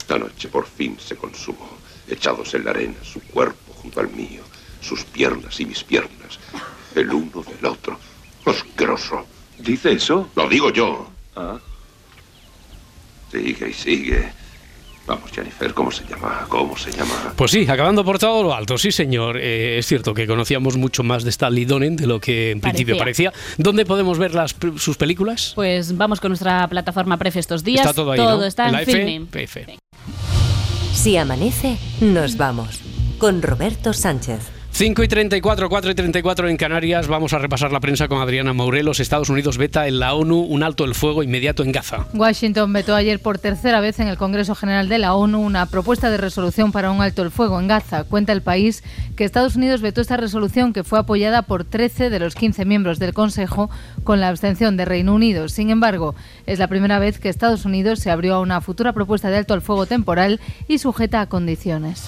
Esta 0.10 0.26
noche 0.26 0.48
por 0.50 0.66
fin 0.66 0.98
se 1.00 1.16
consumó. 1.16 1.70
Echados 2.08 2.56
en 2.56 2.66
la 2.66 2.72
arena, 2.72 2.96
su 3.04 3.22
cuerpo 3.22 3.74
junto 3.74 4.00
al 4.00 4.10
mío, 4.10 4.42
sus 4.82 5.04
piernas 5.04 5.60
y 5.60 5.68
mis 5.68 5.84
piernas, 5.84 6.40
el 6.96 7.14
uno 7.14 7.44
del 7.44 7.64
otro. 7.64 8.00
Asqueroso. 8.44 9.28
¿Dice 9.60 9.92
eso? 9.92 10.32
Lo 10.36 10.50
digo 10.50 10.72
yo. 10.72 11.08
Ah. 11.36 11.60
Sigue 13.32 13.70
y 13.70 13.74
sigue. 13.74 14.34
Vamos, 15.10 15.32
Jennifer, 15.32 15.74
¿cómo 15.74 15.90
se 15.90 16.06
llama? 16.06 16.46
¿Cómo 16.50 16.78
se 16.78 16.92
llama? 16.92 17.34
Pues 17.36 17.50
sí, 17.50 17.66
acabando 17.68 18.06
por 18.06 18.20
todo 18.20 18.44
lo 18.44 18.54
alto, 18.54 18.78
sí 18.78 18.92
señor. 18.92 19.38
Eh, 19.38 19.80
es 19.80 19.88
cierto 19.88 20.14
que 20.14 20.28
conocíamos 20.28 20.78
mucho 20.78 21.02
más 21.02 21.24
de 21.24 21.32
Stanley 21.32 21.66
Donen 21.66 21.96
de 21.96 22.06
lo 22.06 22.20
que 22.20 22.52
en 22.52 22.62
principio 22.62 22.96
parecía. 22.96 23.34
¿Dónde 23.58 23.88
podemos 23.88 24.20
ver 24.20 24.36
las, 24.36 24.56
sus 24.78 24.98
películas? 24.98 25.54
Pues 25.56 25.98
vamos 25.98 26.20
con 26.20 26.30
nuestra 26.30 26.68
plataforma 26.68 27.18
Prefe 27.18 27.40
estos 27.40 27.64
días. 27.64 27.88
Está 27.88 27.96
todo 27.96 28.12
ahí, 28.12 28.20
¿no? 28.20 28.44
está 28.44 28.70
En 28.70 28.76
en, 28.88 29.30
F. 29.34 29.66
Si 30.94 31.18
amanece, 31.18 31.80
nos 32.02 32.38
vamos. 32.38 32.80
Con 33.18 33.42
Roberto 33.42 33.94
Sánchez. 33.94 34.59
5 34.80 35.04
y 35.04 35.10
34, 35.10 35.68
4 35.68 35.92
y 35.92 35.94
34 35.94 36.48
en 36.48 36.56
Canarias. 36.56 37.10
Vamos 37.10 37.34
a 37.34 37.38
repasar 37.38 37.74
la 37.74 37.82
prensa 37.82 38.08
con 38.08 38.22
Adriana 38.22 38.54
Morelos. 38.54 39.02
Estados 39.02 39.30
Unidos 39.30 39.58
veta 39.58 39.90
en 39.90 40.00
la 40.00 40.14
ONU 40.14 40.40
un 40.40 40.64
alto 40.64 40.86
el 40.86 40.96
fuego 40.96 41.22
inmediato 41.22 41.64
en 41.64 41.74
Gaza. 41.74 42.08
Washington 42.14 42.72
vetó 42.72 42.96
ayer 42.96 43.20
por 43.20 43.40
tercera 43.40 43.82
vez 43.82 44.00
en 44.00 44.08
el 44.08 44.16
Congreso 44.16 44.56
General 44.56 44.88
de 44.88 44.98
la 44.98 45.16
ONU 45.16 45.42
una 45.42 45.66
propuesta 45.66 46.10
de 46.10 46.16
resolución 46.16 46.72
para 46.72 46.92
un 46.92 47.02
alto 47.02 47.24
el 47.24 47.30
fuego 47.30 47.60
en 47.60 47.68
Gaza. 47.68 48.06
Cuenta 48.06 48.32
el 48.32 48.42
país 48.42 48.82
que 49.18 49.26
Estados 49.26 49.58
Unidos 49.58 49.82
vetó 49.82 50.00
esta 50.00 50.16
resolución 50.16 50.72
que 50.72 50.86
fue 50.86 51.00
apoyada 51.00 51.42
por 51.42 51.66
13 51.66 52.10
de 52.10 52.20
los 52.20 52.34
15 52.36 52.64
miembros 52.64 53.00
del 53.00 53.14
Consejo 53.14 53.70
con 54.06 54.22
la 54.22 54.30
abstención 54.30 54.78
de 54.78 54.86
Reino 54.86 55.14
Unido. 55.14 55.50
Sin 55.50 55.72
embargo, 55.72 56.16
es 56.46 56.58
la 56.58 56.70
primera 56.70 57.00
vez 57.00 57.20
que 57.20 57.28
Estados 57.28 57.66
Unidos 57.66 58.00
se 58.00 58.12
abrió 58.12 58.36
a 58.36 58.40
una 58.40 58.62
futura 58.62 58.94
propuesta 58.94 59.30
de 59.30 59.40
alto 59.40 59.56
el 59.56 59.62
fuego 59.62 59.88
temporal 59.88 60.40
y 60.70 60.78
sujeta 60.78 61.20
a 61.20 61.28
condiciones. 61.28 62.08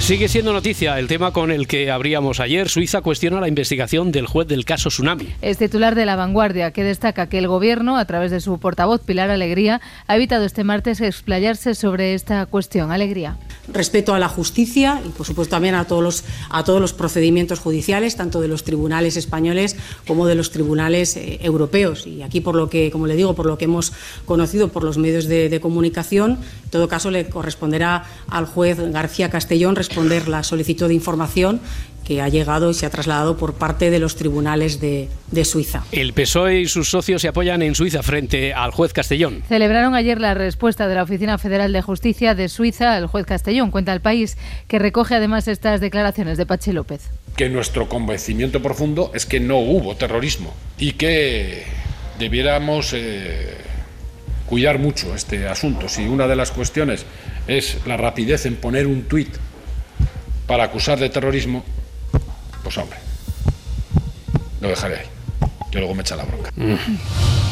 Sigue 0.00 0.28
siendo 0.28 0.54
noticia 0.54 0.98
el 0.98 1.06
tema 1.06 1.32
con 1.32 1.50
el 1.50 1.66
que 1.66 1.90
abríamos 2.08 2.40
ayer. 2.40 2.70
Suiza 2.70 3.02
cuestiona 3.02 3.38
la 3.38 3.48
investigación 3.48 4.12
del 4.12 4.26
juez 4.26 4.48
del 4.48 4.64
caso 4.64 4.88
Tsunami. 4.88 5.28
Es 5.42 5.58
titular 5.58 5.94
de 5.94 6.06
La 6.06 6.16
Vanguardia, 6.16 6.70
que 6.70 6.82
destaca 6.82 7.28
que 7.28 7.36
el 7.36 7.48
Gobierno, 7.48 7.98
a 7.98 8.06
través 8.06 8.30
de 8.30 8.40
su 8.40 8.58
portavoz 8.58 9.02
Pilar 9.02 9.28
Alegría, 9.28 9.82
ha 10.06 10.16
evitado 10.16 10.46
este 10.46 10.64
martes 10.64 11.02
explayarse 11.02 11.74
sobre 11.74 12.14
esta 12.14 12.46
cuestión. 12.46 12.92
Alegría. 12.92 13.36
respeto 13.70 14.14
a 14.14 14.18
la 14.18 14.28
justicia 14.28 15.02
y 15.04 15.10
por 15.10 15.26
supuesto 15.26 15.50
también 15.50 15.74
a 15.74 15.84
todos 15.84 16.02
los 16.02 16.24
a 16.48 16.64
todos 16.64 16.80
los 16.80 16.94
procedimientos 16.94 17.58
judiciales 17.58 18.16
tanto 18.16 18.40
de 18.40 18.48
los 18.48 18.64
tribunales 18.64 19.18
españoles 19.18 19.76
como 20.06 20.26
de 20.26 20.34
los 20.34 20.50
tribunales 20.50 21.16
eh, 21.16 21.38
europeos 21.42 22.06
y 22.06 22.22
aquí 22.22 22.40
por 22.40 22.54
lo 22.54 22.70
que 22.70 22.90
como 22.90 23.06
le 23.06 23.14
digo 23.16 23.34
por 23.34 23.44
lo 23.44 23.58
que 23.58 23.66
hemos 23.66 23.92
conocido 24.24 24.68
por 24.68 24.84
los 24.84 24.96
medios 24.96 25.26
de, 25.26 25.50
de 25.50 25.60
comunicación 25.60 26.38
en 26.64 26.70
todo 26.70 26.88
caso 26.88 27.10
le 27.10 27.28
corresponderá 27.28 28.06
al 28.28 28.46
juez 28.46 28.78
García 28.90 29.28
Castellón 29.28 29.76
responder 29.76 30.28
la 30.28 30.42
solicitud 30.42 30.88
de 30.88 30.94
información 30.94 31.60
que 32.08 32.22
ha 32.22 32.28
llegado 32.30 32.70
y 32.70 32.74
se 32.74 32.86
ha 32.86 32.90
trasladado 32.90 33.36
por 33.36 33.52
parte 33.52 33.90
de 33.90 33.98
los 33.98 34.16
tribunales 34.16 34.80
de, 34.80 35.10
de 35.30 35.44
Suiza. 35.44 35.84
El 35.92 36.14
PSOE 36.14 36.60
y 36.60 36.66
sus 36.66 36.88
socios 36.88 37.20
se 37.20 37.28
apoyan 37.28 37.60
en 37.60 37.74
Suiza 37.74 38.02
frente 38.02 38.54
al 38.54 38.70
juez 38.70 38.94
Castellón. 38.94 39.42
Celebraron 39.46 39.94
ayer 39.94 40.18
la 40.18 40.32
respuesta 40.32 40.88
de 40.88 40.94
la 40.94 41.02
Oficina 41.02 41.36
Federal 41.36 41.70
de 41.70 41.82
Justicia 41.82 42.34
de 42.34 42.48
Suiza 42.48 42.96
al 42.96 43.08
juez 43.08 43.26
Castellón, 43.26 43.70
cuenta 43.70 43.92
el 43.92 44.00
país, 44.00 44.38
que 44.68 44.78
recoge 44.78 45.16
además 45.16 45.48
estas 45.48 45.82
declaraciones 45.82 46.38
de 46.38 46.46
Pachi 46.46 46.72
López. 46.72 47.10
que 47.36 47.50
nuestro 47.50 47.90
convencimiento 47.90 48.62
profundo 48.62 49.12
es 49.14 49.26
que 49.26 49.38
no 49.38 49.58
hubo 49.58 49.94
terrorismo 49.94 50.54
y 50.78 50.92
que 50.92 51.64
debiéramos 52.18 52.94
eh, 52.94 53.54
cuidar 54.46 54.78
mucho 54.78 55.14
este 55.14 55.46
asunto. 55.46 55.90
Si 55.90 56.06
una 56.06 56.26
de 56.26 56.36
las 56.36 56.52
cuestiones 56.52 57.04
es 57.46 57.76
la 57.86 57.98
rapidez 57.98 58.46
en 58.46 58.56
poner 58.56 58.86
un 58.86 59.02
tuit 59.02 59.28
para 60.46 60.64
acusar 60.64 60.98
de 60.98 61.10
terrorismo, 61.10 61.64
pues 62.68 62.76
hombre, 62.76 62.98
lo 64.60 64.68
dejaré 64.68 64.96
ahí. 64.98 65.06
Yo 65.70 65.80
luego 65.80 65.94
me 65.94 66.02
echa 66.02 66.16
la 66.16 66.24
bronca. 66.24 66.52
Mm, 66.54 66.74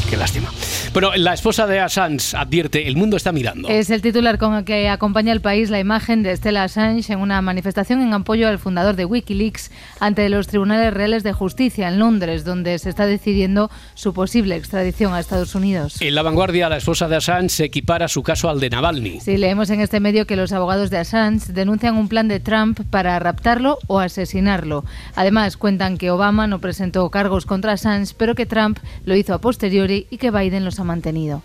qué 0.06 0.16
lástima. 0.16 0.50
Bueno, 0.92 1.10
la 1.16 1.34
esposa 1.34 1.66
de 1.66 1.80
Assange 1.80 2.36
advierte, 2.36 2.86
el 2.88 2.96
mundo 2.96 3.16
está 3.16 3.32
mirando. 3.32 3.68
Es 3.68 3.90
el 3.90 4.02
titular 4.02 4.38
con 4.38 4.54
el 4.54 4.64
que 4.64 4.88
acompaña 4.88 5.32
el 5.32 5.40
país 5.40 5.68
la 5.68 5.80
imagen 5.80 6.22
de 6.22 6.34
Stella 6.36 6.64
Assange 6.64 7.12
en 7.12 7.18
una 7.18 7.42
manifestación 7.42 8.00
en 8.00 8.14
apoyo 8.14 8.48
al 8.48 8.58
fundador 8.58 8.96
de 8.96 9.04
Wikileaks 9.04 9.70
ante 10.00 10.28
los 10.28 10.46
tribunales 10.46 10.94
reales 10.94 11.22
de 11.22 11.32
justicia 11.32 11.88
en 11.88 11.98
Londres, 11.98 12.44
donde 12.44 12.78
se 12.78 12.88
está 12.88 13.06
decidiendo 13.06 13.70
su 13.94 14.14
posible 14.14 14.56
extradición 14.56 15.12
a 15.12 15.20
Estados 15.20 15.54
Unidos. 15.54 16.00
En 16.00 16.14
la 16.14 16.22
vanguardia, 16.22 16.68
la 16.68 16.76
esposa 16.76 17.08
de 17.08 17.16
Assange 17.16 17.50
se 17.50 17.64
equipara 17.64 18.08
su 18.08 18.22
caso 18.22 18.48
al 18.48 18.60
de 18.60 18.70
Navalny. 18.70 19.20
Sí, 19.20 19.36
leemos 19.36 19.70
en 19.70 19.80
este 19.80 20.00
medio 20.00 20.26
que 20.26 20.36
los 20.36 20.52
abogados 20.52 20.90
de 20.90 20.98
Assange 20.98 21.52
denuncian 21.52 21.96
un 21.96 22.08
plan 22.08 22.28
de 22.28 22.40
Trump 22.40 22.80
para 22.90 23.18
raptarlo 23.18 23.78
o 23.86 23.98
asesinarlo. 23.98 24.84
Además, 25.14 25.56
cuentan 25.56 25.98
que 25.98 26.10
Obama 26.10 26.46
no 26.46 26.60
presentó 26.60 27.08
cargos 27.10 27.46
contra 27.46 27.72
Assange, 27.72 28.14
pero 28.16 28.34
que 28.34 28.46
Trump 28.46 28.78
lo 29.04 29.16
hizo 29.16 29.34
a 29.34 29.40
posteriori 29.40 29.95
y 30.10 30.18
que 30.18 30.30
Biden 30.30 30.64
los 30.64 30.78
ha 30.80 30.84
mantenido. 30.84 31.42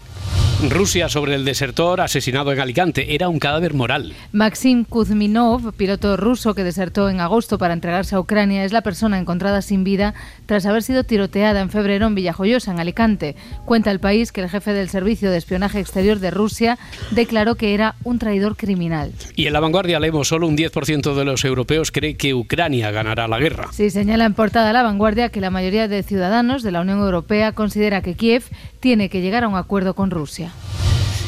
Rusia 0.69 1.09
sobre 1.09 1.33
el 1.33 1.43
desertor 1.43 2.01
asesinado 2.01 2.51
en 2.51 2.59
Alicante. 2.59 3.15
Era 3.15 3.29
un 3.29 3.39
cadáver 3.39 3.73
moral. 3.73 4.13
Maxim 4.31 4.83
Kuzminov, 4.83 5.73
piloto 5.73 6.17
ruso 6.17 6.53
que 6.53 6.63
desertó 6.63 7.09
en 7.09 7.19
agosto 7.19 7.57
para 7.57 7.73
entregarse 7.73 8.13
a 8.13 8.19
Ucrania, 8.19 8.63
es 8.63 8.71
la 8.71 8.83
persona 8.83 9.17
encontrada 9.17 9.63
sin 9.63 9.83
vida 9.83 10.13
tras 10.45 10.67
haber 10.67 10.83
sido 10.83 11.03
tiroteada 11.03 11.61
en 11.61 11.71
febrero 11.71 12.05
en 12.05 12.13
Villajoyosa, 12.13 12.71
en 12.71 12.79
Alicante. 12.79 13.35
Cuenta 13.65 13.89
el 13.89 13.99
país 13.99 14.31
que 14.31 14.41
el 14.41 14.49
jefe 14.49 14.71
del 14.73 14.87
Servicio 14.87 15.31
de 15.31 15.37
Espionaje 15.37 15.79
Exterior 15.79 16.19
de 16.19 16.29
Rusia 16.29 16.77
declaró 17.09 17.55
que 17.55 17.73
era 17.73 17.95
un 18.03 18.19
traidor 18.19 18.55
criminal. 18.55 19.13
Y 19.35 19.47
en 19.47 19.53
la 19.53 19.61
vanguardia 19.61 19.99
leemos, 19.99 20.27
solo 20.27 20.47
un 20.47 20.55
10% 20.55 21.15
de 21.15 21.25
los 21.25 21.43
europeos 21.43 21.91
cree 21.91 22.17
que 22.17 22.35
Ucrania 22.35 22.91
ganará 22.91 23.27
la 23.27 23.39
guerra. 23.39 23.69
Sí, 23.71 23.89
señala 23.89 24.25
en 24.25 24.35
portada 24.35 24.71
La 24.73 24.83
Vanguardia 24.83 25.29
que 25.29 25.41
la 25.41 25.49
mayoría 25.49 25.87
de 25.87 26.03
ciudadanos 26.03 26.61
de 26.61 26.71
la 26.71 26.81
Unión 26.81 26.99
Europea 26.99 27.53
considera 27.53 28.03
que 28.03 28.13
Kiev 28.13 28.40
tiene 28.80 29.10
que 29.10 29.21
llegar 29.21 29.43
a 29.43 29.47
un 29.47 29.56
acuerdo 29.56 29.93
con 29.93 30.12
Rusia. 30.12 30.51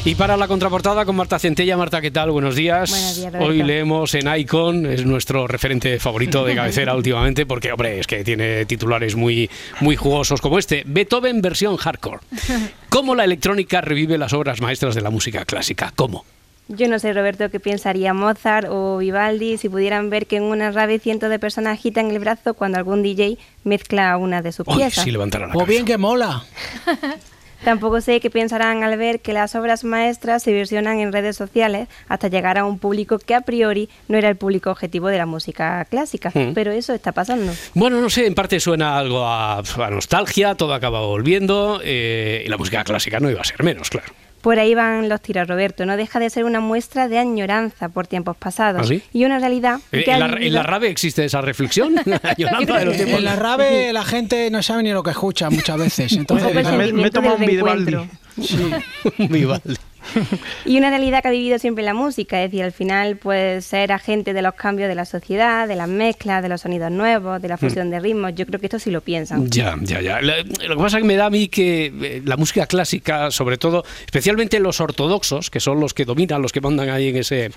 Y 0.06 0.16
para 0.16 0.36
la 0.36 0.46
contraportada 0.48 1.06
con 1.06 1.16
Marta 1.16 1.38
Centella. 1.38 1.78
Marta, 1.78 2.02
¿qué 2.02 2.10
tal? 2.10 2.30
Buenos 2.30 2.54
días. 2.54 2.90
Buenos 2.90 3.16
días. 3.16 3.34
Hoy 3.40 3.62
leemos 3.62 4.14
en 4.14 4.28
Icon, 4.36 4.84
es 4.84 5.06
nuestro 5.06 5.46
referente 5.46 5.98
favorito 5.98 6.44
de 6.44 6.54
cabecera 6.56 6.94
últimamente, 6.94 7.46
porque, 7.46 7.72
hombre, 7.72 8.00
es 8.00 8.06
que 8.06 8.22
tiene 8.22 8.66
titulares 8.66 9.16
muy, 9.16 9.48
muy 9.80 9.96
jugosos 9.96 10.42
como 10.42 10.58
este. 10.58 10.82
Beethoven 10.84 11.40
versión 11.40 11.78
hardcore. 11.78 12.20
¿Cómo 12.90 13.14
la 13.14 13.24
electrónica 13.24 13.80
revive 13.80 14.18
las 14.18 14.34
obras 14.34 14.60
maestras 14.60 14.94
de 14.94 15.00
la 15.00 15.08
música 15.08 15.46
clásica? 15.46 15.90
¿Cómo? 15.96 16.26
Yo 16.68 16.88
no 16.88 16.98
sé, 16.98 17.12
Roberto, 17.12 17.50
qué 17.50 17.60
pensaría 17.60 18.14
Mozart 18.14 18.68
o 18.70 18.96
Vivaldi 18.98 19.58
si 19.58 19.68
pudieran 19.68 20.08
ver 20.08 20.26
que 20.26 20.36
en 20.36 20.44
una 20.44 20.70
rave 20.70 20.98
cientos 20.98 21.28
de 21.28 21.38
personas 21.38 21.74
agitan 21.74 22.10
el 22.10 22.18
brazo 22.18 22.54
cuando 22.54 22.78
algún 22.78 23.02
DJ 23.02 23.36
mezcla 23.64 24.16
una 24.16 24.40
de 24.40 24.50
sus 24.52 24.66
Uy, 24.68 24.76
piezas. 24.76 25.04
sí 25.04 25.10
levantará 25.10 25.46
la 25.46 25.54
O 25.54 25.66
bien 25.66 25.84
que 25.84 25.98
mola. 25.98 26.42
Tampoco 27.64 28.02
sé 28.02 28.20
qué 28.20 28.28
pensarán 28.28 28.82
al 28.82 28.98
ver 28.98 29.20
que 29.20 29.32
las 29.32 29.54
obras 29.54 29.84
maestras 29.84 30.42
se 30.42 30.52
versionan 30.52 31.00
en 31.00 31.12
redes 31.12 31.36
sociales 31.36 31.88
hasta 32.08 32.28
llegar 32.28 32.58
a 32.58 32.64
un 32.64 32.78
público 32.78 33.18
que 33.18 33.34
a 33.34 33.40
priori 33.40 33.88
no 34.06 34.18
era 34.18 34.28
el 34.28 34.36
público 34.36 34.70
objetivo 34.70 35.08
de 35.08 35.16
la 35.16 35.24
música 35.24 35.82
clásica. 35.86 36.30
Mm. 36.34 36.52
Pero 36.52 36.72
eso 36.72 36.92
está 36.92 37.12
pasando. 37.12 37.52
Bueno, 37.72 38.02
no 38.02 38.10
sé, 38.10 38.26
en 38.26 38.34
parte 38.34 38.60
suena 38.60 38.98
algo 38.98 39.24
a, 39.24 39.58
a 39.60 39.90
nostalgia, 39.90 40.56
todo 40.56 40.74
acaba 40.74 41.00
volviendo, 41.00 41.80
eh, 41.82 42.42
y 42.44 42.48
la 42.48 42.58
música 42.58 42.84
clásica 42.84 43.18
no 43.18 43.30
iba 43.30 43.40
a 43.40 43.44
ser 43.44 43.62
menos, 43.62 43.88
claro. 43.88 44.12
Por 44.44 44.58
ahí 44.60 44.74
van 44.74 45.08
los 45.08 45.20
tiros, 45.22 45.48
Roberto. 45.48 45.86
No 45.86 45.96
deja 45.96 46.20
de 46.20 46.28
ser 46.30 46.44
una 46.44 46.60
muestra 46.60 47.08
de 47.08 47.18
añoranza 47.18 47.88
por 47.88 48.06
tiempos 48.06 48.36
pasados. 48.36 48.82
¿Ah, 48.84 48.86
sí? 48.86 49.02
Y 49.12 49.24
una 49.24 49.38
realidad 49.40 49.80
Eh, 49.90 50.04
que 50.04 50.12
¿En 50.12 50.20
la, 50.20 50.26
en 50.26 50.34
vivido- 50.34 50.52
la 50.58 50.62
rave 50.62 50.88
existe 50.90 51.24
esa 51.24 51.40
reflexión? 51.40 51.94
Añoranza 52.22 52.78
de 52.78 52.84
los 52.84 52.94
tiempos. 52.96 53.18
En 53.18 53.24
la 53.24 53.36
rave 53.36 53.92
la 53.92 54.04
gente 54.04 54.50
no 54.50 54.62
sabe 54.62 54.82
ni 54.82 54.90
lo 54.92 55.02
que 55.02 55.10
escucha 55.10 55.48
muchas 55.50 55.78
veces. 55.78 56.12
Entonces, 56.12 56.54
Me, 56.54 56.54
me 56.54 56.60
he 56.60 56.64
sentimiento 56.76 57.10
tomado 57.20 57.36
del 57.38 57.48
un 57.48 57.56
Vivaldi. 57.56 57.90
reencuentro. 57.92 58.24
Un 59.18 59.28
Vivaldi. 59.28 59.76
y 60.64 60.78
una 60.78 60.90
realidad 60.90 61.22
que 61.22 61.28
ha 61.28 61.30
vivido 61.30 61.58
siempre 61.58 61.84
la 61.84 61.94
música, 61.94 62.42
es 62.42 62.50
decir, 62.50 62.64
al 62.64 62.72
final 62.72 63.16
pues 63.16 63.64
ser 63.64 63.92
agente 63.92 64.32
de 64.32 64.42
los 64.42 64.54
cambios 64.54 64.88
de 64.88 64.94
la 64.94 65.04
sociedad, 65.04 65.68
de 65.68 65.76
las 65.76 65.88
mezclas, 65.88 66.42
de 66.42 66.48
los 66.48 66.60
sonidos 66.60 66.90
nuevos, 66.90 67.40
de 67.40 67.48
la 67.48 67.56
fusión 67.56 67.90
de 67.90 68.00
ritmos, 68.00 68.34
yo 68.34 68.46
creo 68.46 68.60
que 68.60 68.66
esto 68.66 68.78
sí 68.78 68.90
lo 68.90 69.00
piensan. 69.00 69.48
Ya, 69.50 69.76
ya, 69.80 70.00
ya. 70.00 70.20
Lo 70.20 70.76
que 70.76 70.82
pasa 70.82 70.98
es 70.98 71.02
que 71.02 71.08
me 71.08 71.16
da 71.16 71.26
a 71.26 71.30
mí 71.30 71.48
que 71.48 71.86
eh, 71.86 72.22
la 72.24 72.36
música 72.36 72.66
clásica, 72.66 73.30
sobre 73.30 73.58
todo, 73.58 73.84
especialmente 74.04 74.58
los 74.60 74.80
ortodoxos, 74.80 75.50
que 75.50 75.60
son 75.60 75.80
los 75.80 75.94
que 75.94 76.04
dominan, 76.04 76.42
los 76.42 76.52
que 76.52 76.60
mandan 76.60 76.90
ahí 76.90 77.08
en 77.08 77.16
ese, 77.16 77.50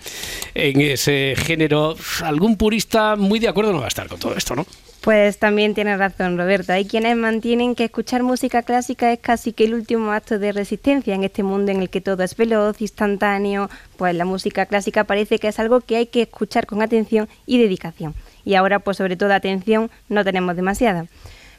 en 0.53 0.81
ese 0.81 1.35
género, 1.37 1.95
algún 2.21 2.57
purista 2.57 3.15
muy 3.15 3.39
de 3.39 3.47
acuerdo 3.47 3.73
no 3.73 3.79
va 3.79 3.85
a 3.85 3.89
estar 3.89 4.07
con 4.07 4.19
todo 4.19 4.35
esto, 4.35 4.55
¿no? 4.55 4.65
Pues 5.07 5.37
también 5.37 5.73
tiene 5.73 5.95
razón 5.95 6.37
Roberto. 6.37 6.73
Hay 6.73 6.83
quienes 6.83 7.15
mantienen 7.15 7.75
que 7.75 7.85
escuchar 7.85 8.23
música 8.23 8.63
clásica 8.63 9.13
es 9.13 9.19
casi 9.19 9.53
que 9.53 9.63
el 9.63 9.73
último 9.73 10.11
acto 10.11 10.37
de 10.37 10.51
resistencia 10.51 11.15
en 11.15 11.23
este 11.23 11.43
mundo 11.43 11.71
en 11.71 11.79
el 11.79 11.89
que 11.89 12.01
todo 12.01 12.23
es 12.23 12.35
veloz, 12.35 12.81
instantáneo. 12.81 13.69
Pues 13.95 14.13
la 14.15 14.25
música 14.25 14.65
clásica 14.65 15.05
parece 15.05 15.39
que 15.39 15.47
es 15.47 15.59
algo 15.59 15.79
que 15.79 15.95
hay 15.95 16.07
que 16.07 16.23
escuchar 16.23 16.65
con 16.65 16.81
atención 16.81 17.29
y 17.45 17.57
dedicación. 17.57 18.15
Y 18.43 18.55
ahora 18.55 18.79
pues 18.79 18.97
sobre 18.97 19.15
todo 19.15 19.31
atención 19.31 19.89
no 20.09 20.25
tenemos 20.25 20.57
demasiada. 20.57 21.05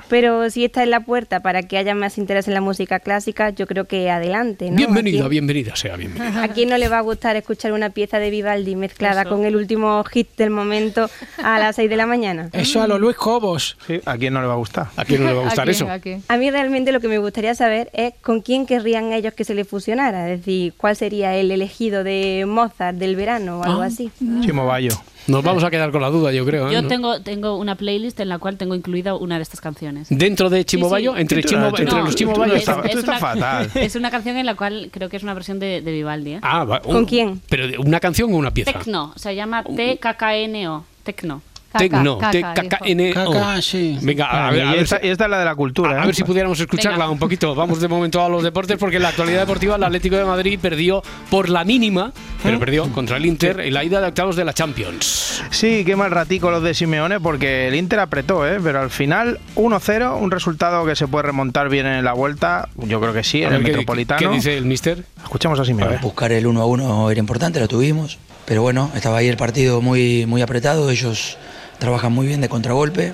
Pero 0.09 0.49
si 0.51 0.65
esta 0.65 0.83
es 0.83 0.89
la 0.89 1.01
puerta 1.01 1.41
para 1.41 1.63
que 1.63 1.77
haya 1.77 1.95
más 1.95 2.17
interés 2.19 2.49
en 2.49 2.55
la 2.55 2.61
música 2.61 2.99
clásica, 3.01 3.51
yo 3.51 3.67
creo 3.67 3.85
que 3.85 4.11
adelante. 4.11 4.71
¿no? 4.71 4.77
Bienvenida, 4.77 5.19
¿A 5.19 5.21
quién- 5.23 5.31
bienvenida 5.31 5.77
sea, 5.77 5.97
bienvenida. 5.97 6.43
¿A 6.43 6.49
quién 6.49 6.69
no 6.71 6.79
le 6.79 6.89
va 6.89 6.99
a 6.99 7.03
gustar 7.03 7.37
escuchar 7.37 7.73
una 7.73 7.91
pieza 7.91 8.19
de 8.19 8.31
Vivaldi 8.31 8.75
mezclada 8.77 9.25
con 9.27 9.45
el 9.45 9.55
último 9.57 10.03
hit 10.05 10.29
del 10.37 10.51
momento 10.51 11.11
a 11.43 11.59
las 11.59 11.77
6 11.77 11.91
de 11.91 11.97
la 11.97 12.07
mañana? 12.07 12.49
Eso 12.53 12.81
a 12.83 12.87
lo 12.89 12.99
Luis 12.99 13.17
Cobos. 13.17 13.77
Sí, 13.87 14.01
¿a 14.07 14.17
quién 14.17 14.33
no 14.33 14.41
le 14.41 14.47
va 14.47 14.55
a 14.55 14.57
gustar? 14.57 14.87
¿A 14.97 15.05
quién 15.05 15.23
no 15.23 15.29
le 15.29 15.35
va 15.35 15.41
a 15.43 15.45
gustar 15.45 15.69
eso? 15.69 15.87
A 16.29 16.37
mí 16.37 16.51
realmente 16.51 16.93
lo 16.93 17.01
que 17.01 17.09
me 17.09 17.19
gustaría 17.19 17.55
saber 17.55 17.91
es 17.93 18.15
con 18.23 18.41
quién 18.41 18.67
querrían 18.67 19.13
ellos 19.13 19.35
que 19.35 19.45
se 19.45 19.55
le 19.55 19.65
fusionara, 19.65 20.31
es 20.31 20.41
decir, 20.41 20.73
cuál 20.77 20.97
sería 20.97 21.35
el 21.37 21.51
elegido 21.51 22.03
de 22.05 22.45
Mozart 22.47 22.97
del 22.97 23.15
verano 23.17 23.61
o 23.61 23.65
algo 23.65 23.83
Ah. 23.83 23.87
así. 23.87 24.11
Chimo 24.41 24.67
Bayo. 24.67 24.91
Nos 25.29 25.45
vamos 25.45 25.63
a 25.63 25.71
quedar 25.71 25.91
con 25.93 26.01
la 26.03 26.09
duda, 26.09 26.33
yo 26.33 26.45
creo. 26.45 26.69
¿eh? 26.69 26.73
Yo 26.73 26.83
¿No? 26.83 26.89
tengo, 26.89 27.21
tengo 27.21 27.57
una 27.57 27.77
playlist 27.77 28.19
en 28.21 28.29
la 28.31 28.39
cual 28.39 28.57
tengo 28.57 28.75
incluida 28.75 29.15
una 29.15 29.37
de 29.37 29.43
estas 29.43 29.61
canciones. 29.61 30.09
Dentro 30.11 30.51
de 30.51 30.65
Chimo 30.65 30.85
Sí, 30.87 30.89
sí. 30.89 30.93
Bayo, 30.93 31.17
entre, 31.17 31.43
Chimo, 31.45 31.73
tú- 31.73 31.85
los 31.85 32.17
Chimo 32.17 32.33
tú 32.33 32.41
Bayo. 32.41 32.55
estás- 32.55 32.79
está- 32.79 32.91
tú 32.91 32.99
estás 32.99 33.21
fatal. 33.21 33.71
Es 33.75 33.95
una 33.95 34.11
canción 34.11 34.37
en 34.37 34.47
la 34.47 34.55
cual 34.57 34.89
creo 34.93 35.09
que 35.09 35.17
es 35.19 35.23
una 35.23 35.35
versión 35.35 35.59
de, 35.59 35.81
de 35.83 35.93
Vivaldi. 35.93 36.33
¿eh? 36.33 36.39
Ah, 36.43 36.65
va- 36.65 36.81
¿Con 36.81 37.05
quién? 37.05 37.41
Pero 37.49 37.69
de 37.69 37.79
una 37.79 38.01
canción 38.01 38.33
o 38.33 38.37
una 38.37 38.51
pieza. 38.53 38.73
Tecno, 38.73 39.13
se 39.17 39.35
llama 39.37 39.63
TKKNO. 39.65 40.85
Tecno. 41.05 41.43
Tecno, 41.77 42.17
T-K-K-N-O. 42.31 43.33
Caca, 43.33 43.61
sí. 43.63 43.99
Venga, 44.01 44.49
a, 44.49 44.51
ver, 44.51 44.63
a 44.63 44.65
y 44.67 44.71
ver 44.75 44.79
esta, 44.85 44.99
si- 45.01 45.07
y 45.07 45.11
esta 45.11 45.25
es 45.25 45.31
la 45.31 45.39
de 45.39 45.45
la 45.45 45.55
cultura. 45.55 45.99
a 46.01 46.03
¿eh? 46.03 46.07
ver 46.07 46.15
si 46.15 46.25
pudiéramos 46.25 46.59
escucharla 46.59 46.99
Venga. 46.99 47.11
un 47.11 47.19
poquito. 47.19 47.55
Vamos 47.55 47.81
de 47.81 47.89
momento 47.89 48.23
a 48.25 48.29
los 48.29 48.43
deportes 48.43 48.77
porque 48.79 48.97
en 48.97 49.03
la 49.03 49.09
actualidad 49.11 49.41
deportiva 49.41 49.77
el 49.77 49.85
Atlético 49.85 50.17
de 50.17 50.25
Madrid 50.25 50.59
perdió 50.61 51.03
por 51.31 51.49
la 51.51 51.65
mínima, 51.65 52.13
pero 52.43 52.59
perdió 52.59 52.91
contra 52.93 53.17
el 53.19 53.27
Inter 53.27 53.61
en 53.61 53.75
la 53.75 53.85
ida 53.85 54.01
de 54.01 54.07
octavos 54.09 54.35
de 54.37 54.45
la 54.45 54.53
Champions. 54.55 55.43
Sí, 55.51 55.85
qué 55.85 55.95
mal 55.97 56.11
ratico 56.11 56.51
los 56.51 56.63
de 56.63 56.73
Simeone 56.75 57.21
porque 57.21 57.69
el 57.69 57.75
Inter 57.75 58.01
apretó, 58.01 58.47
¿eh? 58.49 58.59
pero 58.63 58.81
al 58.81 58.91
final 58.91 59.39
1-0, 59.57 60.19
un 60.19 60.31
resultado 60.31 60.87
que 60.87 60.97
se 60.97 61.07
puede 61.07 61.25
remontar 61.25 61.69
bien 61.69 61.87
en 61.87 62.05
la 62.05 62.13
vuelta, 62.15 62.69
yo 62.77 63.01
creo 63.01 63.13
que 63.13 63.23
sí, 63.25 63.43
A 63.45 63.49
en 63.49 63.55
el 63.55 63.59
ver, 63.63 63.67
¿qué- 63.67 63.77
Metropolitano. 63.79 64.19
¿Qué 64.19 64.29
dice 64.37 64.57
el 64.57 64.65
mister? 64.65 65.05
Escuchamos 65.23 65.61
a 65.61 65.65
Simeone. 65.65 65.99
Buscar 65.99 66.33
el 66.33 66.47
1 66.47 66.61
a 66.63 66.67
1 66.67 67.11
era 67.11 67.21
importante, 67.21 67.61
lo 67.61 67.69
tuvimos, 67.69 68.19
pero 68.47 68.63
bueno, 68.63 68.91
estaba 68.95 69.19
ahí 69.19 69.29
el 69.29 69.37
partido 69.37 69.81
muy, 69.83 70.25
muy 70.27 70.41
apretado, 70.43 70.91
ellos 70.91 71.37
trabajan 71.79 72.13
muy 72.13 72.27
bien 72.27 72.41
de 72.41 72.49
contragolpe, 72.49 73.13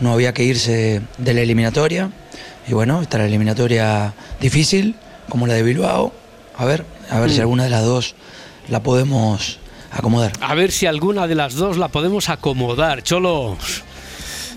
no 0.00 0.12
había 0.12 0.32
que 0.34 0.44
irse 0.44 1.02
de 1.18 1.34
la 1.34 1.40
eliminatoria, 1.40 2.10
y 2.68 2.74
bueno, 2.74 3.02
está 3.02 3.18
la 3.18 3.26
eliminatoria 3.26 4.14
difícil, 4.40 4.94
como 5.28 5.46
la 5.46 5.54
de 5.54 5.62
Bilbao, 5.62 6.12
a 6.56 6.64
ver, 6.64 6.84
a 7.10 7.18
ver 7.20 7.30
si 7.30 7.38
Mm. 7.38 7.42
alguna 7.42 7.64
de 7.64 7.70
las 7.70 7.84
dos 7.84 8.14
la 8.68 8.82
podemos 8.82 9.58
acomodar. 9.90 10.32
A 10.40 10.54
ver 10.54 10.70
si 10.72 10.86
alguna 10.86 11.26
de 11.26 11.34
las 11.34 11.54
dos 11.54 11.76
la 11.78 11.88
podemos 11.88 12.28
acomodar. 12.28 13.02
Cholo. 13.02 13.56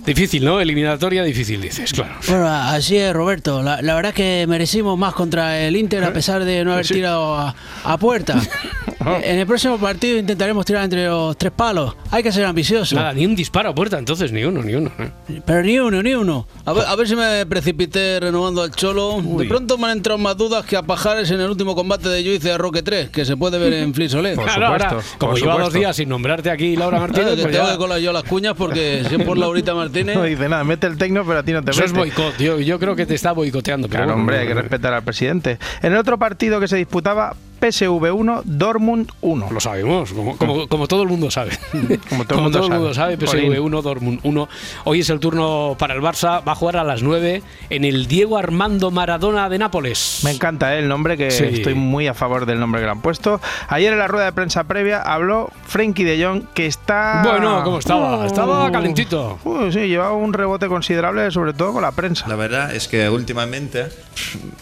Difícil, 0.06 0.45
¿no? 0.45 0.62
Eliminatoria 0.62 1.24
difícil, 1.24 1.60
dices, 1.60 1.91
claro. 1.91 2.14
Bueno, 2.28 2.47
así 2.47 2.95
es, 2.95 3.12
Roberto. 3.12 3.64
La, 3.64 3.82
la 3.82 3.95
verdad 3.95 4.10
es 4.12 4.16
que 4.16 4.45
merecimos 4.47 4.99
más 4.99 5.16
contra 5.16 5.60
el 5.60 5.76
Inter 5.76 6.03
a 6.03 6.14
pesar 6.14 6.45
de 6.45 6.64
no 6.64 6.74
haber 6.74 6.86
tirado 6.88 7.36
a, 7.36 7.56
a 7.84 7.97
puerta. 7.97 8.39
en 9.23 9.39
el 9.39 9.45
próximo 9.47 9.77
partido 9.77 10.17
intentaremos 10.17 10.65
tirar 10.65 10.83
entre 10.83 11.05
los 11.07 11.37
tres 11.37 11.51
palos. 11.55 11.95
Hay 12.11 12.23
que 12.23 12.31
ser 12.31 12.45
ambicioso. 12.45 12.95
Nada, 12.95 13.13
ni 13.13 13.25
un 13.25 13.35
disparo 13.35 13.69
a 13.69 13.75
puerta, 13.75 13.97
entonces, 13.97 14.31
ni 14.31 14.43
uno, 14.43 14.61
ni 14.63 14.75
uno. 14.75 14.91
¿eh? 14.99 15.41
Pero 15.45 15.61
ni 15.63 15.77
uno, 15.79 16.01
ni 16.01 16.13
uno. 16.13 16.47
A 16.65 16.73
ver, 16.73 16.85
a 16.85 16.95
ver 16.95 17.07
si 17.07 17.15
me 17.15 17.45
precipité 17.45 18.19
renovando 18.19 18.61
al 18.61 18.71
Cholo. 18.71 19.21
De 19.21 19.45
pronto 19.45 19.77
me 19.77 19.85
han 19.87 19.97
entrado 19.97 20.17
más 20.17 20.37
dudas 20.37 20.65
que 20.65 20.77
a 20.77 20.83
Pajares 20.83 21.29
en 21.31 21.41
el 21.41 21.49
último 21.49 21.75
combate 21.75 22.09
de 22.09 22.23
Juice 22.23 22.51
a 22.51 22.57
Roque 22.57 22.81
3, 22.81 23.09
que 23.09 23.25
se 23.25 23.35
puede 23.37 23.57
ver 23.59 23.73
en 23.73 23.93
Flisolé. 23.93 24.35
Claro, 24.45 24.67
ahora, 24.67 24.97
como 25.17 25.35
lleva 25.35 25.57
dos 25.59 25.73
días 25.73 25.95
sin 25.95 26.07
nombrarte 26.09 26.49
aquí 26.49 26.75
Laura 26.75 26.99
Martínez, 26.99 27.23
Claro, 27.25 27.35
que 27.37 27.41
pues 27.43 27.53
tengo 27.53 27.65
ya- 27.67 27.71
que 27.73 27.77
colar 27.77 27.99
yo 27.99 28.13
las 28.13 28.23
cuñas 28.23 28.53
porque 28.57 29.03
si 29.09 29.15
es 29.15 29.23
por 29.23 29.37
Laurita 29.37 29.73
Martínez. 29.73 30.15
No 30.15 30.23
dice 30.23 30.47
nada, 30.47 30.63
mete 30.63 30.87
el 30.87 30.97
tecno, 30.97 31.25
pero 31.25 31.39
a 31.39 31.43
ti 31.43 31.51
no 31.51 31.61
te 31.63 31.71
Eso 31.71 31.83
es 31.83 31.91
boicot, 31.93 32.37
yo, 32.37 32.59
yo 32.59 32.79
creo 32.79 32.95
que 32.95 33.05
te 33.05 33.15
está 33.15 33.31
boicoteando. 33.33 33.87
pero 33.87 33.97
Claro, 34.03 34.11
bueno, 34.13 34.21
hombre, 34.21 34.39
hay 34.39 34.47
que 34.47 34.53
respetar 34.53 34.93
al 34.93 35.03
presidente. 35.03 35.57
En 35.81 35.91
el 35.93 35.97
otro 35.99 36.17
partido 36.17 36.59
que 36.59 36.67
se 36.67 36.77
disputaba, 36.77 37.35
PSV 37.72 38.11
1, 38.13 38.41
Dortmund 38.45 39.09
1. 39.22 39.47
Lo 39.51 39.59
sabemos, 39.59 40.11
como, 40.13 40.38
como- 40.38 40.68
como 40.68 40.88
todo 40.88 41.03
el 41.03 41.09
mundo 41.09 41.32
sabe. 41.32 41.51
Como 42.09 42.26
todo 42.26 42.66
el 42.66 42.72
mundo 42.72 42.93
sabe. 42.93 43.16
PSV 43.18 43.28
Jolín. 43.28 43.59
1, 43.59 43.82
Dortmund 43.82 44.20
1. 44.24 44.49
Hoy 44.86 44.99
es 44.99 45.09
el 45.09 45.20
turno 45.20 45.76
para 45.80 45.93
el 45.93 46.01
Barça, 46.01 46.41
va 46.47 46.51
a 46.51 46.55
jugar 46.55 46.78
a 46.78 46.84
las 46.84 47.01
9 47.03 47.41
en 47.70 47.86
el 47.86 48.07
Diego 48.07 48.38
Armando 48.38 48.91
Maradona 48.91 49.49
de 49.49 49.57
Nápoles. 49.57 50.22
Me 50.24 50.32
encanta 50.32 50.76
¿eh? 50.76 50.80
el 50.80 50.88
nombre, 50.88 51.18
que 51.18 51.32
Sí. 51.32 51.43
estoy 51.45 51.74
muy 51.74 52.07
a 52.07 52.13
favor 52.13 52.45
del 52.45 52.59
nombre 52.59 52.82
que 52.82 52.86
le 52.86 52.91
han 52.91 53.01
puesto. 53.01 53.41
Ayer 53.68 53.93
en 53.93 53.99
la 53.99 54.07
rueda 54.07 54.26
de 54.26 54.32
prensa 54.34 54.66
previa 54.66 55.01
habló 55.01 55.49
Frenkie 55.66 56.03
de 56.03 56.24
Jong, 56.24 56.43
que 56.53 56.66
está... 56.68 57.22
Bueno, 57.26 57.63
¿cómo 57.63 57.80
estaba? 57.80 58.26
Estaba 58.26 58.72
calentito. 58.72 59.39
Uh, 59.43 59.72
sí, 59.72 59.80
llevaba 59.88 60.13
un 60.13 60.34
rebote 60.34 60.68
considerable, 60.68 61.32
sobre 61.32 61.53
todo 61.53 61.74
con 61.74 61.82
la 61.82 61.91
prensa. 61.91 62.28
La 62.28 62.36
verdad 62.36 62.74
es 62.76 62.88
que 62.88 63.09
últimamente 63.09 63.86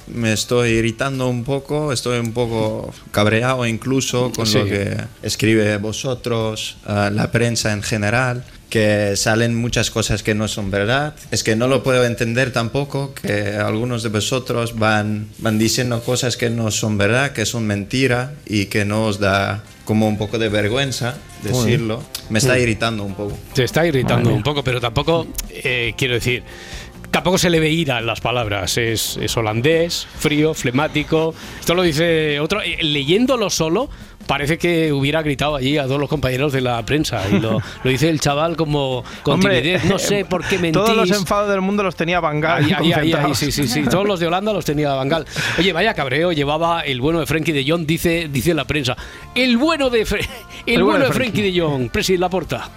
me 0.08 0.34
estoy 0.34 0.70
irritando 0.72 1.28
un 1.28 1.44
poco, 1.44 1.92
estoy 1.92 2.20
un 2.20 2.34
poco 2.34 2.93
cabreado 3.12 3.66
incluso 3.66 4.32
con 4.32 4.46
Sí. 4.46 4.60
lo 4.60 4.66
que 4.66 4.98
escribe 5.22 5.78
vosotros, 5.78 6.78
eh, 6.88 7.10
la 7.14 7.32
prensa 7.32 7.74
en 7.74 7.82
general, 7.84 8.44
que 8.70 9.16
salen 9.16 9.56
muchas 9.56 9.92
cosas 9.92 10.24
que 10.24 10.34
no 10.34 10.48
son 10.48 10.72
verdad. 10.72 11.14
Es 11.30 11.44
que 11.44 11.56
no 11.56 11.68
lo 11.68 11.84
puedo 11.84 12.04
entender 12.06 12.52
tampoco 12.52 13.14
que 13.14 13.56
algunos 13.56 14.02
de 14.02 14.10
vosotros 14.10 14.80
van, 14.80 15.28
van 15.38 15.60
diciendo 15.60 16.02
cosas 16.02 16.38
que 16.38 16.50
no 16.50 16.72
son 16.72 16.98
verdad, 16.98 17.34
que 17.34 17.46
son 17.46 17.68
mentira 17.68 18.34
y 18.48 18.66
que 18.66 18.84
no 18.84 19.06
os 19.06 19.20
da 19.20 19.64
como 19.86 20.08
un 20.08 20.18
poco 20.18 20.40
de 20.40 20.50
vergüenza 20.50 21.16
decirlo. 21.44 22.02
Me 22.30 22.40
está 22.40 22.56
Mm. 22.56 22.60
irritando 22.62 23.04
un 23.04 23.14
poco. 23.16 23.38
Se 23.54 23.66
está 23.66 23.86
irritando 23.86 24.16
Madre 24.22 24.30
mía. 24.30 24.38
un 24.38 24.44
poco, 24.44 24.64
pero 24.64 24.80
tampoco, 24.82 25.28
eh, 25.52 25.94
quiero 25.98 26.16
decir, 26.16 26.42
tampoco 27.14 27.38
se 27.38 27.50
le 27.50 27.62
ve 27.62 27.70
ira 27.70 28.00
en 28.00 28.06
las 28.08 28.20
palabras. 28.20 28.78
Es, 28.78 29.16
es 29.22 29.38
holandés, 29.38 30.06
frío, 30.20 30.54
flemático. 30.54 31.34
Esto 31.60 31.76
lo 31.76 31.84
dice 31.84 32.40
otro. 32.42 32.62
eh, 32.62 32.80
Leyéndolo 32.82 33.50
solo, 33.50 33.90
parece 34.28 34.58
que 34.58 34.92
hubiera 34.92 35.22
gritado 35.22 35.56
allí 35.56 35.78
a 35.78 35.84
todos 35.84 36.00
los 36.00 36.10
compañeros 36.10 36.52
de 36.52 36.62
la 36.62 36.84
prensa. 36.86 37.22
Y 37.32 37.40
lo, 37.40 37.62
lo 37.84 37.90
dice 37.90 38.10
el 38.10 38.20
chaval 38.20 38.56
como 38.58 39.04
con 39.22 39.36
Hombre, 39.36 39.62
timidez. 39.62 39.86
No 39.86 40.00
sé 40.00 40.26
por 40.26 40.44
qué 40.46 40.58
mentís. 40.58 40.82
Todos 40.84 40.98
los 40.98 41.12
enfados 41.12 41.50
del 41.50 41.62
mundo 41.62 41.84
los 41.84 41.96
tenía 41.96 42.20
Van 42.20 42.42
Gaal 42.42 42.64
Ahí, 42.66 42.92
ahí, 42.92 43.14
ahí, 43.14 43.36
sí, 43.36 43.52
sí, 43.52 43.68
sí. 43.68 43.84
Todos 43.84 44.08
los 44.08 44.20
de 44.20 44.28
Holanda 44.28 44.52
los 44.52 44.66
tenía 44.66 44.92
Bangal. 44.94 45.26
Oye, 45.60 45.72
vaya 45.72 45.94
cabreo 45.94 46.32
llevaba 46.32 46.82
el 46.82 47.00
bueno 47.00 47.20
de 47.20 47.28
Frenkie 47.28 47.52
de 47.54 47.64
Jong, 47.70 47.86
dice, 47.86 48.28
dice 48.32 48.54
la 48.54 48.66
prensa. 48.66 48.98
El 49.36 49.58
bueno 49.58 49.90
de, 49.90 50.06
Fre- 50.06 50.28
el 50.66 50.84
bueno 50.84 51.06
de 51.06 51.12
Frenkie 51.14 51.42
de 51.52 51.60
Jong, 51.62 51.90
Presi 51.90 52.18
Laporta. 52.18 52.70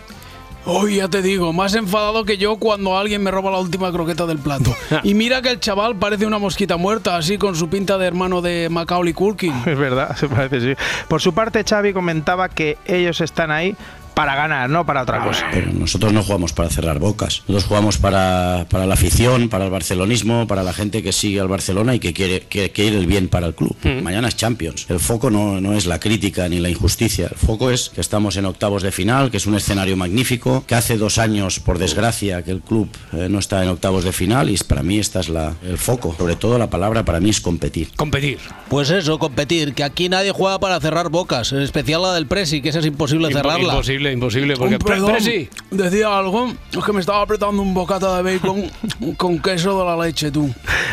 Hoy 0.69 0.97
ya 0.97 1.07
te 1.07 1.23
digo, 1.23 1.53
más 1.53 1.77
enfadado 1.77 2.25
que 2.25 2.39
yo 2.39 2.57
cuando 2.57 2.99
alguien 2.99 3.23
me 3.23 3.31
roba 3.31 3.53
la 3.53 3.59
última 3.59 3.93
croqueta 3.93 4.27
del 4.27 4.39
plato. 4.39 4.75
y 5.05 5.15
mira 5.15 5.41
que 5.41 5.51
el 5.51 5.61
chaval 5.61 5.95
parece 5.95 6.27
una 6.27 6.39
mosquita 6.41 6.77
muerta, 6.77 7.17
así 7.17 7.39
con 7.39 7.55
su 7.55 7.69
pinta 7.69 7.99
de 7.99 8.07
hermano 8.07 8.43
de 8.43 8.69
Macaulay 8.69 9.13
Culkin. 9.13 9.55
Es 9.67 9.79
verdad, 9.79 10.17
se 10.17 10.29
parece, 10.29 10.61
sí. 10.61 10.83
Por 11.07 11.23
su 11.23 11.33
parte, 11.33 11.63
Xavi 11.63 11.93
comentaba 11.93 12.49
que 12.49 12.79
ellos 12.85 13.21
están 13.21 13.53
ahí 13.53 13.77
para 14.17 14.35
ganar, 14.35 14.71
no 14.71 14.87
para 14.87 15.03
otra 15.03 15.23
cosa. 15.23 15.47
Pero 15.53 15.71
nosotros 15.75 16.11
no 16.11 16.23
jugamos 16.23 16.55
para 16.55 16.71
cerrar 16.71 16.99
bocas. 16.99 17.41
Nosotros 17.49 17.65
jugamos 17.65 17.99
para, 17.99 18.65
para 18.71 18.87
la 18.87 18.95
afición, 18.95 19.51
para 19.51 19.67
el 19.67 19.71
barcelonismo, 19.71 20.47
para 20.47 20.63
la 20.63 20.73
gente 20.73 21.03
que 21.03 21.13
sigue 21.13 21.39
al 21.39 21.49
Barcelona 21.49 21.95
y 21.95 21.99
que 22.01 22.15
quiere, 22.15 22.41
que 22.41 22.71
quiere 22.71 22.97
el 22.97 23.07
bien 23.07 23.29
para 23.29 23.47
el 23.47 23.55
club. 23.55 23.77
Mañana 24.03 24.29
es 24.29 24.37
Champions. 24.37 24.87
El 24.89 25.01
foco 25.01 25.29
no, 25.31 25.61
no 25.61 25.75
es 25.75 25.85
la 25.85 26.01
crítica 26.01 26.49
ni 26.49 26.61
la 26.61 26.71
injusticia. 26.71 27.27
El 27.31 27.37
foco 27.37 27.71
es 27.71 27.91
que 27.91 28.01
estamos 28.01 28.37
en 28.39 28.47
octavos 28.47 28.83
de 28.83 28.91
final, 28.91 29.31
que 29.31 29.37
es 29.37 29.45
un 29.45 29.55
escenario 29.55 29.99
magnífico, 29.99 30.65
que 30.67 30.75
hace 30.75 30.97
dos 30.97 31.19
años, 31.19 31.61
por 31.61 31.79
desgracia, 31.79 32.43
que 32.43 32.53
el 32.53 32.63
club 32.63 32.89
eh, 33.13 33.29
no 33.31 33.39
está 33.39 33.63
en 33.63 33.69
octavos 33.69 34.03
de 34.03 34.13
final 34.13 34.49
y 34.49 34.57
para 34.57 34.83
mí 34.83 34.99
esta 34.99 35.21
es 35.21 35.29
la, 35.29 35.53
el 35.63 35.77
foco. 35.77 36.15
Sobre 36.17 36.37
todo 36.37 36.57
la 36.59 36.71
palabra 36.71 37.05
para 37.05 37.21
mí 37.21 37.29
es 37.29 37.43
competir. 37.43 37.91
Competir. 37.97 38.39
Pues 38.71 38.89
eso, 38.89 39.19
competir, 39.19 39.75
que 39.75 39.85
aquí 39.85 40.09
nadie 40.09 40.33
juega 40.33 40.59
para 40.59 40.81
cerrar 40.81 41.11
bocas, 41.11 41.53
en 41.53 41.61
especial 41.61 42.01
la 42.01 42.15
del 42.15 42.27
Presi, 42.27 42.63
que 42.63 42.71
esa 42.71 42.79
es 42.79 42.87
imposible 42.87 43.29
Impo- 43.29 43.33
cerrarla. 43.35 43.73
Imposible 43.75 44.06
imposible, 44.13 44.55
imposible. 44.55 44.79
Porque, 44.79 44.93
perdón, 44.93 45.13
pero 45.13 45.21
sí. 45.25 45.49
decía 45.71 46.17
algo, 46.19 46.53
es 46.73 46.85
que 46.85 46.93
me 46.93 47.01
estaba 47.01 47.23
apretando 47.23 47.61
un 47.63 47.75
bocata 47.75 48.21
de 48.23 48.35
bacon 48.39 48.65
con 49.17 49.39
queso 49.41 49.79
de 49.79 49.85
la 49.97 50.05
leche, 50.07 50.31
tú. 50.31 50.53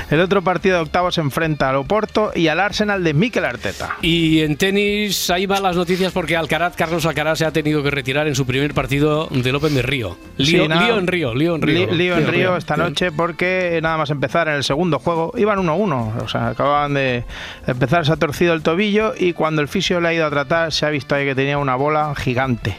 El 0.10 0.20
otro 0.20 0.42
partido 0.44 0.76
de 0.78 0.82
octavos 0.84 1.16
se 1.16 1.22
enfrenta 1.22 1.70
al 1.70 1.78
Oporto 1.78 2.32
y 2.36 2.48
al 2.48 2.60
Arsenal 2.60 3.04
de 3.04 3.14
Mikel 3.14 3.46
Arteta. 3.46 3.98
Y 4.02 4.42
en 4.42 4.58
tenis, 4.58 5.30
ahí 5.30 5.46
van 5.46 5.64
las 5.64 5.76
noticias 5.76 6.12
porque 6.12 6.36
Alcaraz, 6.36 6.76
Carlos 6.76 7.06
Alcaraz 7.06 7.40
se 7.40 7.46
ha 7.46 7.52
tenido 7.52 7.82
que 7.84 7.90
retirar 7.92 8.28
en 8.28 8.36
su 8.36 8.46
primer 8.46 8.74
partido 8.74 9.28
del 9.32 9.56
Open 9.56 9.74
de 9.76 9.82
Río. 9.82 10.18
Lío, 10.38 10.64
Sí, 10.64 10.70
lío 10.70 10.98
en 11.00 11.08
Río, 11.08 11.34
lío 11.34 11.56
en 11.56 11.62
Río. 11.62 11.90
Li- 11.92 11.98
lío 11.98 12.18
en 12.18 12.28
Río 12.28 12.58
esta 12.58 12.76
noche 12.78 13.12
porque 13.12 13.80
nada 13.82 13.98
más 13.98 14.10
empezar 14.10 14.48
en 14.48 14.56
el 14.56 14.64
segundo 14.64 15.00
juego 15.00 15.34
iban 15.38 15.60
1-1, 15.60 16.24
o 16.24 16.28
sea, 16.28 16.50
acababan 16.50 16.94
de 16.94 17.24
empezar, 17.66 18.06
se 18.06 18.12
ha 18.12 18.16
torcido 18.18 18.54
el 18.54 18.62
tobillo 18.62 19.14
y 19.18 19.34
cuando 19.34 19.62
el 19.62 19.68
fisio 19.68 20.00
le 20.02 20.10
ha 20.10 20.14
ido 20.14 20.26
a 20.26 20.30
tratar 20.30 20.72
se 20.72 20.86
ha 20.86 20.90
visto 20.90 21.16
ahí 21.16 21.26
que 21.26 21.36
tenía 21.36 21.58
una 21.58 21.76
bola 21.76 22.14
gigante. 22.16 22.78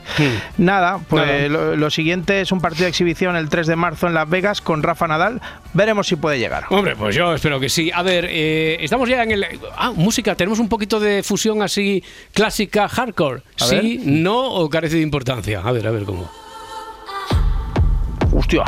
Nada, 0.59 0.99
pues 1.09 1.27
Nada. 1.27 1.49
Lo, 1.49 1.77
lo 1.77 1.91
siguiente 1.91 2.41
es 2.41 2.53
un 2.53 2.61
partido 2.61 2.85
de 2.85 2.91
exhibición 2.91 3.37
el 3.37 3.49
3 3.49 3.67
de 3.67 3.77
marzo 3.77 4.07
en 4.07 4.15
Las 4.15 4.29
Vegas 4.29 4.61
con 4.61 4.83
Rafa 4.83 5.07
Nadal, 5.07 5.41
veremos 5.73 6.07
si 6.07 6.17
puede 6.17 6.39
llegar. 6.39 6.65
Hombre, 6.71 6.97
pues 6.97 7.15
yo 7.15 7.35
espero 7.35 7.61
que 7.61 7.69
sí. 7.69 7.91
A 7.95 8.03
ver, 8.03 8.27
eh, 8.29 8.79
estamos 8.81 9.09
ya 9.09 9.23
en 9.23 9.31
el... 9.33 9.47
Ah, 9.77 9.93
música, 9.95 10.35
tenemos 10.35 10.59
un 10.59 10.69
poquito 10.69 11.01
de 11.01 11.23
fusión 11.23 11.63
así 11.63 12.03
clásica 12.33 12.89
hardcore. 12.89 13.43
A 13.61 13.65
¿Sí, 13.65 14.01
no 14.05 14.39
o 14.39 14.69
carece 14.69 14.97
de 14.97 15.03
importancia? 15.03 15.61
A 15.65 15.73
ver, 15.73 15.87
a 15.87 15.91
ver 15.91 16.05
cómo. 16.05 16.31
Hostia, 18.33 18.65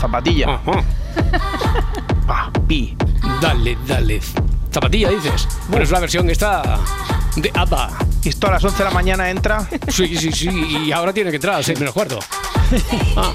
zapatilla. 0.00 0.54
Ajá. 0.54 0.82
Pa, 2.26 2.50
pi. 2.66 2.96
Dale, 3.40 3.76
dale. 3.86 4.20
Zapatilla, 4.74 5.08
dices. 5.08 5.46
Bueno, 5.68 5.84
es 5.84 5.90
la 5.92 6.00
versión 6.00 6.28
esta 6.28 6.80
de 7.36 7.48
ABBA. 7.54 7.90
Y 8.24 8.28
esto 8.28 8.48
a 8.48 8.50
las 8.50 8.64
11 8.64 8.78
de 8.78 8.84
la 8.84 8.90
mañana 8.90 9.30
entra. 9.30 9.68
Sí, 9.86 10.16
sí, 10.16 10.32
sí. 10.32 10.48
Y 10.48 10.90
ahora 10.90 11.12
tiene 11.12 11.30
que 11.30 11.36
entrar 11.36 11.54
a 11.60 11.62
6 11.62 11.78
menos 11.78 11.94
cuarto. 11.94 12.18
Ajá. 13.16 13.32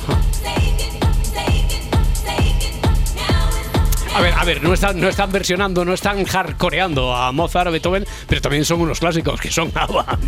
A 4.14 4.22
ver, 4.22 4.34
a 4.34 4.44
ver, 4.44 4.62
no 4.62 4.74
están, 4.74 5.00
no 5.00 5.08
están 5.08 5.32
versionando, 5.32 5.86
no 5.86 5.94
están 5.94 6.26
hardcoreando 6.26 7.16
a 7.16 7.32
Mozart 7.32 7.70
o 7.70 7.72
Beethoven, 7.72 8.06
pero 8.28 8.42
también 8.42 8.66
son 8.66 8.82
unos 8.82 9.00
clásicos 9.00 9.40
que 9.40 9.50
son 9.50 9.72
ABBA. 9.74 10.20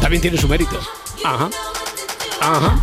También 0.00 0.22
tiene 0.22 0.38
su 0.38 0.46
mérito. 0.46 0.78
Ajá. 1.24 1.50
Ajá. 2.40 2.80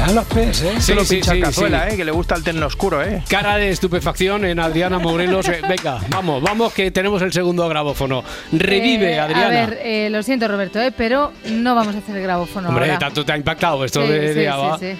Sean 0.00 0.14
los 0.14 0.24
pes, 0.26 0.62
¿eh? 0.62 0.72
Sí, 0.76 0.80
Solo 0.80 1.04
sí, 1.04 1.16
pincha 1.16 1.32
sí, 1.32 1.40
cazuela, 1.40 1.86
sí. 1.88 1.94
¿eh? 1.94 1.96
Que 1.98 2.04
le 2.06 2.10
gusta 2.10 2.34
el 2.34 2.42
terno 2.42 2.66
oscuro, 2.66 3.02
¿eh? 3.02 3.22
Cara 3.28 3.56
de 3.56 3.68
estupefacción 3.70 4.46
en 4.46 4.58
Adriana 4.58 4.98
Morelos. 4.98 5.46
Venga, 5.68 5.98
vamos, 6.08 6.42
vamos, 6.42 6.72
que 6.72 6.90
tenemos 6.90 7.20
el 7.20 7.32
segundo 7.32 7.68
grabófono. 7.68 8.24
Revive, 8.50 9.12
Eh, 9.14 9.20
Adriana. 9.20 9.46
A 9.46 9.50
ver, 9.50 9.78
eh, 9.82 10.08
lo 10.10 10.22
siento, 10.22 10.48
Roberto, 10.48 10.80
eh, 10.80 10.90
pero 10.96 11.32
no 11.50 11.74
vamos 11.74 11.94
a 11.94 11.98
hacer 11.98 12.16
el 12.16 12.22
grabófono 12.22 12.70
Hombre, 12.70 12.86
ahora. 12.86 12.98
tanto 12.98 13.24
te 13.26 13.32
ha 13.32 13.36
impactado 13.36 13.84
esto 13.84 14.02
Sí, 14.02 14.08
de, 14.12 14.28
sí, 14.32 14.40
de 14.40 14.94
sí. 14.94 14.98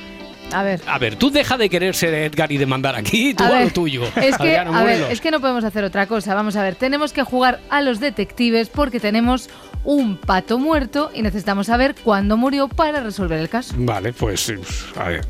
A 0.52 0.62
ver. 0.64 0.80
A 0.86 0.98
ver, 0.98 1.16
tú 1.16 1.30
deja 1.30 1.56
de 1.56 1.70
querer 1.70 1.94
ser 1.94 2.12
Edgar 2.12 2.50
y 2.52 2.58
de 2.58 2.66
mandar 2.66 2.94
aquí, 2.96 3.32
tú 3.34 3.44
A 3.44 3.46
a, 3.46 3.50
ver, 3.52 3.64
lo 3.64 3.70
tuyo. 3.70 4.02
Es 4.16 4.36
que, 4.36 4.56
Adriana 4.56 4.70
a 4.80 4.82
ver, 4.84 4.96
Morelos. 4.96 5.10
es 5.12 5.20
que 5.22 5.30
no 5.30 5.40
podemos 5.40 5.64
hacer 5.64 5.82
otra 5.84 6.06
cosa. 6.06 6.34
Vamos 6.34 6.56
a 6.56 6.62
ver, 6.62 6.74
tenemos 6.74 7.12
que 7.14 7.22
jugar 7.22 7.60
a 7.70 7.80
los 7.80 8.00
detectives 8.00 8.68
porque 8.68 9.00
tenemos 9.00 9.48
un 9.84 10.16
pato 10.16 10.58
muerto 10.58 11.10
y 11.14 11.22
necesitamos 11.22 11.66
saber 11.68 11.94
cuándo 12.04 12.36
murió 12.36 12.68
para 12.68 13.00
resolver 13.00 13.38
el 13.38 13.48
caso. 13.48 13.74
Vale, 13.78 14.12
pues 14.12 14.48
eh, 14.50 14.58
a 14.96 15.08
ver. 15.08 15.24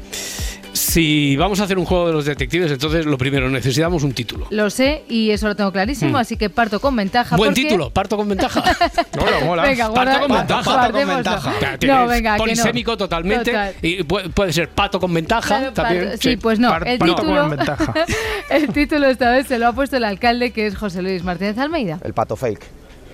Si 0.73 1.37
vamos 1.37 1.61
a 1.61 1.65
hacer 1.65 1.79
un 1.79 1.85
juego 1.85 2.07
de 2.07 2.13
los 2.13 2.25
detectives, 2.25 2.71
entonces 2.71 3.05
lo 3.05 3.19
primero 3.19 3.51
necesitamos 3.51 4.05
un 4.05 4.13
título. 4.13 4.47
Lo 4.51 4.71
sé 4.71 5.03
y 5.09 5.31
eso 5.31 5.49
lo 5.49 5.57
tengo 5.57 5.73
clarísimo, 5.73 6.13
Hmm. 6.13 6.17
así 6.21 6.37
que 6.37 6.49
parto 6.49 6.81
con 6.81 6.95
ventaja. 6.95 7.37
Buen 7.37 7.51
porque- 7.51 7.63
título, 7.65 7.91
parto 7.91 8.17
con 8.17 8.29
ventaja. 8.29 8.63
Mola, 9.19 9.41
mola. 9.45 9.63
Venga, 9.65 9.89
guarda- 9.89 10.13
Parto 10.13 10.29
con 10.29 10.37
ventaja. 10.39 10.73
guardémoslo. 10.73 11.19
O 11.37 11.41
sea, 11.41 11.73
No, 11.73 11.79
tienes 11.79 12.09
venga, 12.09 12.33
que 12.33 12.39
no. 12.39 12.45
polisémico 12.45 12.97
totalmente. 12.97 13.51
Total. 13.51 13.75
Y 13.83 14.03
puede, 14.05 14.53
ser 14.53 14.69
pato 14.71 15.01
con 15.01 15.13
ventaja 15.13 15.49
Claro, 15.49 15.73
también. 15.73 16.05
pato- 16.05 16.19
sí, 16.23 16.37
pues 16.37 16.59
no. 16.61 16.71
Par- 16.71 16.89
el, 16.89 16.99
parto 16.99 17.15
título, 17.17 17.41
con 17.41 17.51
ventaja. 17.51 17.95
el 18.51 18.69
título 18.69 19.07
esta 19.09 19.31
vez 19.33 19.49
se 19.49 19.59
lo 19.59 19.67
ha 19.67 19.73
puesto 19.73 19.97
el 19.97 20.05
alcalde, 20.05 20.53
que 20.53 20.67
es 20.67 20.77
José 20.77 21.03
Luis 21.03 21.25
Martínez 21.25 21.59
Almeida. 21.59 21.99
El 22.05 22.15
pato 22.15 22.37
fake. 22.37 22.65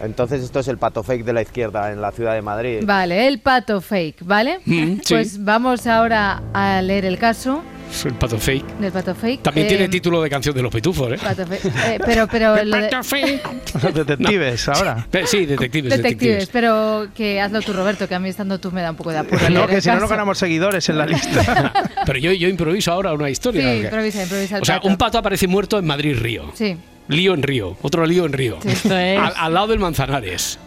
Entonces 0.01 0.43
esto 0.43 0.61
es 0.61 0.69
el 0.69 0.79
pato 0.79 1.03
fake 1.03 1.25
de 1.25 1.33
la 1.33 1.43
izquierda 1.43 1.91
en 1.93 2.01
la 2.01 2.13
ciudad 2.13 2.35
de 2.35 2.43
Madrid. 2.43 2.81
Vale, 2.85 3.27
el 3.29 3.41
pato 3.41 3.81
fake, 3.81 4.19
¿vale? 4.25 4.59
Mm, 4.65 4.95
sí. 5.05 5.15
Pues 5.15 5.43
vamos 5.45 5.87
ahora 5.87 6.43
a 6.53 6.83
leer 6.83 7.05
el 7.07 7.19
caso 7.19 7.63
el 8.05 8.15
pato 8.15 8.37
fake. 8.37 8.79
del 8.79 8.91
pato 8.93 9.15
fake. 9.15 9.43
También 9.43 9.67
Eh, 9.67 9.71
tiene 9.71 9.89
título 9.89 10.21
de 10.21 10.29
canción 10.29 10.55
de 10.55 10.61
los 10.61 10.73
pitufos, 10.75 11.13
¿eh? 11.13 11.19
pato 11.23 11.47
fake. 11.47 11.65
Eh, 11.65 11.99
pero, 12.05 12.27
pero 12.27 12.57
lo 12.65 12.77
de- 12.77 12.91
Los 13.83 13.95
detectives, 13.95 14.69
ahora. 14.69 15.07
Eh, 15.13 15.23
Sí, 15.27 15.47
detectives, 15.47 15.91
detectives, 15.91 15.93
detectives. 16.03 16.49
pero 16.53 17.07
que 17.15 17.41
hazlo 17.41 17.63
tú, 17.63 17.73
Roberto, 17.73 18.09
que 18.09 18.15
a 18.15 18.19
mí 18.19 18.29
estando 18.29 18.59
tú 18.59 18.73
me 18.73 18.83
da 18.83 18.91
un 18.91 18.97
poco 18.97 19.13
de 19.13 19.19
apuro. 19.19 19.41
No, 19.51 19.67
que 19.67 19.77
el 19.77 19.83
si 19.83 19.89
no, 19.89 20.01
no 20.01 20.09
ganamos 20.09 20.37
seguidores 20.37 20.89
en 20.89 20.99
la 20.99 21.07
lista. 21.07 21.73
Pero 22.07 22.19
yo, 22.19 22.33
yo 22.33 22.49
improviso 22.49 22.91
ahora 22.93 23.13
una 23.13 23.31
historia. 23.31 23.63
Sí, 23.63 23.79
improvisa, 23.85 24.23
improvisa 24.23 24.57
el 24.57 24.63
O 24.63 24.65
sea, 24.65 24.77
pato. 24.77 24.89
un 24.89 24.97
pato 24.97 25.19
aparece 25.19 25.47
muerto 25.47 25.79
en 25.79 25.87
Madrid-Río. 25.87 26.51
Sí. 26.55 26.77
Lío 27.09 27.35
en 27.35 27.43
Río, 27.43 27.77
otro 27.83 28.05
lío 28.07 28.27
en 28.27 28.33
Río. 28.33 28.59
Esto 28.65 28.97
es- 28.97 29.19
Al, 29.19 29.33
al 29.37 29.55
lado 29.55 29.67
del 29.69 29.79
Manzanares. 29.79 30.59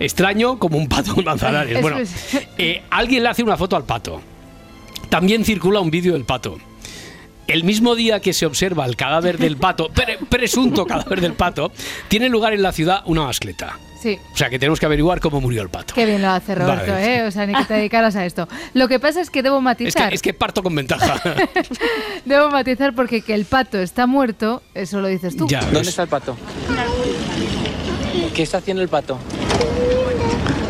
Extraño 0.00 0.58
como 0.58 0.78
un 0.78 0.88
pato 0.88 1.14
en 1.16 1.24
Manzanares. 1.24 1.80
Bueno, 1.80 1.98
eh, 2.58 2.82
alguien 2.90 3.22
le 3.22 3.28
hace 3.28 3.42
una 3.42 3.56
foto 3.56 3.76
al 3.76 3.84
pato. 3.84 4.20
También 5.08 5.44
circula 5.44 5.80
un 5.80 5.90
vídeo 5.90 6.14
del 6.14 6.24
pato. 6.24 6.58
El 7.46 7.64
mismo 7.64 7.94
día 7.94 8.20
que 8.20 8.32
se 8.32 8.46
observa 8.46 8.86
el 8.86 8.96
cadáver 8.96 9.36
del 9.38 9.56
pato, 9.56 9.88
pre- 9.90 10.18
presunto 10.28 10.86
cadáver 10.86 11.20
del 11.20 11.34
pato, 11.34 11.70
tiene 12.08 12.28
lugar 12.28 12.52
en 12.54 12.62
la 12.62 12.72
ciudad 12.72 13.02
una 13.04 13.22
mascleta. 13.24 13.78
Sí. 14.02 14.18
O 14.32 14.36
sea 14.36 14.50
que 14.50 14.58
tenemos 14.58 14.80
que 14.80 14.86
averiguar 14.86 15.20
cómo 15.20 15.40
murió 15.40 15.62
el 15.62 15.68
pato. 15.68 15.94
Qué 15.94 16.04
bien 16.04 16.20
lo 16.22 16.28
hace 16.30 16.54
Roberto, 16.56 16.90
Vale. 16.92 17.16
¿eh? 17.18 17.22
O 17.22 17.30
sea, 17.30 17.46
ni 17.46 17.54
que 17.54 17.64
te 17.64 17.74
dedicaras 17.74 18.16
a 18.16 18.26
esto. 18.26 18.48
Lo 18.74 18.88
que 18.88 18.98
pasa 18.98 19.20
es 19.20 19.30
que 19.30 19.42
debo 19.42 19.58
Es 19.58 19.62
matizar. 19.62 20.08
que, 20.08 20.14
es 20.16 20.22
que 20.22 20.34
parto 20.34 20.62
con 20.62 20.74
ventaja. 20.74 21.20
Debo 22.24 22.50
matizar 22.50 22.94
porque 22.94 23.22
que 23.22 23.34
el 23.34 23.44
pato 23.44 23.78
está 23.78 24.06
muerto, 24.06 24.62
eso 24.74 25.00
lo 25.00 25.06
dices 25.08 25.36
tú. 25.36 25.46
Ya. 25.46 25.60
¿Dónde 25.62 25.88
está 25.90 26.02
el 26.02 26.08
pato? 26.08 26.36
¿Qué 28.34 28.42
está 28.42 28.58
haciendo 28.58 28.82
el 28.82 28.88
pato? 28.88 29.18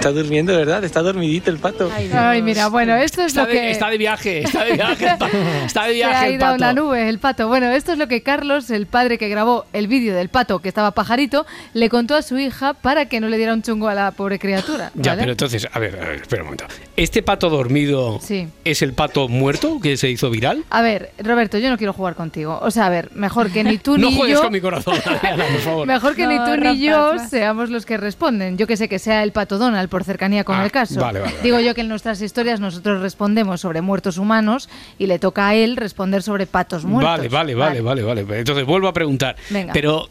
Está 0.03 0.11
durmiendo, 0.11 0.57
¿verdad? 0.57 0.83
Está 0.83 1.01
dormidito 1.01 1.49
el 1.49 1.59
pato. 1.59 1.89
Ay, 2.13 2.43
mira, 2.43 2.67
bueno, 2.67 2.97
esto 2.97 3.21
es 3.21 3.29
Está 3.29 3.43
lo 3.43 3.47
de, 3.47 3.53
que... 3.55 3.71
está 3.71 3.89
de 3.89 3.99
viaje, 3.99 4.39
está 4.43 4.65
de 4.65 4.73
viaje, 4.73 5.05
el 5.05 5.17
pato. 5.17 5.27
está 5.67 5.83
de 5.85 5.89
Se 5.91 5.95
viaje 5.95 6.15
ha 6.17 6.27
el 6.27 6.35
ido 6.35 6.45
a 6.45 6.49
pato. 6.49 6.57
una 6.57 6.73
nube 6.73 7.09
el 7.09 7.19
pato. 7.21 7.47
Bueno, 7.47 7.71
esto 7.71 7.93
es 7.93 7.99
lo 7.99 8.09
que 8.09 8.21
Carlos, 8.21 8.69
el 8.71 8.87
padre 8.87 9.17
que 9.17 9.29
grabó 9.29 9.65
el 9.73 9.87
vídeo 9.87 10.17
del 10.17 10.29
pato 10.29 10.59
que 10.59 10.67
estaba 10.69 10.91
pajarito, 10.91 11.47
le 11.73 11.89
contó 11.89 12.17
a 12.17 12.23
su 12.23 12.37
hija 12.37 12.75
para 12.75 13.07
que 13.07 13.21
no 13.21 13.29
le 13.29 13.37
diera 13.37 13.55
un 13.55 13.63
chungo 13.63 13.87
a 13.87 13.95
la 13.95 14.11
pobre 14.11 14.41
criatura. 14.41 14.91
Ya, 14.97 15.15
pero 15.15 15.31
entonces, 15.31 15.69
a 15.73 15.79
ver, 15.79 15.95
a 15.95 16.09
ver, 16.09 16.15
espera 16.23 16.43
un 16.43 16.47
momento. 16.47 16.65
¿Este 16.97 17.23
pato 17.23 17.49
dormido 17.49 18.19
Sí. 18.21 18.49
es 18.65 18.83
el 18.83 18.95
pato 18.95 19.29
muerto 19.29 19.79
que 19.81 19.97
se 19.97 20.11
hizo 20.11 20.31
viral? 20.31 20.65
A 20.71 20.83
ver, 20.83 21.13
Roberto, 21.21 21.59
yo 21.59 21.71
no 21.71 21.79
quiero 21.79 21.93
jugar 21.93 22.17
contigo. 22.17 22.59
O 22.61 22.73
sea, 22.73 22.87
a 22.87 22.91
ver, 22.91 23.11
mejor 23.15 23.53
que 23.53 23.63
ni 23.63 23.79
tú 23.79 23.97
no 23.99 24.11
ni 24.11 24.17
juegues 24.17 24.39
yo. 24.39 24.43
con 24.43 24.53
mi 24.53 24.61
corazón, 24.61 24.97
Adriana, 25.07 25.45
por 25.45 25.61
favor. 25.61 25.87
Mejor 25.93 26.17
que 26.17 26.27
ni 26.27 26.39
No, 26.39 26.45
tú 26.47 26.57
ni 26.57 26.81
yo 26.81 27.15
seamos 27.31 27.71
los 27.71 27.87
que 27.87 27.97
responden. 27.99 28.59
Yo 28.59 28.67
que 28.67 28.77
sé 28.77 28.89
que 28.89 28.99
sea 28.99 29.23
el 29.23 29.31
pato 29.31 29.59
Donald 29.59 29.92
por 29.93 30.03
cercanía 30.05 30.43
con 30.43 30.57
Ah, 30.57 30.65
el 30.65 30.73
caso. 30.73 30.99
vale, 31.01 31.21
vale, 31.21 31.33
vale. 31.35 31.43
Digo 31.45 31.61
yo 31.61 31.75
que 31.75 31.83
en 31.83 31.89
nuestras 31.89 32.21
historias 32.23 32.59
nosotros 32.61 33.01
respondemos 33.03 33.61
sobre 33.61 33.83
muertos 33.83 34.17
humanos 34.19 34.69
y 34.99 35.07
le 35.07 35.19
toca 35.19 35.47
a 35.49 35.55
él 35.55 35.77
responder 35.77 36.23
sobre 36.23 36.47
patos 36.47 36.85
muertos. 36.85 37.11
Vale, 37.17 37.29
vale, 37.29 37.55
vale, 37.55 37.81
vale, 37.83 38.03
vale. 38.03 38.39
Entonces 38.41 38.65
vuelvo 38.65 38.89
a 38.89 38.93
preguntar. 38.95 39.37
Venga. 39.51 39.73
Pero, 39.75 40.09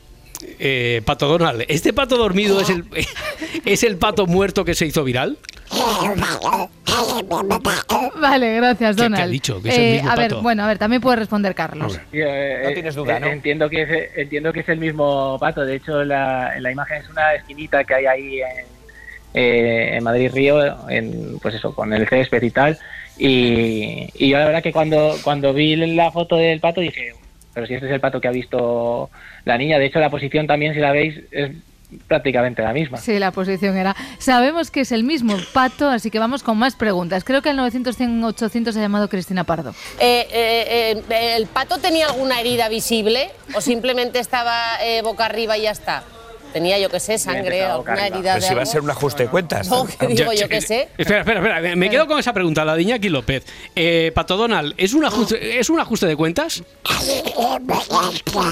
eh, 0.59 1.01
Pato 1.05 1.27
Donald, 1.27 1.65
¿este 1.67 1.93
pato 1.93 2.15
dormido 2.17 2.61
es 2.61 2.69
el, 2.69 2.85
es 3.65 3.83
el 3.83 3.97
pato 3.97 4.27
muerto 4.27 4.63
que 4.63 4.75
se 4.75 4.85
hizo 4.85 5.03
viral? 5.03 5.37
Vale, 8.19 8.55
gracias, 8.57 8.95
¿Qué- 8.95 9.01
qué 9.01 9.03
Donald. 9.03 9.23
ha 9.23 9.27
dicho? 9.27 9.61
Que 9.61 9.69
es 9.69 9.77
el 9.77 9.91
mismo 9.95 10.11
a 10.11 10.15
ver, 10.15 10.31
no 10.31 10.41
bueno, 10.41 10.63
a 10.63 10.67
ver, 10.67 10.77
también 10.77 11.01
puede 11.01 11.17
responder 11.17 11.55
Carlos. 11.55 11.93
no 12.13 12.69
tienes 12.73 12.95
duda, 12.95 13.19
¿no? 13.19 13.27
Entiendo 13.27 13.69
que, 13.69 13.81
es, 13.83 14.09
entiendo 14.17 14.53
que 14.53 14.59
es 14.61 14.69
el 14.69 14.77
mismo 14.79 15.37
pato. 15.39 15.61
De 15.65 15.75
hecho, 15.75 16.03
la, 16.03 16.55
en 16.55 16.63
la 16.63 16.71
imagen 16.71 17.01
es 17.01 17.09
una 17.09 17.33
esquinita 17.35 17.83
que 17.83 17.95
hay 17.95 18.05
ahí 18.05 18.41
en, 18.41 18.65
eh, 19.33 19.91
en 19.93 20.03
Madrid 20.03 20.31
Río, 20.33 20.89
en, 20.89 21.39
pues 21.39 21.55
eso, 21.55 21.73
con 21.73 21.93
el 21.93 22.07
césped 22.07 22.41
y 22.43 22.51
tal. 22.51 22.77
Y, 23.17 24.09
y 24.15 24.29
yo 24.29 24.37
la 24.37 24.45
verdad 24.45 24.63
que 24.63 24.71
cuando, 24.71 25.15
cuando 25.23 25.53
vi 25.53 25.75
la 25.75 26.11
foto 26.11 26.37
del 26.37 26.59
pato 26.59 26.81
dije, 26.81 27.13
pero 27.53 27.67
si 27.67 27.73
este 27.73 27.87
es 27.87 27.91
el 27.91 27.99
pato 27.99 28.21
que 28.21 28.27
ha 28.27 28.31
visto 28.31 29.09
la 29.45 29.57
niña, 29.57 29.77
de 29.77 29.85
hecho 29.85 29.99
la 29.99 30.09
posición 30.09 30.47
también, 30.47 30.73
si 30.73 30.79
la 30.79 30.91
veis, 30.91 31.19
es 31.31 31.51
prácticamente 32.07 32.61
la 32.61 32.73
misma. 32.73 32.97
Sí, 32.97 33.19
la 33.19 33.31
posición 33.31 33.77
era. 33.77 33.95
Sabemos 34.17 34.71
que 34.71 34.81
es 34.81 34.91
el 34.91 35.03
mismo 35.03 35.35
pato, 35.53 35.89
así 35.89 36.09
que 36.09 36.19
vamos 36.19 36.43
con 36.43 36.57
más 36.57 36.75
preguntas. 36.75 37.23
Creo 37.23 37.41
que 37.41 37.49
al 37.49 37.57
900 37.57 37.95
100 37.95 38.23
800 38.23 38.77
ha 38.77 38.79
llamado 38.79 39.09
Cristina 39.09 39.43
Pardo. 39.43 39.71
Eh, 39.99 40.27
eh, 40.31 41.03
eh, 41.09 41.35
¿El 41.35 41.47
pato 41.47 41.79
tenía 41.79 42.07
alguna 42.07 42.39
herida 42.39 42.69
visible 42.69 43.29
o 43.55 43.61
simplemente 43.61 44.19
estaba 44.19 44.55
eh, 44.83 45.01
boca 45.01 45.25
arriba 45.25 45.57
y 45.57 45.63
ya 45.63 45.71
está? 45.71 46.03
Tenía, 46.51 46.77
yo 46.79 46.89
qué 46.89 46.99
sé, 46.99 47.17
sangre, 47.17 47.63
alguna 47.63 48.07
herida 48.07 48.33
Pero 48.33 48.35
de 48.35 48.41
si 48.41 48.53
va 48.53 48.61
a 48.63 48.65
ser 48.65 48.81
un 48.81 48.89
ajuste 48.89 49.23
de 49.23 49.29
cuentas. 49.29 49.69
No, 49.81 49.85
que 49.85 50.07
digo, 50.07 50.33
yo 50.33 50.49
qué 50.49 50.61
sé. 50.61 50.89
Espera, 50.97 51.19
espera, 51.21 51.39
espera. 51.57 51.75
Me- 51.75 51.89
quedo 51.89 52.07
con 52.07 52.19
esa 52.19 52.33
pregunta, 52.33 52.63
la 52.65 52.75
de 52.75 52.81
Iñaki 52.83 53.09
López. 53.09 53.43
Eh, 53.75 54.11
Pato 54.13 54.35
Donald, 54.37 54.73
¿es 54.77 54.93
un 54.93 55.05
ajuste, 55.05 55.59
¿es 55.59 55.69
un 55.69 55.79
ajuste 55.79 56.05
de 56.07 56.15
cuentas? 56.15 56.63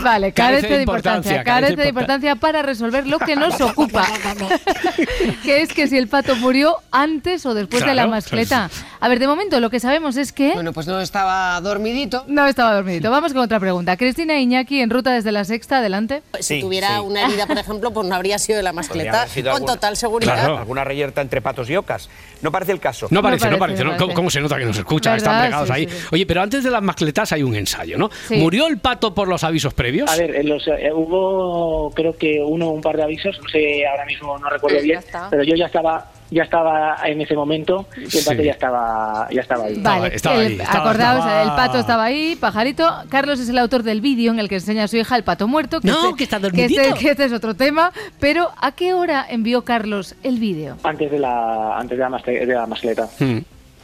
Vale, 0.04 0.32
carece 0.32 0.68
de 0.68 0.82
importancia, 0.82 1.44
carece 1.44 1.76
de 1.76 1.84
importan- 1.84 1.90
importancia 1.90 2.36
para 2.36 2.62
resolver 2.62 3.06
lo 3.08 3.20
que 3.20 3.36
nos 3.36 3.60
ocupa, 3.62 4.08
que 5.44 5.62
es 5.62 5.74
que 5.74 5.88
si 5.88 5.98
el 5.98 6.08
pato 6.08 6.36
murió 6.36 6.78
antes 6.92 7.46
o 7.46 7.54
después 7.54 7.86
de 7.86 7.94
la 7.96 8.08
mascleta. 8.08 8.70
A 9.02 9.08
ver, 9.08 9.20
de 9.20 9.28
momento 9.28 9.60
lo 9.60 9.70
que 9.70 9.80
sabemos 9.80 10.18
es 10.18 10.34
que... 10.34 10.54
Bueno, 10.54 10.74
pues 10.74 10.88
no 10.88 11.00
estaba 11.00 11.60
dormidito. 11.62 12.26
No 12.28 12.46
estaba 12.48 12.74
dormidito. 12.76 13.10
Vamos 13.12 13.34
con 13.34 13.42
otra 13.44 13.60
pregunta. 13.60 13.96
Cristina 13.98 14.38
Iñaki, 14.40 14.82
en 14.82 14.90
ruta 14.90 15.12
desde 15.14 15.32
la 15.32 15.46
sexta, 15.46 15.78
adelante. 15.78 16.22
Si 16.40 16.60
tuviera 16.60 17.02
una 17.02 17.24
herida, 17.26 17.46
por 17.48 17.58
ejemplo, 17.58 17.89
pues 17.94 18.08
no 18.08 18.16
habría 18.16 18.38
sido 18.40 18.58
de 18.58 18.64
la 18.64 18.74
mascleta, 18.74 19.26
con 19.34 19.48
alguna- 19.48 19.66
total 19.74 19.98
seguridad. 19.98 20.58
Alguna 20.58 20.84
reyerta 20.84 21.22
entre 21.22 21.42
patos 21.42 21.70
y 21.70 21.76
ocas. 21.76 22.10
No 22.42 22.52
parece 22.52 22.72
el 22.72 22.80
caso. 22.80 23.08
No 23.12 23.22
parece, 23.22 23.50
no 23.50 23.58
parece. 23.58 23.84
¿no? 23.84 23.98
¿Cómo, 23.98 24.14
cómo 24.14 24.30
se 24.30 24.40
nota 24.42 24.58
que 24.58 24.66
nos 24.66 24.78
escuchan? 24.78 25.18
Están 25.18 25.46
pegados 25.46 25.68
Sí, 25.68 25.74
ahí. 25.74 25.86
sí, 25.90 25.96
sí. 25.98 26.08
Oye, 26.12 26.26
pero 26.26 26.42
antes 26.42 26.64
de 26.64 26.70
las 26.72 26.82
mascletas 26.82 27.32
hay 27.32 27.44
un 27.44 27.56
ensayo, 27.56 27.98
¿no? 27.98 28.10
Sí. 28.28 28.36
¿Murió 28.38 28.68
el 28.68 28.78
pato 28.80 29.14
por 29.14 29.28
los 29.28 29.44
avisos 29.44 29.74
previos? 29.74 30.10
A 30.10 30.16
ver, 30.16 30.36
en 30.36 30.50
los, 30.50 30.66
eh, 30.68 30.92
hubo 30.94 31.92
creo 31.92 32.16
que 32.18 32.42
uno 32.44 32.68
o 32.68 32.72
un 32.72 32.82
par 32.82 32.96
de 32.98 33.04
avisos, 33.04 33.38
no 33.42 33.50
sé, 33.50 33.86
ahora 33.88 34.06
mismo 34.06 34.38
no 34.38 34.50
recuerdo 34.50 34.82
bien, 34.82 35.00
pero 35.30 35.44
yo 35.44 35.56
ya 35.56 35.66
estaba 35.66 36.06
ya 36.32 36.44
estaba 36.44 36.98
en 37.06 37.22
ese 37.22 37.34
momento 37.36 37.88
y 37.98 38.18
el 38.18 38.24
pato 38.24 38.38
Sí. 38.40 38.46
ya 38.46 38.52
estaba 38.52 39.28
ya 39.32 39.42
estaba 39.42 39.66
ahí. 39.66 39.80
Vale, 39.82 40.14
el- 40.46 40.62
acordaos, 40.62 41.26
el 41.26 41.50
pato 41.56 41.80
estaba 41.80 42.04
ahí, 42.04 42.36
pajarito. 42.36 42.88
Carlos 43.10 43.40
es 43.40 43.50
el 43.50 43.58
autor 43.58 43.84
del 43.84 44.02
vídeo 44.02 44.32
en 44.32 44.40
el 44.40 44.48
que 44.50 44.56
enseña 44.56 44.84
a 44.84 44.88
su 44.88 44.98
hija 44.98 45.16
el 45.16 45.24
pato 45.24 45.48
muerto. 45.48 45.80
No, 45.84 46.06
este- 46.10 46.18
que 46.18 46.24
está 46.26 46.38
que 46.38 46.42
dormidito. 46.44 46.82
este, 46.82 47.00
que 47.00 47.12
este 47.12 47.26
es 47.26 47.34
otro 47.34 47.54
tema. 47.56 47.92
Pero 48.20 48.52
¿a 48.62 48.72
qué 48.74 48.94
hora 48.94 49.26
envió 49.28 49.64
Carlos 49.64 50.16
el 50.24 50.38
vídeo? 50.40 50.78
Antes 50.84 51.10
de 51.12 51.20
la 51.20 51.78
antes 51.78 51.98
de 51.98 52.04
la, 52.04 52.10
mascle- 52.10 52.46
de 52.46 52.54
la 52.54 52.66
mascleta. 52.68 53.08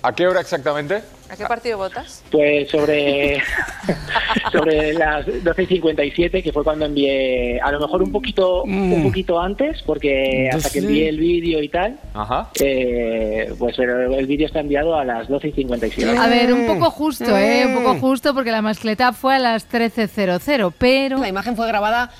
¿A 0.06 0.14
qué 0.14 0.28
hora 0.28 0.40
exactamente? 0.40 1.02
¿A 1.32 1.36
qué 1.36 1.46
partido 1.46 1.80
votas? 1.80 2.24
Pues 2.30 2.70
sobre 2.70 3.42
sobre 4.52 4.94
las 4.94 5.26
12 5.44 5.64
y 5.64 5.66
57, 5.66 6.44
que 6.44 6.52
fue 6.54 6.64
cuando 6.64 6.86
envié, 6.86 7.60
a 7.60 7.72
lo 7.72 7.80
mejor 7.80 8.04
un 8.04 8.12
poquito 8.12 8.62
un 8.64 9.02
poquito 9.02 9.40
antes, 9.42 9.82
porque 9.84 10.48
hasta 10.54 10.70
que 10.70 10.80
envié 10.80 11.10
el 11.10 11.18
vídeo 11.18 11.60
y 11.60 11.70
tal, 11.70 12.00
Ajá. 12.14 12.52
eh, 12.62 13.52
pues 13.58 13.76
pero 13.78 14.16
el 14.16 14.28
vídeo 14.28 14.46
está 14.46 14.60
enviado 14.60 14.96
a 14.96 15.04
las 15.04 15.28
12 15.28 15.48
y 15.48 15.52
57. 15.54 16.16
A 16.16 16.28
ver, 16.28 16.54
un 16.54 16.68
poco 16.68 16.92
justo, 16.92 17.36
¿eh? 17.36 17.66
Un 17.66 17.84
poco 17.84 17.96
justo 17.96 18.36
porque 18.36 18.52
la 18.52 18.62
mascleta 18.62 19.12
fue 19.12 19.36
a 19.36 19.40
las 19.40 19.68
13.00, 19.68 20.72
pero... 20.78 21.18
La 21.18 21.30
imagen 21.30 21.56
fue 21.56 21.68
grabada 21.68 22.12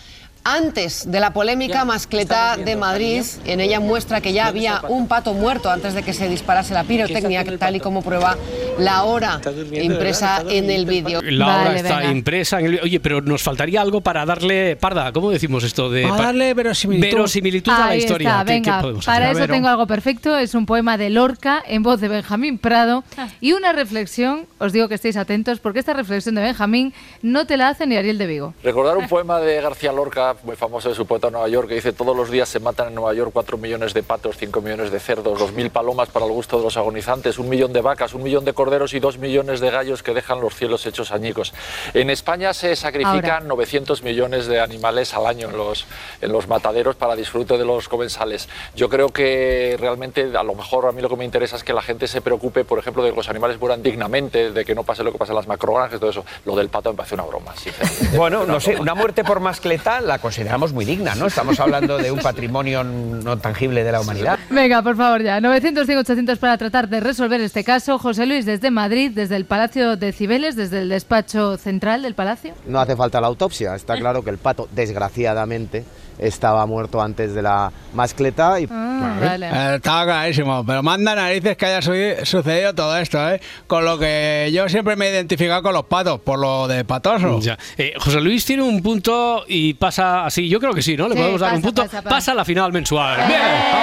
antes 0.46 1.10
de 1.12 1.20
la 1.20 1.34
polémica 1.34 1.84
mascleta 1.86 2.56
de 2.56 2.76
Madrid. 2.76 3.24
En 3.46 3.60
ella 3.60 3.80
muestra 3.80 4.22
que 4.22 4.32
ya 4.32 4.46
había 4.46 4.82
un 4.88 5.08
pato 5.08 5.34
muerto 5.34 5.70
antes 5.72 5.96
de 5.96 6.04
que 6.04 6.14
se 6.14 6.30
disparase 6.30 6.74
la 6.76 6.84
pirotecnia, 6.84 7.44
tal 7.58 7.76
y 7.76 7.80
como 7.80 8.04
prueba 8.04 8.38
la 8.78 9.04
hora 9.06 9.42
impresa 9.74 10.44
en 10.48 10.70
el 10.70 10.86
vídeo. 10.86 11.22
La 11.24 11.62
hora 11.62 11.76
está 11.76 12.06
impresa 12.06 12.60
en 12.60 12.66
el... 12.68 12.80
Oye, 12.84 13.00
pero 13.00 13.22
nos 13.22 13.42
faltaría 13.42 13.82
algo 13.82 14.02
para 14.02 14.24
darle... 14.26 14.76
Parda, 14.76 15.12
¿cómo 15.12 15.32
decimos 15.32 15.64
esto? 15.64 15.90
De, 15.90 16.04
Para 16.08 16.26
darle 16.26 16.54
verosimilitud. 16.54 17.08
verosimilitud 17.16 17.72
a 17.74 17.88
la 17.88 17.96
historia. 17.96 18.30
está, 18.30 18.40
¿Qué- 18.42 18.46
qué 18.46 18.54
venga, 18.54 18.82
podemos 18.82 19.06
para 19.06 19.32
hacer? 19.32 19.44
eso 19.44 19.52
tengo 19.52 19.68
algo 19.68 19.88
perfecto. 19.88 20.38
Es 20.38 20.54
un 20.54 20.68
poema 20.68 20.98
de 20.98 21.10
Lorca 21.10 21.64
en 21.66 21.82
voz 21.82 22.00
de 22.02 22.08
Benjamín 22.08 22.60
Prado 22.60 23.04
y 23.42 23.54
una 23.54 23.74
reflexión. 23.74 24.46
Os 24.60 24.74
digo 24.74 24.88
que 24.88 24.96
estéis 24.96 25.18
atentos 25.18 25.60
porque 25.60 25.80
esta 25.80 25.94
reflexión 25.94 26.36
de 26.36 26.42
Benjamín 26.44 26.94
no 27.24 27.48
te 27.48 27.58
la 27.58 27.70
hace 27.70 27.88
ni 27.88 27.96
Ariel 27.98 28.20
de 28.20 28.28
Vigo. 28.28 28.54
Recordar 28.64 28.96
un 28.98 29.08
poema 29.08 29.40
de 29.40 29.60
García 29.62 29.92
Lorca, 29.92 30.35
muy 30.44 30.56
famoso 30.56 30.90
de 30.90 30.96
su 30.96 31.06
poeta 31.06 31.30
Nueva 31.30 31.48
York, 31.48 31.68
que 31.68 31.76
dice: 31.76 31.94
Todos 31.94 32.16
los 32.16 32.30
días 32.30 32.50
se 32.50 32.60
matan 32.60 32.90
en 32.90 32.96
Nueva 32.96 33.14
York 33.14 33.32
4 33.34 33.58
millones 33.58 33.94
de 33.94 34.04
patos, 34.04 34.38
5 34.38 34.62
millones 34.62 34.92
de 34.92 35.00
cerdos, 35.00 35.40
2.000 35.40 35.70
palomas 35.70 36.10
para 36.10 36.26
el 36.26 36.32
gusto 36.32 36.58
de 36.58 36.64
los 36.64 36.78
agonizantes, 36.78 37.40
un 37.40 37.50
millón 37.50 37.74
de 37.74 37.82
vacas, 37.82 38.14
un 38.14 38.24
millón 38.24 38.46
de 38.46 38.54
corderos 38.54 38.94
y 38.94 39.00
2 39.00 39.18
millones 39.18 39.60
de 39.60 39.72
gallos 39.72 40.04
que 40.04 40.14
dejan 40.14 40.42
los 40.42 40.56
cielos 40.56 40.86
hechos 40.86 41.12
añicos. 41.12 41.54
En 41.94 42.10
España 42.10 42.54
se 42.54 42.76
sacrifican 42.76 43.16
Ahora. 43.16 43.40
900 43.42 44.04
millones 44.04 44.48
de 44.48 44.60
animales 44.60 45.14
al 45.14 45.28
año 45.28 45.50
en 45.50 45.58
los, 45.58 45.86
en 46.22 46.32
los 46.32 46.48
mataderos 46.48 46.96
para 46.96 47.16
disfrute 47.16 47.58
de 47.58 47.66
los 47.66 47.90
comensales. 47.90 48.50
Yo 48.76 48.90
creo 48.90 49.10
que 49.10 49.78
realmente, 49.80 50.32
a 50.36 50.44
lo 50.44 50.56
mejor 50.56 50.88
a 50.88 50.92
mí 50.92 51.02
lo 51.02 51.10
que 51.10 51.16
me 51.16 51.26
interesa 51.26 51.56
es 51.56 51.64
que 51.64 51.74
la 51.74 51.82
gente 51.82 52.08
se 52.08 52.22
preocupe, 52.22 52.66
por 52.66 52.80
ejemplo, 52.80 53.04
de 53.04 53.12
que 53.12 53.16
los 53.16 53.30
animales 53.30 53.60
mueran 53.60 53.82
dignamente, 53.84 54.52
de 54.52 54.66
que 54.66 54.76
no 54.76 54.84
pase 54.84 55.04
lo 55.04 55.12
que 55.12 55.18
pasa 55.18 55.32
en 55.32 55.38
las 55.38 55.48
macrogranjas, 55.48 56.00
todo 56.00 56.10
eso. 56.10 56.26
Lo 56.46 56.56
del 56.56 56.70
pato 56.70 56.92
me 56.92 56.98
parece 56.98 57.16
una 57.16 57.24
broma, 57.24 57.56
sinceramente. 57.56 58.18
Bueno, 58.18 58.46
no 58.46 58.60
sé, 58.60 58.76
una 58.76 58.96
muerte 58.96 59.24
por 59.24 59.40
mascleta 59.40 60.02
la 60.02 60.20
consideramos 60.26 60.74
muy 60.74 60.86
digna, 60.86 61.14
¿no? 61.14 61.28
Estamos 61.28 61.60
hablando 61.60 62.00
de 62.00 62.12
un 62.12 62.18
patrimonio 62.18 62.84
no 62.84 63.38
tangible 63.38 63.84
de 63.84 63.92
la 63.92 64.02
humanidad. 64.02 64.40
Venga, 64.50 64.82
por 64.82 64.98
favor, 64.98 65.22
ya. 65.22 65.40
900, 65.40 65.88
800 65.88 66.40
para 66.40 66.58
tratar 66.58 66.90
de 66.90 67.00
resolver 67.00 67.40
este 67.42 67.64
caso. 67.64 68.00
José 68.00 68.26
Luis, 68.26 68.44
desde 68.44 68.72
Madrid, 68.72 69.12
desde 69.14 69.36
el 69.36 69.46
Palacio 69.46 69.98
de 69.98 70.12
Cibeles, 70.12 70.56
desde 70.56 70.80
el 70.80 70.90
despacho 70.90 71.58
central 71.58 72.02
del 72.02 72.16
Palacio. 72.16 72.56
No 72.66 72.80
hace 72.80 72.96
falta 72.96 73.22
la 73.22 73.28
autopsia, 73.28 73.76
está 73.76 73.98
claro 73.98 74.24
que 74.24 74.32
el 74.32 74.40
pato, 74.40 74.68
desgraciadamente, 74.72 75.86
estaba 76.20 76.66
muerto 76.66 77.02
antes 77.02 77.34
de 77.34 77.42
la 77.42 77.72
mascleta 77.94 78.60
y... 78.60 78.68
Ah, 78.72 79.18
vale. 79.22 79.48
Eh, 79.52 79.76
Estaba 79.76 80.06
clarísimo, 80.06 80.66
pero 80.66 80.82
manda 80.84 81.16
narices 81.16 81.58
que 81.58 81.66
haya 81.66 81.82
su- 81.82 82.26
sucedido 82.26 82.74
todo 82.74 82.98
esto, 82.98 83.30
¿eh? 83.30 83.40
Con 83.68 83.86
lo 83.86 83.98
que 84.00 84.50
yo 84.54 84.68
siempre 84.70 84.96
me 84.96 85.08
he 85.08 85.12
identificado 85.12 85.62
con 85.62 85.74
los 85.74 85.86
patos, 85.86 86.20
por 86.22 86.40
lo 86.40 86.68
de 86.68 86.84
patoso. 86.86 87.40
Ya. 87.40 87.58
Eh, 87.78 87.94
José 88.00 88.22
Luis 88.22 88.46
tiene 88.46 88.64
un 88.64 88.82
punto 88.82 89.44
y 89.48 89.74
pasa 89.76 90.26
así. 90.26 90.48
Yo 90.50 90.60
creo 90.60 90.74
que 90.74 90.82
sí, 90.82 90.96
¿no? 90.98 91.08
Le 91.08 91.16
Sí, 91.16 91.20
podemos 91.20 91.42
dar 91.42 91.54
un 91.54 91.62
punto. 91.62 91.84
pasa, 91.84 91.98
Pasa, 92.02 92.10
pasa. 92.10 92.32
a 92.32 92.36
la 92.36 92.46
final 92.46 92.72
mensual. 92.72 93.18
Bien, 93.28 93.40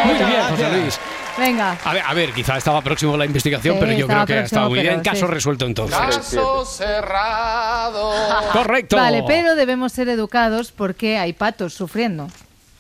muy 0.07 0.14
bien, 0.14 0.43
José 0.51 0.68
Luis. 0.80 1.01
Venga. 1.39 1.76
A 1.85 1.93
ver, 1.95 2.03
a 2.07 2.12
ver, 2.14 2.33
quizá 2.33 2.59
estaba 2.59 2.83
próximo 2.83 3.16
la 3.16 3.24
investigación, 3.24 3.74
Sí, 3.76 3.80
pero 3.80 3.93
yo 3.93 4.07
creo 4.07 4.26
que 4.26 4.33
ha 4.35 4.37
próximo, 4.37 4.45
estado 4.45 4.68
muy 4.68 4.80
bien. 4.80 5.01
Caso 5.01 5.26
sí. 5.26 5.33
resuelto 5.33 5.64
entonces. 5.64 5.97
Caso 5.99 6.64
cerrado. 6.66 8.12
Correcto. 8.53 8.97
Vale, 8.97 9.22
pero 9.26 9.55
debemos 9.55 9.93
ser 9.93 10.09
educados 10.09 10.72
porque 10.72 11.16
hay 11.18 11.33
patos 11.33 11.72
sufriendo. 11.74 12.21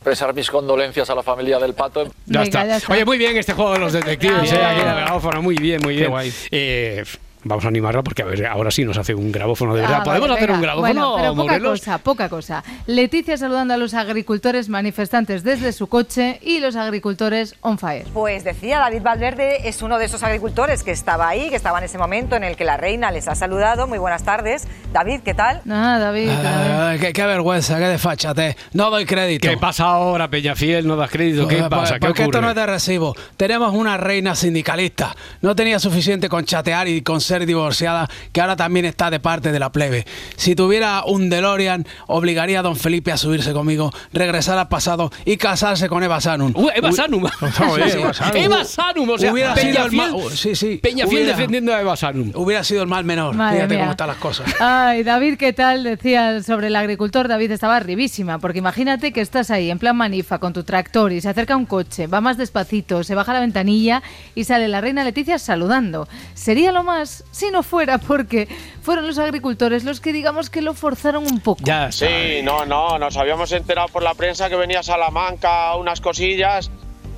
Expresar 0.02 0.34
mis 0.34 0.50
condolencias 0.50 1.08
a 1.10 1.14
la 1.14 1.22
familia 1.22 1.60
del 1.60 1.74
pato. 1.74 2.02
Ya, 2.04 2.10
Venga, 2.26 2.42
está. 2.42 2.66
ya 2.66 2.76
está. 2.78 2.92
Oye, 2.92 3.04
muy 3.04 3.18
bien 3.18 3.36
este 3.36 3.52
juego 3.52 3.74
de 3.74 3.78
los 3.78 3.92
detectives. 3.92 4.50
Eh, 4.52 4.56
aquí 4.60 4.80
grabófono. 4.80 5.40
Muy 5.40 5.54
bien, 5.54 5.80
muy 5.80 5.94
Qué 5.94 6.00
bien. 6.00 6.10
guay. 6.10 6.32
Eh, 6.50 7.04
vamos 7.44 7.64
a 7.64 7.68
animarlo 7.68 8.02
porque 8.04 8.22
a 8.22 8.26
ver, 8.26 8.46
ahora 8.46 8.70
sí 8.70 8.84
nos 8.84 8.96
hace 8.98 9.14
un 9.14 9.32
grabófono 9.32 9.74
de 9.74 9.82
verdad. 9.82 9.98
Ah, 10.00 10.04
¿Podemos 10.04 10.28
vale, 10.28 10.38
hacer 10.40 10.50
un 10.50 10.60
venga. 10.60 10.66
grabófono, 10.74 10.92
Bueno, 11.10 11.16
pero 11.16 11.34
poca 11.34 11.52
Morelos? 11.52 11.80
cosa, 11.80 11.98
poca 11.98 12.28
cosa. 12.28 12.64
Leticia 12.86 13.36
saludando 13.36 13.74
a 13.74 13.76
los 13.76 13.94
agricultores 13.94 14.68
manifestantes 14.68 15.42
desde 15.44 15.72
su 15.72 15.86
coche 15.88 16.38
y 16.42 16.60
los 16.60 16.76
agricultores 16.76 17.54
on 17.60 17.78
fire. 17.78 18.04
Pues 18.12 18.44
decía, 18.44 18.78
David 18.78 19.02
Valverde 19.02 19.68
es 19.68 19.82
uno 19.82 19.98
de 19.98 20.04
esos 20.06 20.22
agricultores 20.22 20.82
que 20.82 20.90
estaba 20.90 21.28
ahí, 21.28 21.48
que 21.50 21.56
estaba 21.56 21.78
en 21.78 21.84
ese 21.84 21.98
momento 21.98 22.36
en 22.36 22.44
el 22.44 22.56
que 22.56 22.64
la 22.64 22.76
reina 22.76 23.10
les 23.10 23.28
ha 23.28 23.34
saludado. 23.34 23.86
Muy 23.86 23.98
buenas 23.98 24.22
tardes. 24.24 24.66
David, 24.92 25.20
¿qué 25.24 25.34
tal? 25.34 25.62
Ah, 25.70 25.98
David. 25.98 26.28
Ah, 26.30 26.94
qué, 27.00 27.12
qué 27.12 27.24
vergüenza, 27.24 27.78
qué 27.78 27.86
desfachate. 27.86 28.56
No 28.72 28.90
doy 28.90 29.06
crédito. 29.06 29.48
¿Qué 29.48 29.56
pasa 29.56 29.84
ahora, 29.84 30.28
Peñafiel? 30.28 30.86
¿No 30.86 30.96
das 30.96 31.10
crédito? 31.10 31.48
¿Qué 31.48 31.56
Pues, 31.56 31.68
pasa? 31.68 31.94
¿Qué 31.94 32.00
porque 32.06 32.22
esto 32.22 32.38
ocurre? 32.38 32.42
no 32.42 32.48
es 32.50 32.56
de 32.56 32.66
recibo. 32.66 33.14
Tenemos 33.36 33.72
una 33.74 33.96
reina 33.96 34.34
sindicalista. 34.34 35.14
No 35.40 35.56
tenía 35.56 35.78
suficiente 35.78 36.28
con 36.28 36.44
chatear 36.44 36.88
y 36.88 37.00
con 37.02 37.20
ser 37.22 37.31
divorciada, 37.40 38.08
que 38.32 38.40
ahora 38.40 38.56
también 38.56 38.84
está 38.86 39.10
de 39.10 39.20
parte 39.20 39.52
de 39.52 39.58
la 39.58 39.72
plebe. 39.72 40.06
Si 40.36 40.54
tuviera 40.54 41.04
un 41.04 41.30
DeLorean, 41.30 41.86
obligaría 42.06 42.60
a 42.60 42.62
don 42.62 42.76
Felipe 42.76 43.12
a 43.12 43.16
subirse 43.16 43.52
conmigo, 43.52 43.92
regresar 44.12 44.58
al 44.58 44.68
pasado 44.68 45.10
y 45.24 45.36
casarse 45.36 45.88
con 45.88 46.02
Eva 46.02 46.20
Sanum. 46.20 46.52
Uh, 46.54 46.68
Eva 46.74 46.90
Uy- 46.90 46.96
Sanum. 46.96 47.24
Sí, 47.26 47.90
sí. 47.90 47.98
Eva 47.98 48.12
Sanum. 48.14 48.36
Eva 48.42 48.64
Sanum, 48.64 49.10
o 49.10 49.18
sea, 49.18 49.32
hubiera 49.32 49.56
sido 49.56 49.84
el 49.86 49.92
mal, 49.92 50.12
uh, 50.14 50.30
sí, 50.30 50.54
sí. 50.54 50.78
Peñafiel 50.82 51.22
Hubiera- 51.22 51.36
defendiendo 51.36 51.74
a 51.74 51.80
Eva 51.80 51.96
Sanum. 51.96 52.30
Hubiera 52.34 52.62
sido 52.64 52.82
el 52.82 52.88
mal 52.88 53.04
menor. 53.04 53.34
Madre 53.34 53.56
Fíjate 53.56 53.74
mía. 53.74 53.82
cómo 53.84 53.90
están 53.92 54.08
las 54.08 54.16
cosas. 54.18 54.54
Ay, 54.60 55.02
David, 55.02 55.36
¿qué 55.38 55.52
tal? 55.52 55.82
Decía 55.84 56.42
sobre 56.42 56.68
el 56.68 56.76
agricultor, 56.76 57.28
David 57.28 57.50
estaba 57.52 57.76
arribísima, 57.76 58.38
porque 58.38 58.58
imagínate 58.58 59.12
que 59.12 59.20
estás 59.20 59.50
ahí 59.50 59.70
en 59.70 59.78
plan 59.78 59.96
manifa 59.96 60.38
con 60.38 60.52
tu 60.52 60.64
tractor 60.64 61.12
y 61.12 61.20
se 61.20 61.28
acerca 61.28 61.56
un 61.56 61.66
coche, 61.66 62.06
va 62.06 62.20
más 62.20 62.36
despacito, 62.36 63.04
se 63.04 63.14
baja 63.14 63.32
la 63.32 63.40
ventanilla 63.40 64.02
y 64.34 64.44
sale 64.44 64.68
la 64.68 64.80
reina 64.80 65.04
Leticia 65.04 65.38
saludando. 65.38 66.08
Sería 66.34 66.72
lo 66.72 66.82
más 66.82 67.21
si 67.30 67.50
no 67.50 67.62
fuera 67.62 67.98
porque 67.98 68.48
fueron 68.82 69.06
los 69.06 69.18
agricultores 69.18 69.84
los 69.84 70.00
que 70.00 70.12
digamos 70.12 70.50
que 70.50 70.60
lo 70.62 70.74
forzaron 70.74 71.24
un 71.26 71.40
poco. 71.40 71.60
Ya 71.64 71.90
Sí, 71.92 72.06
no, 72.42 72.66
no, 72.66 72.98
nos 72.98 73.16
habíamos 73.16 73.52
enterado 73.52 73.88
por 73.88 74.02
la 74.02 74.14
prensa 74.14 74.48
que 74.50 74.56
venía 74.56 74.80
a 74.80 74.82
Salamanca 74.82 75.74
unas 75.76 76.00
cosillas 76.00 76.70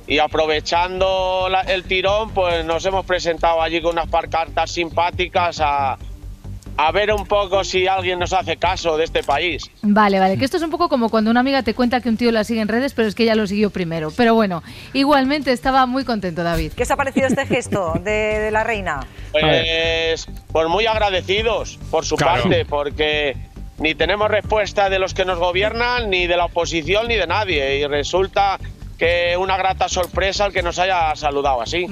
y 0.07 0.19
aprovechando 0.19 1.47
la- 1.49 1.61
el 1.61 1.83
tirón, 1.83 2.29
pues 2.31 2.63
nos 2.65 2.85
hemos 2.85 3.05
presentado 3.05 3.61
allí 3.61 3.81
con 3.81 3.93
unas 3.93 4.07
parcartas 4.07 4.71
simpáticas 4.71 5.59
a, 5.61 5.97
a 6.77 6.91
ver 6.91 7.11
un 7.13 7.25
poco 7.25 7.63
si 7.63 7.87
alguien 7.87 8.19
nos 8.19 8.33
hace 8.33 8.57
caso 8.57 8.97
de 8.97 9.05
este 9.05 9.23
país. 9.23 9.63
Vale, 9.81 10.19
vale, 10.19 10.37
que 10.37 10.45
esto 10.45 10.57
es 10.57 10.63
un 10.63 10.69
poco 10.71 10.89
como 10.89 11.09
cuando 11.09 11.31
una 11.31 11.39
amiga 11.39 11.63
te 11.63 11.73
cuenta 11.73 12.01
que 12.01 12.09
un 12.09 12.17
tío 12.17 12.31
la 12.31 12.43
sigue 12.43 12.61
en 12.61 12.67
redes, 12.67 12.93
pero 12.93 13.07
es 13.07 13.15
que 13.15 13.23
ella 13.23 13.35
lo 13.35 13.47
siguió 13.47 13.69
primero. 13.69 14.11
Pero 14.15 14.33
bueno, 14.35 14.61
igualmente 14.93 15.51
estaba 15.51 15.85
muy 15.85 16.03
contento 16.03 16.43
David. 16.43 16.73
¿Qué 16.75 16.83
os 16.83 16.91
ha 16.91 16.97
parecido 16.97 17.27
este 17.27 17.45
gesto 17.45 17.93
de, 18.03 18.11
de 18.39 18.51
la 18.51 18.63
reina? 18.63 18.99
Pues, 19.31 20.27
pues 20.51 20.67
muy 20.67 20.85
agradecidos 20.85 21.79
por 21.91 22.05
su 22.05 22.15
Claro. 22.15 22.43
parte, 22.43 22.65
porque 22.65 23.35
ni 23.77 23.95
tenemos 23.95 24.29
respuesta 24.29 24.89
de 24.89 24.99
los 24.99 25.13
que 25.13 25.25
nos 25.25 25.37
gobiernan, 25.39 26.09
ni 26.09 26.27
de 26.27 26.37
la 26.37 26.45
oposición, 26.45 27.07
ni 27.07 27.15
de 27.15 27.27
nadie. 27.27 27.77
Y 27.79 27.85
resulta 27.87 28.59
que 28.97 29.35
una 29.37 29.57
grata 29.57 29.89
sorpresa 29.89 30.45
el 30.45 30.53
que 30.53 30.61
nos 30.61 30.79
haya 30.79 31.15
saludado 31.15 31.61
así. 31.61 31.85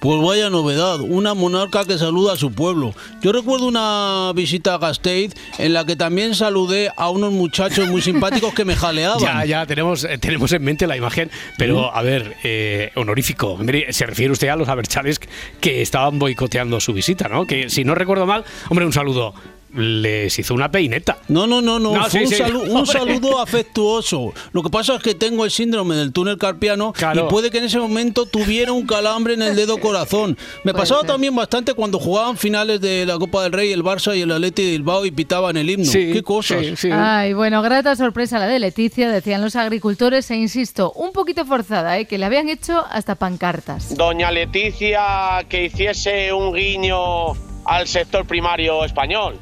Pues 0.00 0.22
vaya 0.22 0.50
novedad, 0.50 1.00
una 1.00 1.34
monarca 1.34 1.84
que 1.84 1.98
saluda 1.98 2.34
a 2.34 2.36
su 2.36 2.52
pueblo. 2.52 2.94
Yo 3.20 3.32
recuerdo 3.32 3.66
una 3.66 4.32
visita 4.34 4.74
a 4.74 4.78
Gasteiz 4.78 5.34
en 5.58 5.72
la 5.74 5.84
que 5.84 5.96
también 5.96 6.34
saludé 6.34 6.90
a 6.96 7.10
unos 7.10 7.32
muchachos 7.32 7.88
muy 7.88 8.00
simpáticos 8.00 8.54
que 8.54 8.64
me 8.64 8.76
jaleaban. 8.76 9.18
Ya, 9.20 9.44
ya, 9.44 9.66
tenemos, 9.66 10.04
eh, 10.04 10.18
tenemos 10.18 10.52
en 10.52 10.62
mente 10.62 10.86
la 10.86 10.96
imagen, 10.96 11.30
pero 11.56 11.94
a 11.94 12.02
ver, 12.02 12.36
eh, 12.44 12.90
honorífico. 12.94 13.58
Se 13.90 14.06
refiere 14.06 14.32
usted 14.32 14.48
a 14.48 14.56
los 14.56 14.68
aberchales 14.68 15.20
que 15.60 15.82
estaban 15.82 16.18
boicoteando 16.18 16.80
su 16.80 16.92
visita, 16.92 17.28
¿no? 17.28 17.46
Que 17.46 17.68
si 17.68 17.84
no 17.84 17.94
recuerdo 17.94 18.26
mal, 18.26 18.44
hombre, 18.68 18.86
un 18.86 18.92
saludo. 18.92 19.34
Les 19.74 20.38
hizo 20.38 20.54
una 20.54 20.70
peineta. 20.70 21.18
No, 21.28 21.46
no, 21.46 21.60
no, 21.60 21.78
no. 21.78 21.94
No, 21.94 22.04
fue 22.04 22.10
sí, 22.10 22.18
un, 22.26 22.26
sí. 22.28 22.42
salu- 22.42 22.62
un 22.70 22.76
Hombre. 22.78 22.92
saludo 22.92 23.40
afectuoso. 23.40 24.32
Lo 24.52 24.62
que 24.62 24.70
pasa 24.70 24.94
es 24.96 25.02
que 25.02 25.14
tengo 25.14 25.44
el 25.44 25.50
síndrome 25.50 25.94
del 25.94 26.12
túnel 26.12 26.38
carpiano 26.38 26.92
Claro. 26.94 27.26
y 27.26 27.30
puede 27.30 27.50
que 27.50 27.58
en 27.58 27.64
ese 27.64 27.78
momento 27.78 28.24
tuviera 28.24 28.72
un 28.72 28.86
calambre 28.86 29.34
en 29.34 29.42
el 29.42 29.54
dedo 29.56 29.78
corazón. 29.80 30.38
Me 30.64 30.72
Puede 30.72 30.82
pasaba 30.82 31.00
ser. 31.02 31.10
también 31.10 31.36
bastante 31.36 31.74
cuando 31.74 31.98
jugaban 31.98 32.36
finales 32.38 32.80
de 32.80 33.04
la 33.04 33.18
Copa 33.18 33.42
del 33.42 33.52
Rey, 33.52 33.70
el 33.72 33.84
Barça 33.84 34.16
y 34.16 34.22
el 34.22 34.32
Atleti 34.32 34.62
de 34.64 34.70
Bilbao 34.72 35.04
y 35.04 35.10
pitaban 35.10 35.56
el 35.58 35.68
himno. 35.68 35.84
Sí, 35.84 36.12
Qué 36.12 36.22
cosas. 36.22 36.64
sí, 36.64 36.76
sí. 36.76 36.88
Ay, 36.90 37.34
bueno, 37.34 37.60
grata 37.60 37.94
sorpresa 37.94 38.38
la 38.38 38.46
de 38.46 38.58
Leticia, 38.58 39.10
decían 39.10 39.42
los 39.42 39.54
agricultores, 39.54 40.30
e 40.30 40.36
insisto, 40.36 40.92
un 40.92 41.12
poquito 41.12 41.44
forzada, 41.44 41.98
¿eh? 41.98 42.06
que 42.06 42.16
le 42.16 42.24
habían 42.24 42.48
hecho 42.48 42.84
hasta 42.90 43.16
pancartas. 43.16 43.94
Doña 43.96 44.30
Leticia 44.30 45.44
que 45.48 45.66
hiciese 45.66 46.32
un 46.32 46.54
guiño 46.54 47.32
al 47.64 47.86
sector 47.86 48.26
primario 48.26 48.82
español, 48.84 49.38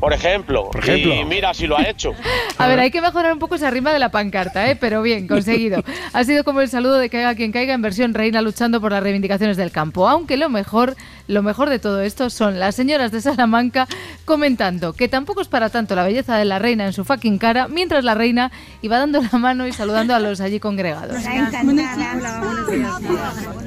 por 0.00 0.12
ejemplo. 0.12 0.70
Por 0.70 0.80
ejemplo. 0.80 1.14
Y 1.14 1.24
mira 1.24 1.54
si 1.54 1.66
lo 1.66 1.78
ha 1.78 1.88
hecho. 1.88 2.12
A 2.58 2.66
ver, 2.66 2.80
hay 2.80 2.90
que 2.90 3.00
mejorar 3.00 3.32
un 3.32 3.38
poco 3.38 3.54
esa 3.54 3.70
rima 3.70 3.92
de 3.92 3.98
la 3.98 4.10
pancarta, 4.10 4.70
¿eh? 4.70 4.76
pero 4.76 5.02
bien, 5.02 5.28
conseguido. 5.28 5.82
Ha 6.12 6.24
sido 6.24 6.42
como 6.42 6.60
el 6.60 6.68
saludo 6.68 6.98
de 6.98 7.08
caiga 7.08 7.34
quien 7.34 7.52
caiga 7.52 7.72
en 7.74 7.82
versión 7.82 8.14
reina 8.14 8.42
luchando 8.42 8.80
por 8.80 8.90
las 8.90 9.02
reivindicaciones 9.02 9.56
del 9.56 9.70
campo. 9.70 10.08
Aunque 10.08 10.36
lo 10.36 10.48
mejor, 10.48 10.96
lo 11.28 11.42
mejor 11.42 11.70
de 11.70 11.78
todo 11.78 12.00
esto 12.00 12.30
son 12.30 12.58
las 12.58 12.74
señoras 12.74 13.12
de 13.12 13.20
Salamanca 13.20 13.86
comentando 14.24 14.92
que 14.92 15.08
tampoco 15.08 15.40
es 15.40 15.48
para 15.48 15.70
tanto 15.70 15.94
la 15.94 16.02
belleza 16.02 16.36
de 16.36 16.44
la 16.44 16.58
reina 16.58 16.86
en 16.86 16.92
su 16.92 17.04
fucking 17.04 17.38
cara, 17.38 17.68
mientras 17.68 18.02
la 18.02 18.14
reina 18.14 18.50
iba 18.82 18.98
dando 18.98 19.20
la 19.22 19.38
mano 19.38 19.66
y 19.66 19.72
saludando 19.72 20.14
a 20.14 20.20
los 20.20 20.40
allí 20.40 20.58
congregados. 20.58 21.16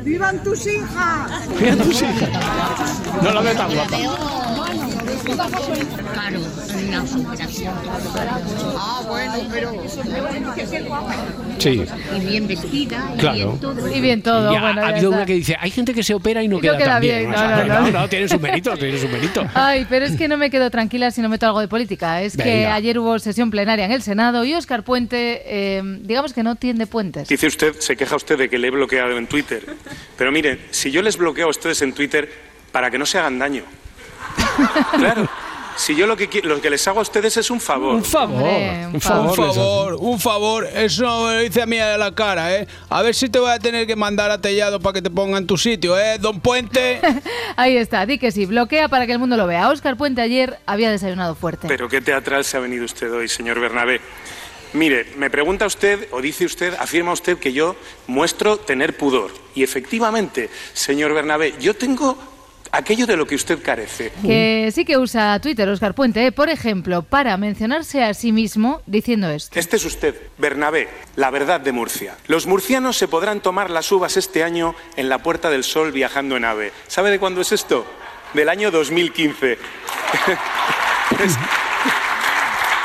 ¡Vivan 0.04 0.44
tus 0.44 0.68
hijas! 0.68 1.50
Mira 1.60 1.76
tus 1.78 2.02
hijas. 2.02 2.30
No 3.24 3.32
la 3.32 3.42
veo 3.42 3.54
tan 3.54 3.74
guapa. 3.74 3.98
Claro, 5.22 6.40
una 6.40 7.04
operación. 7.04 7.74
Ah, 8.78 9.02
bueno, 9.08 9.34
pero. 9.52 9.72
Sí. 11.60 11.84
Y 12.16 12.20
bien 12.26 12.48
vestida. 12.48 13.12
Y 13.16 13.18
Claro. 13.20 13.36
bien 13.38 13.60
todo. 13.60 13.96
Y 13.96 14.02
bien 14.02 14.22
todo, 14.22 14.54
Ya, 14.54 14.62
bueno, 14.62 14.82
ha 14.82 14.88
habido 14.88 15.10
está. 15.10 15.16
una 15.18 15.26
que 15.26 15.34
dice, 15.34 15.56
hay 15.60 15.72
gente 15.72 15.94
que 15.94 16.04
se 16.04 16.14
opera 16.14 16.44
y 16.44 16.48
no 16.48 16.56
Y 16.56 16.58
no 16.58 16.62
queda, 16.62 16.78
queda 16.78 16.88
tan 16.94 17.02
bien. 17.02 17.20
bien, 17.20 17.34
O 17.34 17.38
sea, 17.38 17.64
no, 17.66 17.74
no, 17.82 17.82
no. 17.92 18.00
no, 18.02 18.10
tiene 18.10 18.28
su 18.28 18.40
mérito, 18.40 18.76
tiene 18.78 18.98
su 18.98 19.08
mérito. 19.08 19.46
Ay, 19.54 19.86
pero 19.90 20.06
es 20.06 20.16
que 20.18 20.28
no 20.28 20.38
me 20.38 20.50
quedo 20.50 20.70
tranquila 20.70 21.12
si 21.12 21.22
no 21.22 21.30
meto 21.30 21.46
algo 21.46 21.60
de 21.62 21.68
política. 21.68 22.22
Es 22.22 22.36
que 22.36 22.44
Venga. 22.44 22.76
ayer 22.76 23.00
hubo 23.00 23.18
sesión 23.20 23.52
plenaria 23.52 23.86
en 23.86 23.92
el 23.92 24.02
Senado 24.02 24.44
y 24.44 24.54
Óscar 24.54 24.84
Puente, 24.84 25.44
eh, 25.46 25.82
digamos 26.02 26.34
que 26.34 26.44
no 26.44 26.56
tiende 26.56 26.88
puentes. 26.88 27.28
Dice 27.28 27.48
usted, 27.48 27.76
se 27.80 27.96
queja 27.96 28.16
usted 28.16 28.38
de 28.38 28.50
que 28.50 28.58
le 28.58 28.68
he 28.68 28.72
bloqueado 28.72 29.18
en 29.18 29.28
Twitter. 29.28 29.64
Pero 30.18 30.32
mire, 30.32 30.60
si 30.72 30.92
yo 30.92 31.02
les 31.02 31.18
bloqueo 31.18 31.48
a 31.48 31.50
ustedes 31.50 31.82
en 31.82 31.94
Twitter 31.94 32.30
para 32.72 32.90
que 32.92 32.98
no 32.98 33.06
se 33.06 33.20
hagan 33.20 33.40
daño. 33.40 33.64
Claro. 34.98 35.30
Si 35.76 35.96
yo 35.96 36.06
lo 36.06 36.16
que, 36.16 36.30
lo 36.44 36.62
que 36.62 36.70
les 36.70 36.88
hago 36.88 37.00
a 37.00 37.02
ustedes 37.02 37.36
es 37.38 37.50
un 37.50 37.60
favor. 37.60 37.96
Un 37.96 38.04
favor, 38.04 38.44
Hombre, 38.44 38.86
un 38.88 38.96
un 38.96 39.02
favor. 39.02 39.30
Un 39.30 39.36
favor. 39.36 39.96
un 40.00 40.20
favor, 40.20 40.68
eso 40.68 41.26
me 41.26 41.34
lo 41.34 41.40
dice 41.40 41.62
a 41.64 41.66
mí 41.66 41.80
a 41.80 41.98
la 41.98 42.14
cara, 42.14 42.56
¿eh? 42.56 42.68
A 42.90 43.02
ver 43.02 43.16
si 43.16 43.28
te 43.28 43.40
voy 43.40 43.50
a 43.50 43.58
tener 43.58 43.88
que 43.88 43.96
mandar 43.96 44.30
a 44.30 44.40
Tellado 44.40 44.80
para 44.80 44.94
que 44.94 45.02
te 45.02 45.10
ponga 45.10 45.38
en 45.40 45.48
tu 45.48 45.58
sitio, 45.58 45.98
¿eh? 45.98 46.18
Don 46.20 46.40
Puente. 46.40 47.02
Ahí 47.56 47.76
está, 47.78 48.06
di 48.06 48.20
que 48.20 48.32
sí, 48.32 48.46
bloquea 48.46 48.88
para 48.88 49.08
que 49.08 49.14
el 49.14 49.20
mundo 49.20 49.36
lo 49.36 49.48
vea. 49.48 49.70
Óscar 49.70 49.98
Puente 49.98 50.22
ayer 50.22 50.60
había 50.68 50.92
desayunado 50.92 51.34
fuerte. 51.34 51.68
Pero 51.68 51.90
qué 51.90 52.02
teatral 52.02 52.46
se 52.46 52.58
ha 52.58 52.60
venido 52.60 52.86
usted 52.86 53.12
hoy, 53.12 53.28
señor 53.28 53.60
Bernabé. 53.60 54.00
Mire, 54.74 55.06
me 55.18 55.30
pregunta 55.30 55.66
usted, 55.66 56.08
o 56.12 56.22
dice 56.22 56.46
usted, 56.46 56.74
afirma 56.80 57.14
usted 57.14 57.38
que 57.38 57.54
yo 57.54 57.76
muestro 58.08 58.58
tener 58.58 58.96
pudor. 58.98 59.32
Y 59.56 59.64
efectivamente, 59.64 60.50
señor 60.74 61.14
Bernabé, 61.14 61.54
yo 61.60 61.76
tengo 61.76 62.18
aquello 62.74 63.06
de 63.08 63.16
lo 63.16 63.26
que 63.26 63.36
usted 63.36 63.62
carece. 63.62 64.12
Que 64.22 64.70
sí 64.74 64.84
que 64.84 64.98
usa 64.98 65.40
Twitter 65.40 65.70
Óscar 65.70 65.94
Puente, 65.96 66.26
¿eh? 66.26 66.32
por 66.34 66.50
ejemplo, 66.50 67.04
para 67.04 67.38
mencionarse 67.38 68.04
a 68.04 68.14
sí 68.14 68.32
mismo 68.34 68.82
diciendo 68.86 69.30
esto. 69.30 69.58
Este 69.58 69.78
es 69.78 69.86
usted, 69.86 70.16
Bernabé, 70.38 70.90
la 71.16 71.30
verdad 71.30 71.62
de 71.62 71.72
Murcia. 71.72 72.18
Los 72.28 72.48
murcianos 72.48 72.98
se 72.98 73.08
podrán 73.08 73.40
tomar 73.40 73.70
las 73.70 73.90
uvas 73.92 74.18
este 74.18 74.44
año 74.44 74.76
en 74.98 75.08
la 75.08 75.20
Puerta 75.20 75.50
del 75.50 75.64
Sol 75.64 75.92
viajando 75.92 76.36
en 76.36 76.44
ave. 76.46 76.72
¿Sabe 76.88 77.12
de 77.12 77.20
cuándo 77.20 77.40
es 77.42 77.52
esto? 77.52 77.86
Del 78.34 78.50
año 78.50 78.72
2015. 78.72 79.58
Es- 81.24 81.38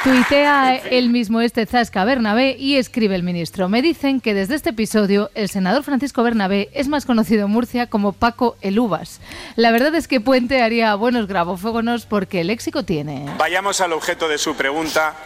Tuitea 0.05 0.77
él 0.77 1.11
mismo 1.11 1.41
este 1.41 1.67
Zasca 1.67 2.05
Bernabé 2.05 2.57
y 2.57 2.77
escribe 2.77 3.17
el 3.17 3.25
ministro. 3.25 3.69
Me 3.69 3.83
dicen 3.83 4.21
que 4.21 4.33
desde 4.33 4.55
este 4.55 4.71
episodio 4.71 5.31
el 5.35 5.49
senador 5.49 5.83
Francisco 5.83 6.23
Bernabé 6.23 6.69
es 6.73 6.87
más 6.87 7.05
conocido 7.05 7.47
en 7.47 7.51
Murcia 7.51 7.89
como 7.89 8.13
Paco 8.13 8.57
el 8.61 8.79
Uvas. 8.79 9.21
La 9.57 9.73
verdad 9.73 9.93
es 9.97 10.07
que 10.07 10.21
Puente 10.21 10.63
haría 10.63 10.95
buenos 10.95 11.27
grabofógonos 11.27 12.07
porque 12.07 12.43
el 12.43 12.47
léxico 12.47 12.85
tiene. 12.85 13.27
Vayamos 13.39 13.81
al 13.81 13.93
objeto 13.93 14.29
de 14.29 14.39
su 14.39 14.55
pregunta, 14.55 15.17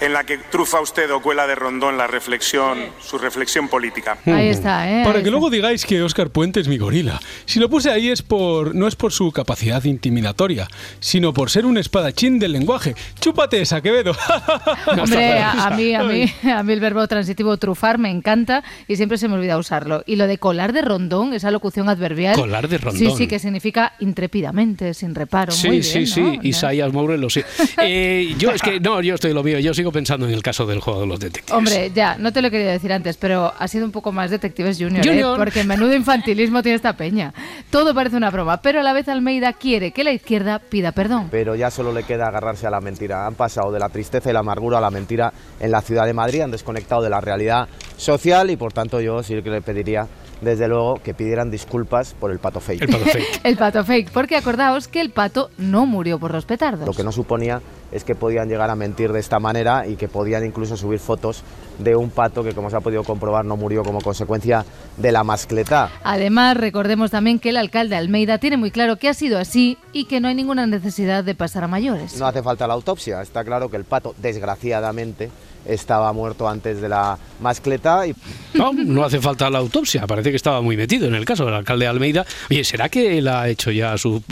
en 0.00 0.12
la 0.12 0.24
que 0.24 0.38
trufa 0.38 0.80
usted 0.80 1.10
o 1.12 1.20
cuela 1.20 1.46
de 1.46 1.54
rondón 1.54 1.96
la 1.96 2.06
reflexión, 2.06 2.78
su 3.00 3.18
reflexión 3.18 3.68
política. 3.68 4.18
Ahí 4.26 4.48
está, 4.48 4.88
¿eh? 4.90 5.04
Para 5.04 5.18
Ahí 5.18 5.22
que 5.22 5.28
está. 5.28 5.30
luego 5.30 5.50
digáis 5.50 5.84
que 5.86 6.02
Oscar 6.02 6.30
Puente 6.30 6.60
es 6.60 6.68
mi 6.68 6.78
gorila. 6.78 7.20
Si 7.46 7.58
lo 7.60 7.68
puse 7.68 7.90
ahí 7.90 8.10
es 8.10 8.22
por 8.22 8.74
no 8.74 8.86
es 8.86 8.96
por 8.96 9.12
su 9.12 9.30
capacidad 9.32 9.82
intimidatoria, 9.84 10.68
sino 11.00 11.32
por 11.32 11.50
ser 11.50 11.66
un 11.66 11.78
espadachín 11.78 12.38
del 12.38 12.52
lenguaje. 12.52 12.94
Chúpate 13.20 13.60
esa, 13.60 13.80
Quevedo. 13.80 14.12
Hombre, 14.86 15.38
a, 15.38 15.66
a 15.66 15.70
mí, 15.70 15.94
a 15.94 16.02
mí, 16.02 16.32
a 16.50 16.62
mí 16.62 16.72
el 16.72 16.80
verbo 16.80 17.06
transitivo 17.08 17.56
trufar 17.56 17.98
me 17.98 18.10
encanta 18.10 18.62
y 18.88 18.96
siempre 18.96 19.18
se 19.18 19.28
me 19.28 19.34
olvida 19.34 19.58
usarlo. 19.58 20.02
Y 20.06 20.16
lo 20.16 20.26
de 20.26 20.38
colar 20.38 20.72
de 20.72 20.82
rondón, 20.82 21.34
esa 21.34 21.50
locución 21.50 21.88
adverbial. 21.88 22.34
Colar 22.34 22.68
de 22.68 22.78
rondón. 22.78 22.98
Sí, 22.98 23.14
sí, 23.16 23.26
que 23.26 23.38
significa 23.38 23.94
intrépidamente, 24.00 24.94
sin 24.94 25.14
reparo. 25.14 25.52
Sí, 25.52 25.68
Muy 25.68 25.82
sí, 25.82 25.98
bien, 25.98 26.06
sí, 26.08 26.20
¿no? 26.22 26.38
Isaías 26.42 26.92
Mourelo, 26.92 27.30
sí. 27.30 27.42
Eh, 27.78 28.34
yo 28.38 28.50
es 28.50 28.62
que 28.62 28.80
no, 28.80 29.00
yo 29.00 29.14
estoy 29.14 29.32
lo 29.32 29.42
mío, 29.42 29.58
yo 29.58 29.74
sigo 29.84 29.92
pensando 29.92 30.26
en 30.26 30.32
el 30.32 30.42
caso 30.42 30.64
del 30.64 30.80
juego 30.80 31.02
de 31.02 31.06
los 31.06 31.20
detectives. 31.20 31.52
Hombre, 31.52 31.92
ya, 31.94 32.16
no 32.16 32.32
te 32.32 32.40
lo 32.40 32.50
quería 32.50 32.72
decir 32.72 32.90
antes, 32.90 33.18
pero 33.18 33.52
ha 33.58 33.68
sido 33.68 33.84
un 33.84 33.92
poco 33.92 34.12
más 34.12 34.30
Detectives 34.30 34.78
Junior, 34.78 35.04
¿eh? 35.04 35.10
Junior. 35.10 35.36
porque 35.36 35.62
menudo 35.62 35.94
infantilismo 35.94 36.62
tiene 36.62 36.76
esta 36.76 36.94
peña. 36.94 37.34
Todo 37.68 37.94
parece 37.94 38.16
una 38.16 38.30
broma, 38.30 38.62
pero 38.62 38.80
a 38.80 38.82
la 38.82 38.94
vez 38.94 39.08
Almeida 39.08 39.52
quiere 39.52 39.92
que 39.92 40.02
la 40.02 40.12
izquierda 40.12 40.58
pida 40.58 40.92
perdón. 40.92 41.28
Pero 41.30 41.54
ya 41.54 41.70
solo 41.70 41.92
le 41.92 42.04
queda 42.04 42.28
agarrarse 42.28 42.66
a 42.66 42.70
la 42.70 42.80
mentira. 42.80 43.26
Han 43.26 43.34
pasado 43.34 43.70
de 43.70 43.78
la 43.78 43.90
tristeza 43.90 44.30
y 44.30 44.32
la 44.32 44.38
amargura 44.38 44.78
a 44.78 44.80
la 44.80 44.90
mentira 44.90 45.34
en 45.60 45.70
la 45.70 45.82
ciudad 45.82 46.06
de 46.06 46.14
Madrid, 46.14 46.40
han 46.40 46.50
desconectado 46.50 47.02
de 47.02 47.10
la 47.10 47.20
realidad 47.20 47.68
social 47.98 48.50
y 48.50 48.56
por 48.56 48.72
tanto 48.72 49.02
yo 49.02 49.22
sí 49.22 49.34
que 49.42 49.50
le 49.50 49.60
pediría, 49.60 50.08
desde 50.40 50.68
luego, 50.68 50.94
que 51.02 51.14
pidieran 51.14 51.50
disculpas 51.50 52.14
por 52.14 52.30
el 52.30 52.38
pato 52.38 52.60
fake. 52.60 52.82
El 52.82 52.88
pato 52.88 53.04
fake. 53.04 53.40
El 53.44 53.56
pato 53.56 53.84
fake, 53.84 54.10
porque 54.10 54.36
acordaos 54.36 54.88
que 54.88 55.00
el 55.00 55.10
pato 55.10 55.50
no 55.58 55.86
murió 55.86 56.18
por 56.18 56.32
los 56.32 56.44
petardos. 56.44 56.86
Lo 56.86 56.92
que 56.92 57.04
no 57.04 57.12
suponía 57.12 57.60
es 57.92 58.04
que 58.04 58.14
podían 58.14 58.48
llegar 58.48 58.70
a 58.70 58.74
mentir 58.74 59.12
de 59.12 59.20
esta 59.20 59.38
manera 59.38 59.86
y 59.86 59.96
que 59.96 60.08
podían 60.08 60.44
incluso 60.44 60.76
subir 60.76 60.98
fotos 60.98 61.42
de 61.78 61.94
un 61.94 62.10
pato 62.10 62.42
que, 62.42 62.52
como 62.52 62.70
se 62.70 62.76
ha 62.76 62.80
podido 62.80 63.04
comprobar, 63.04 63.44
no 63.44 63.56
murió 63.56 63.82
como 63.82 64.00
consecuencia 64.00 64.64
de 64.96 65.12
la 65.12 65.22
mascletá. 65.24 65.90
Además, 66.02 66.56
recordemos 66.56 67.10
también 67.10 67.38
que 67.38 67.50
el 67.50 67.56
alcalde 67.56 67.96
Almeida 67.96 68.38
tiene 68.38 68.56
muy 68.56 68.70
claro 68.70 68.96
que 68.96 69.08
ha 69.08 69.14
sido 69.14 69.38
así 69.38 69.78
y 69.92 70.06
que 70.06 70.20
no 70.20 70.28
hay 70.28 70.34
ninguna 70.34 70.66
necesidad 70.66 71.24
de 71.24 71.34
pasar 71.34 71.64
a 71.64 71.68
mayores. 71.68 72.18
No 72.18 72.26
hace 72.26 72.42
falta 72.42 72.66
la 72.66 72.74
autopsia, 72.74 73.22
está 73.22 73.44
claro 73.44 73.70
que 73.70 73.76
el 73.76 73.84
pato, 73.84 74.14
desgraciadamente, 74.18 75.30
estaba 75.66 76.12
muerto 76.12 76.48
antes 76.48 76.80
de 76.80 76.88
la 76.88 77.18
mascletá 77.40 78.06
y 78.06 78.14
No, 78.54 78.72
no 78.72 79.04
hace 79.04 79.20
falta 79.20 79.50
la 79.50 79.58
autopsia, 79.58 80.06
parece 80.06 80.30
que 80.30 80.36
estaba 80.36 80.60
muy 80.60 80.76
metido 80.76 81.06
en 81.06 81.14
el 81.14 81.24
caso 81.24 81.44
del 81.44 81.54
alcalde 81.54 81.84
de 81.84 81.88
Almeida. 81.90 82.26
Oye, 82.50 82.64
¿será 82.64 82.88
que 82.88 83.18
él 83.18 83.28
ha 83.28 83.48
hecho 83.48 83.70
ya 83.70 83.96
su, 83.98 84.22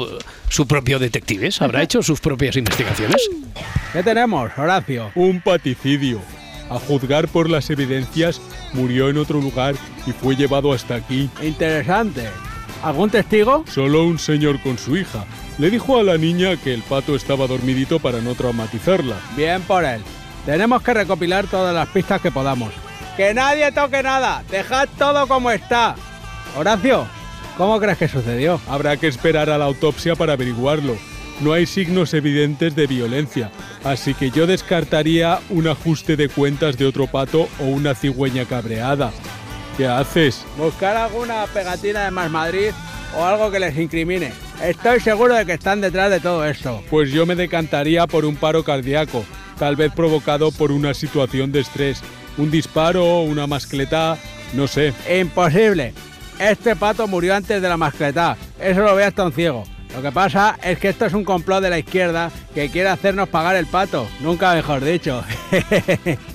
su 0.48 0.66
propio 0.66 0.98
detectives? 0.98 1.60
¿Habrá 1.62 1.82
hecho 1.82 2.02
sus 2.02 2.20
propias 2.20 2.56
investigaciones? 2.56 3.28
¿Qué 3.92 4.02
tenemos, 4.02 4.50
Horacio? 4.56 5.10
Un 5.14 5.40
paticidio. 5.40 6.20
A 6.70 6.78
juzgar 6.78 7.28
por 7.28 7.50
las 7.50 7.68
evidencias, 7.68 8.40
murió 8.72 9.10
en 9.10 9.18
otro 9.18 9.40
lugar 9.40 9.74
y 10.06 10.12
fue 10.12 10.36
llevado 10.36 10.72
hasta 10.72 10.94
aquí. 10.94 11.28
Interesante. 11.42 12.28
¿Algún 12.82 13.10
testigo? 13.10 13.64
Solo 13.68 14.04
un 14.04 14.18
señor 14.18 14.60
con 14.60 14.78
su 14.78 14.96
hija. 14.96 15.24
Le 15.58 15.70
dijo 15.70 15.98
a 15.98 16.02
la 16.02 16.16
niña 16.16 16.56
que 16.56 16.72
el 16.72 16.82
pato 16.82 17.14
estaba 17.14 17.46
dormidito 17.46 17.98
para 18.00 18.20
no 18.20 18.34
traumatizarla. 18.34 19.16
Bien 19.36 19.60
por 19.62 19.84
él. 19.84 20.00
Tenemos 20.46 20.82
que 20.82 20.94
recopilar 20.94 21.46
todas 21.46 21.74
las 21.74 21.88
pistas 21.88 22.20
que 22.20 22.30
podamos. 22.30 22.72
¡Que 23.16 23.34
nadie 23.34 23.70
toque 23.72 24.02
nada! 24.02 24.42
¡Dejad 24.50 24.88
todo 24.98 25.26
como 25.28 25.50
está! 25.50 25.94
Horacio, 26.56 27.06
¿cómo 27.56 27.78
crees 27.78 27.98
que 27.98 28.08
sucedió? 28.08 28.60
Habrá 28.68 28.96
que 28.96 29.06
esperar 29.06 29.50
a 29.50 29.58
la 29.58 29.66
autopsia 29.66 30.16
para 30.16 30.32
averiguarlo. 30.32 30.96
no 31.40 31.52
hay 31.52 31.66
signos 31.66 32.14
evidentes 32.14 32.74
de 32.76 32.86
violencia, 32.86 33.50
así 33.84 34.14
que 34.14 34.30
yo 34.30 34.46
descartaría 34.46 35.40
un 35.50 35.66
ajuste 35.66 36.16
de 36.16 36.28
cuentas 36.28 36.76
de 36.78 36.86
otro 36.86 37.06
pato 37.06 37.48
o 37.58 37.64
una 37.64 37.94
cigüeña 37.94 38.44
cabreada. 38.44 39.10
¿Qué 39.76 39.86
haces? 39.86 40.44
Buscar 40.56 40.96
alguna 40.96 41.46
pegatina 41.52 42.04
de 42.04 42.10
Más 42.10 42.30
Madrid 42.30 42.70
o 43.16 43.24
algo 43.24 43.50
que 43.50 43.60
les 43.60 43.76
incrimine. 43.76 44.32
Estoy 44.62 45.00
seguro 45.00 45.34
de 45.34 45.44
que 45.46 45.54
están 45.54 45.80
detrás 45.80 46.10
de 46.10 46.20
todo 46.20 46.44
esto. 46.44 46.82
Pues 46.90 47.10
yo 47.10 47.26
me 47.26 47.34
decantaría 47.34 48.06
por 48.06 48.24
un 48.24 48.36
paro 48.36 48.62
cardíaco, 48.62 49.24
tal 49.62 49.76
vez 49.76 49.92
provocado 49.92 50.50
por 50.50 50.72
una 50.72 50.92
situación 50.92 51.52
de 51.52 51.60
estrés, 51.60 52.02
un 52.36 52.50
disparo, 52.50 53.20
una 53.20 53.46
mascleta, 53.46 54.18
no 54.54 54.66
sé. 54.66 54.92
Imposible. 55.20 55.94
Este 56.40 56.74
pato 56.74 57.06
murió 57.06 57.36
antes 57.36 57.62
de 57.62 57.68
la 57.68 57.76
mascleta. 57.76 58.36
Eso 58.58 58.80
lo 58.80 58.96
ve 58.96 59.04
hasta 59.04 59.24
un 59.24 59.32
ciego. 59.32 59.62
Lo 59.94 60.02
que 60.02 60.10
pasa 60.10 60.58
es 60.64 60.80
que 60.80 60.88
esto 60.88 61.06
es 61.06 61.12
un 61.12 61.22
complot 61.22 61.62
de 61.62 61.70
la 61.70 61.78
izquierda 61.78 62.32
que 62.52 62.70
quiere 62.70 62.88
hacernos 62.88 63.28
pagar 63.28 63.54
el 63.54 63.66
pato. 63.66 64.08
Nunca 64.18 64.52
mejor 64.52 64.82
dicho. 64.82 65.22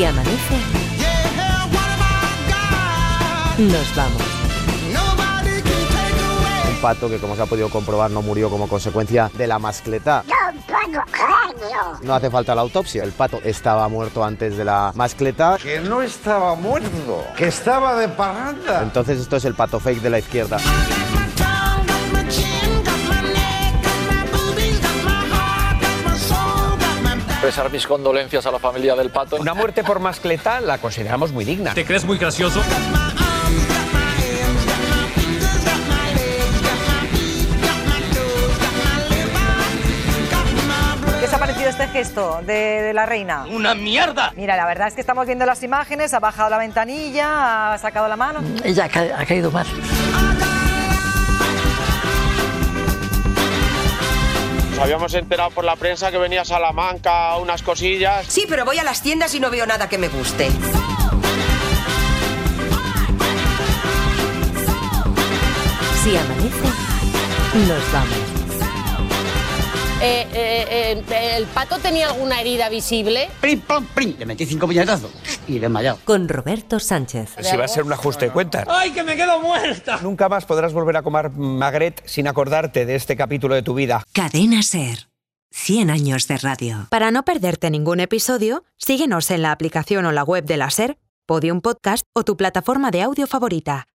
Si 0.00 0.06
amanece, 0.06 0.56
nos 3.58 3.94
vamos. 3.94 4.22
Un 6.70 6.80
pato 6.80 7.10
que, 7.10 7.18
como 7.18 7.36
se 7.36 7.42
ha 7.42 7.44
podido 7.44 7.68
comprobar, 7.68 8.10
no 8.10 8.22
murió 8.22 8.48
como 8.48 8.66
consecuencia 8.66 9.30
de 9.34 9.46
la 9.46 9.58
mascleta. 9.58 10.24
No 12.02 12.14
hace 12.14 12.30
falta 12.30 12.54
la 12.54 12.62
autopsia, 12.62 13.04
el 13.04 13.12
pato 13.12 13.40
estaba 13.44 13.88
muerto 13.88 14.24
antes 14.24 14.56
de 14.56 14.64
la 14.64 14.90
mascleta. 14.94 15.58
Que 15.62 15.80
no 15.80 16.00
estaba 16.00 16.54
muerto, 16.54 17.26
que 17.36 17.48
estaba 17.48 17.94
de 17.96 18.08
parranda. 18.08 18.82
Entonces 18.82 19.20
esto 19.20 19.36
es 19.36 19.44
el 19.44 19.52
pato 19.52 19.80
fake 19.80 20.00
de 20.00 20.08
la 20.08 20.18
izquierda. 20.20 20.56
Expresar 27.40 27.72
mis 27.72 27.86
condolencias 27.86 28.44
a 28.44 28.50
la 28.50 28.58
familia 28.58 28.94
del 28.94 29.08
pato. 29.08 29.36
Una 29.36 29.54
muerte 29.54 29.82
por 29.82 29.98
mascleta 29.98 30.60
la 30.60 30.76
consideramos 30.76 31.32
muy 31.32 31.46
digna. 31.46 31.72
¿Te 31.72 31.86
crees 31.86 32.04
muy 32.04 32.18
gracioso? 32.18 32.60
¿Qué 41.18 41.26
os 41.26 41.34
ha 41.34 41.38
parecido 41.38 41.68
este 41.68 41.86
gesto 41.88 42.40
de, 42.46 42.52
de 42.82 42.92
la 42.94 43.04
reina? 43.04 43.44
¡Una 43.50 43.74
mierda! 43.74 44.32
Mira, 44.36 44.56
la 44.56 44.66
verdad 44.66 44.88
es 44.88 44.94
que 44.94 45.00
estamos 45.02 45.26
viendo 45.26 45.44
las 45.44 45.62
imágenes, 45.62 46.14
ha 46.14 46.20
bajado 46.20 46.48
la 46.48 46.58
ventanilla, 46.58 47.74
ha 47.74 47.78
sacado 47.78 48.08
la 48.08 48.16
mano. 48.16 48.40
Ella 48.64 48.84
ha, 48.84 48.88
ca- 48.88 49.18
ha 49.18 49.26
caído 49.26 49.50
mal. 49.50 49.66
Habíamos 54.80 55.14
enterado 55.14 55.50
por 55.50 55.64
la 55.64 55.76
prensa 55.76 56.10
que 56.10 56.18
venía 56.18 56.42
a 56.42 56.44
Salamanca 56.44 57.36
unas 57.36 57.62
cosillas. 57.62 58.26
Sí, 58.28 58.46
pero 58.48 58.64
voy 58.64 58.78
a 58.78 58.84
las 58.84 59.02
tiendas 59.02 59.34
y 59.34 59.40
no 59.40 59.50
veo 59.50 59.66
nada 59.66 59.88
que 59.88 59.98
me 59.98 60.08
guste. 60.08 60.48
Si 66.02 66.16
amanece, 66.16 66.68
nos 67.68 67.92
vamos. 67.92 68.29
Eh, 70.02 70.26
eh, 70.32 71.04
eh, 71.10 71.36
¿El 71.36 71.46
pato 71.46 71.78
tenía 71.78 72.08
alguna 72.08 72.40
herida 72.40 72.70
visible? 72.70 73.28
¡Prim, 73.38 73.60
pam, 73.60 73.84
prim! 73.86 74.14
Le 74.18 74.24
metí 74.24 74.46
cinco 74.46 74.66
puñetazos 74.66 75.10
y 75.46 75.58
desmayado. 75.58 75.98
Con 76.06 76.26
Roberto 76.26 76.80
Sánchez. 76.80 77.34
Si 77.42 77.54
va 77.54 77.66
a 77.66 77.68
ser 77.68 77.84
un 77.84 77.92
ajuste 77.92 78.26
de 78.26 78.30
cuentas. 78.30 78.66
¡Ay, 78.66 78.92
que 78.92 79.02
me 79.02 79.14
quedo 79.14 79.40
muerta! 79.40 79.98
Nunca 80.02 80.30
más 80.30 80.46
podrás 80.46 80.72
volver 80.72 80.96
a 80.96 81.02
comer 81.02 81.30
magret 81.30 82.02
sin 82.06 82.28
acordarte 82.28 82.86
de 82.86 82.94
este 82.94 83.14
capítulo 83.14 83.54
de 83.54 83.62
tu 83.62 83.74
vida. 83.74 84.02
Cadena 84.12 84.62
Ser. 84.62 85.08
100 85.52 85.90
años 85.90 86.26
de 86.28 86.38
radio. 86.38 86.86
Para 86.88 87.10
no 87.10 87.24
perderte 87.24 87.70
ningún 87.70 88.00
episodio, 88.00 88.64
síguenos 88.78 89.30
en 89.30 89.42
la 89.42 89.52
aplicación 89.52 90.06
o 90.06 90.12
la 90.12 90.22
web 90.22 90.44
de 90.44 90.56
la 90.56 90.70
SER, 90.70 90.96
Podium 91.26 91.60
Podcast 91.60 92.06
o 92.14 92.24
tu 92.24 92.38
plataforma 92.38 92.90
de 92.90 93.02
audio 93.02 93.26
favorita. 93.26 93.86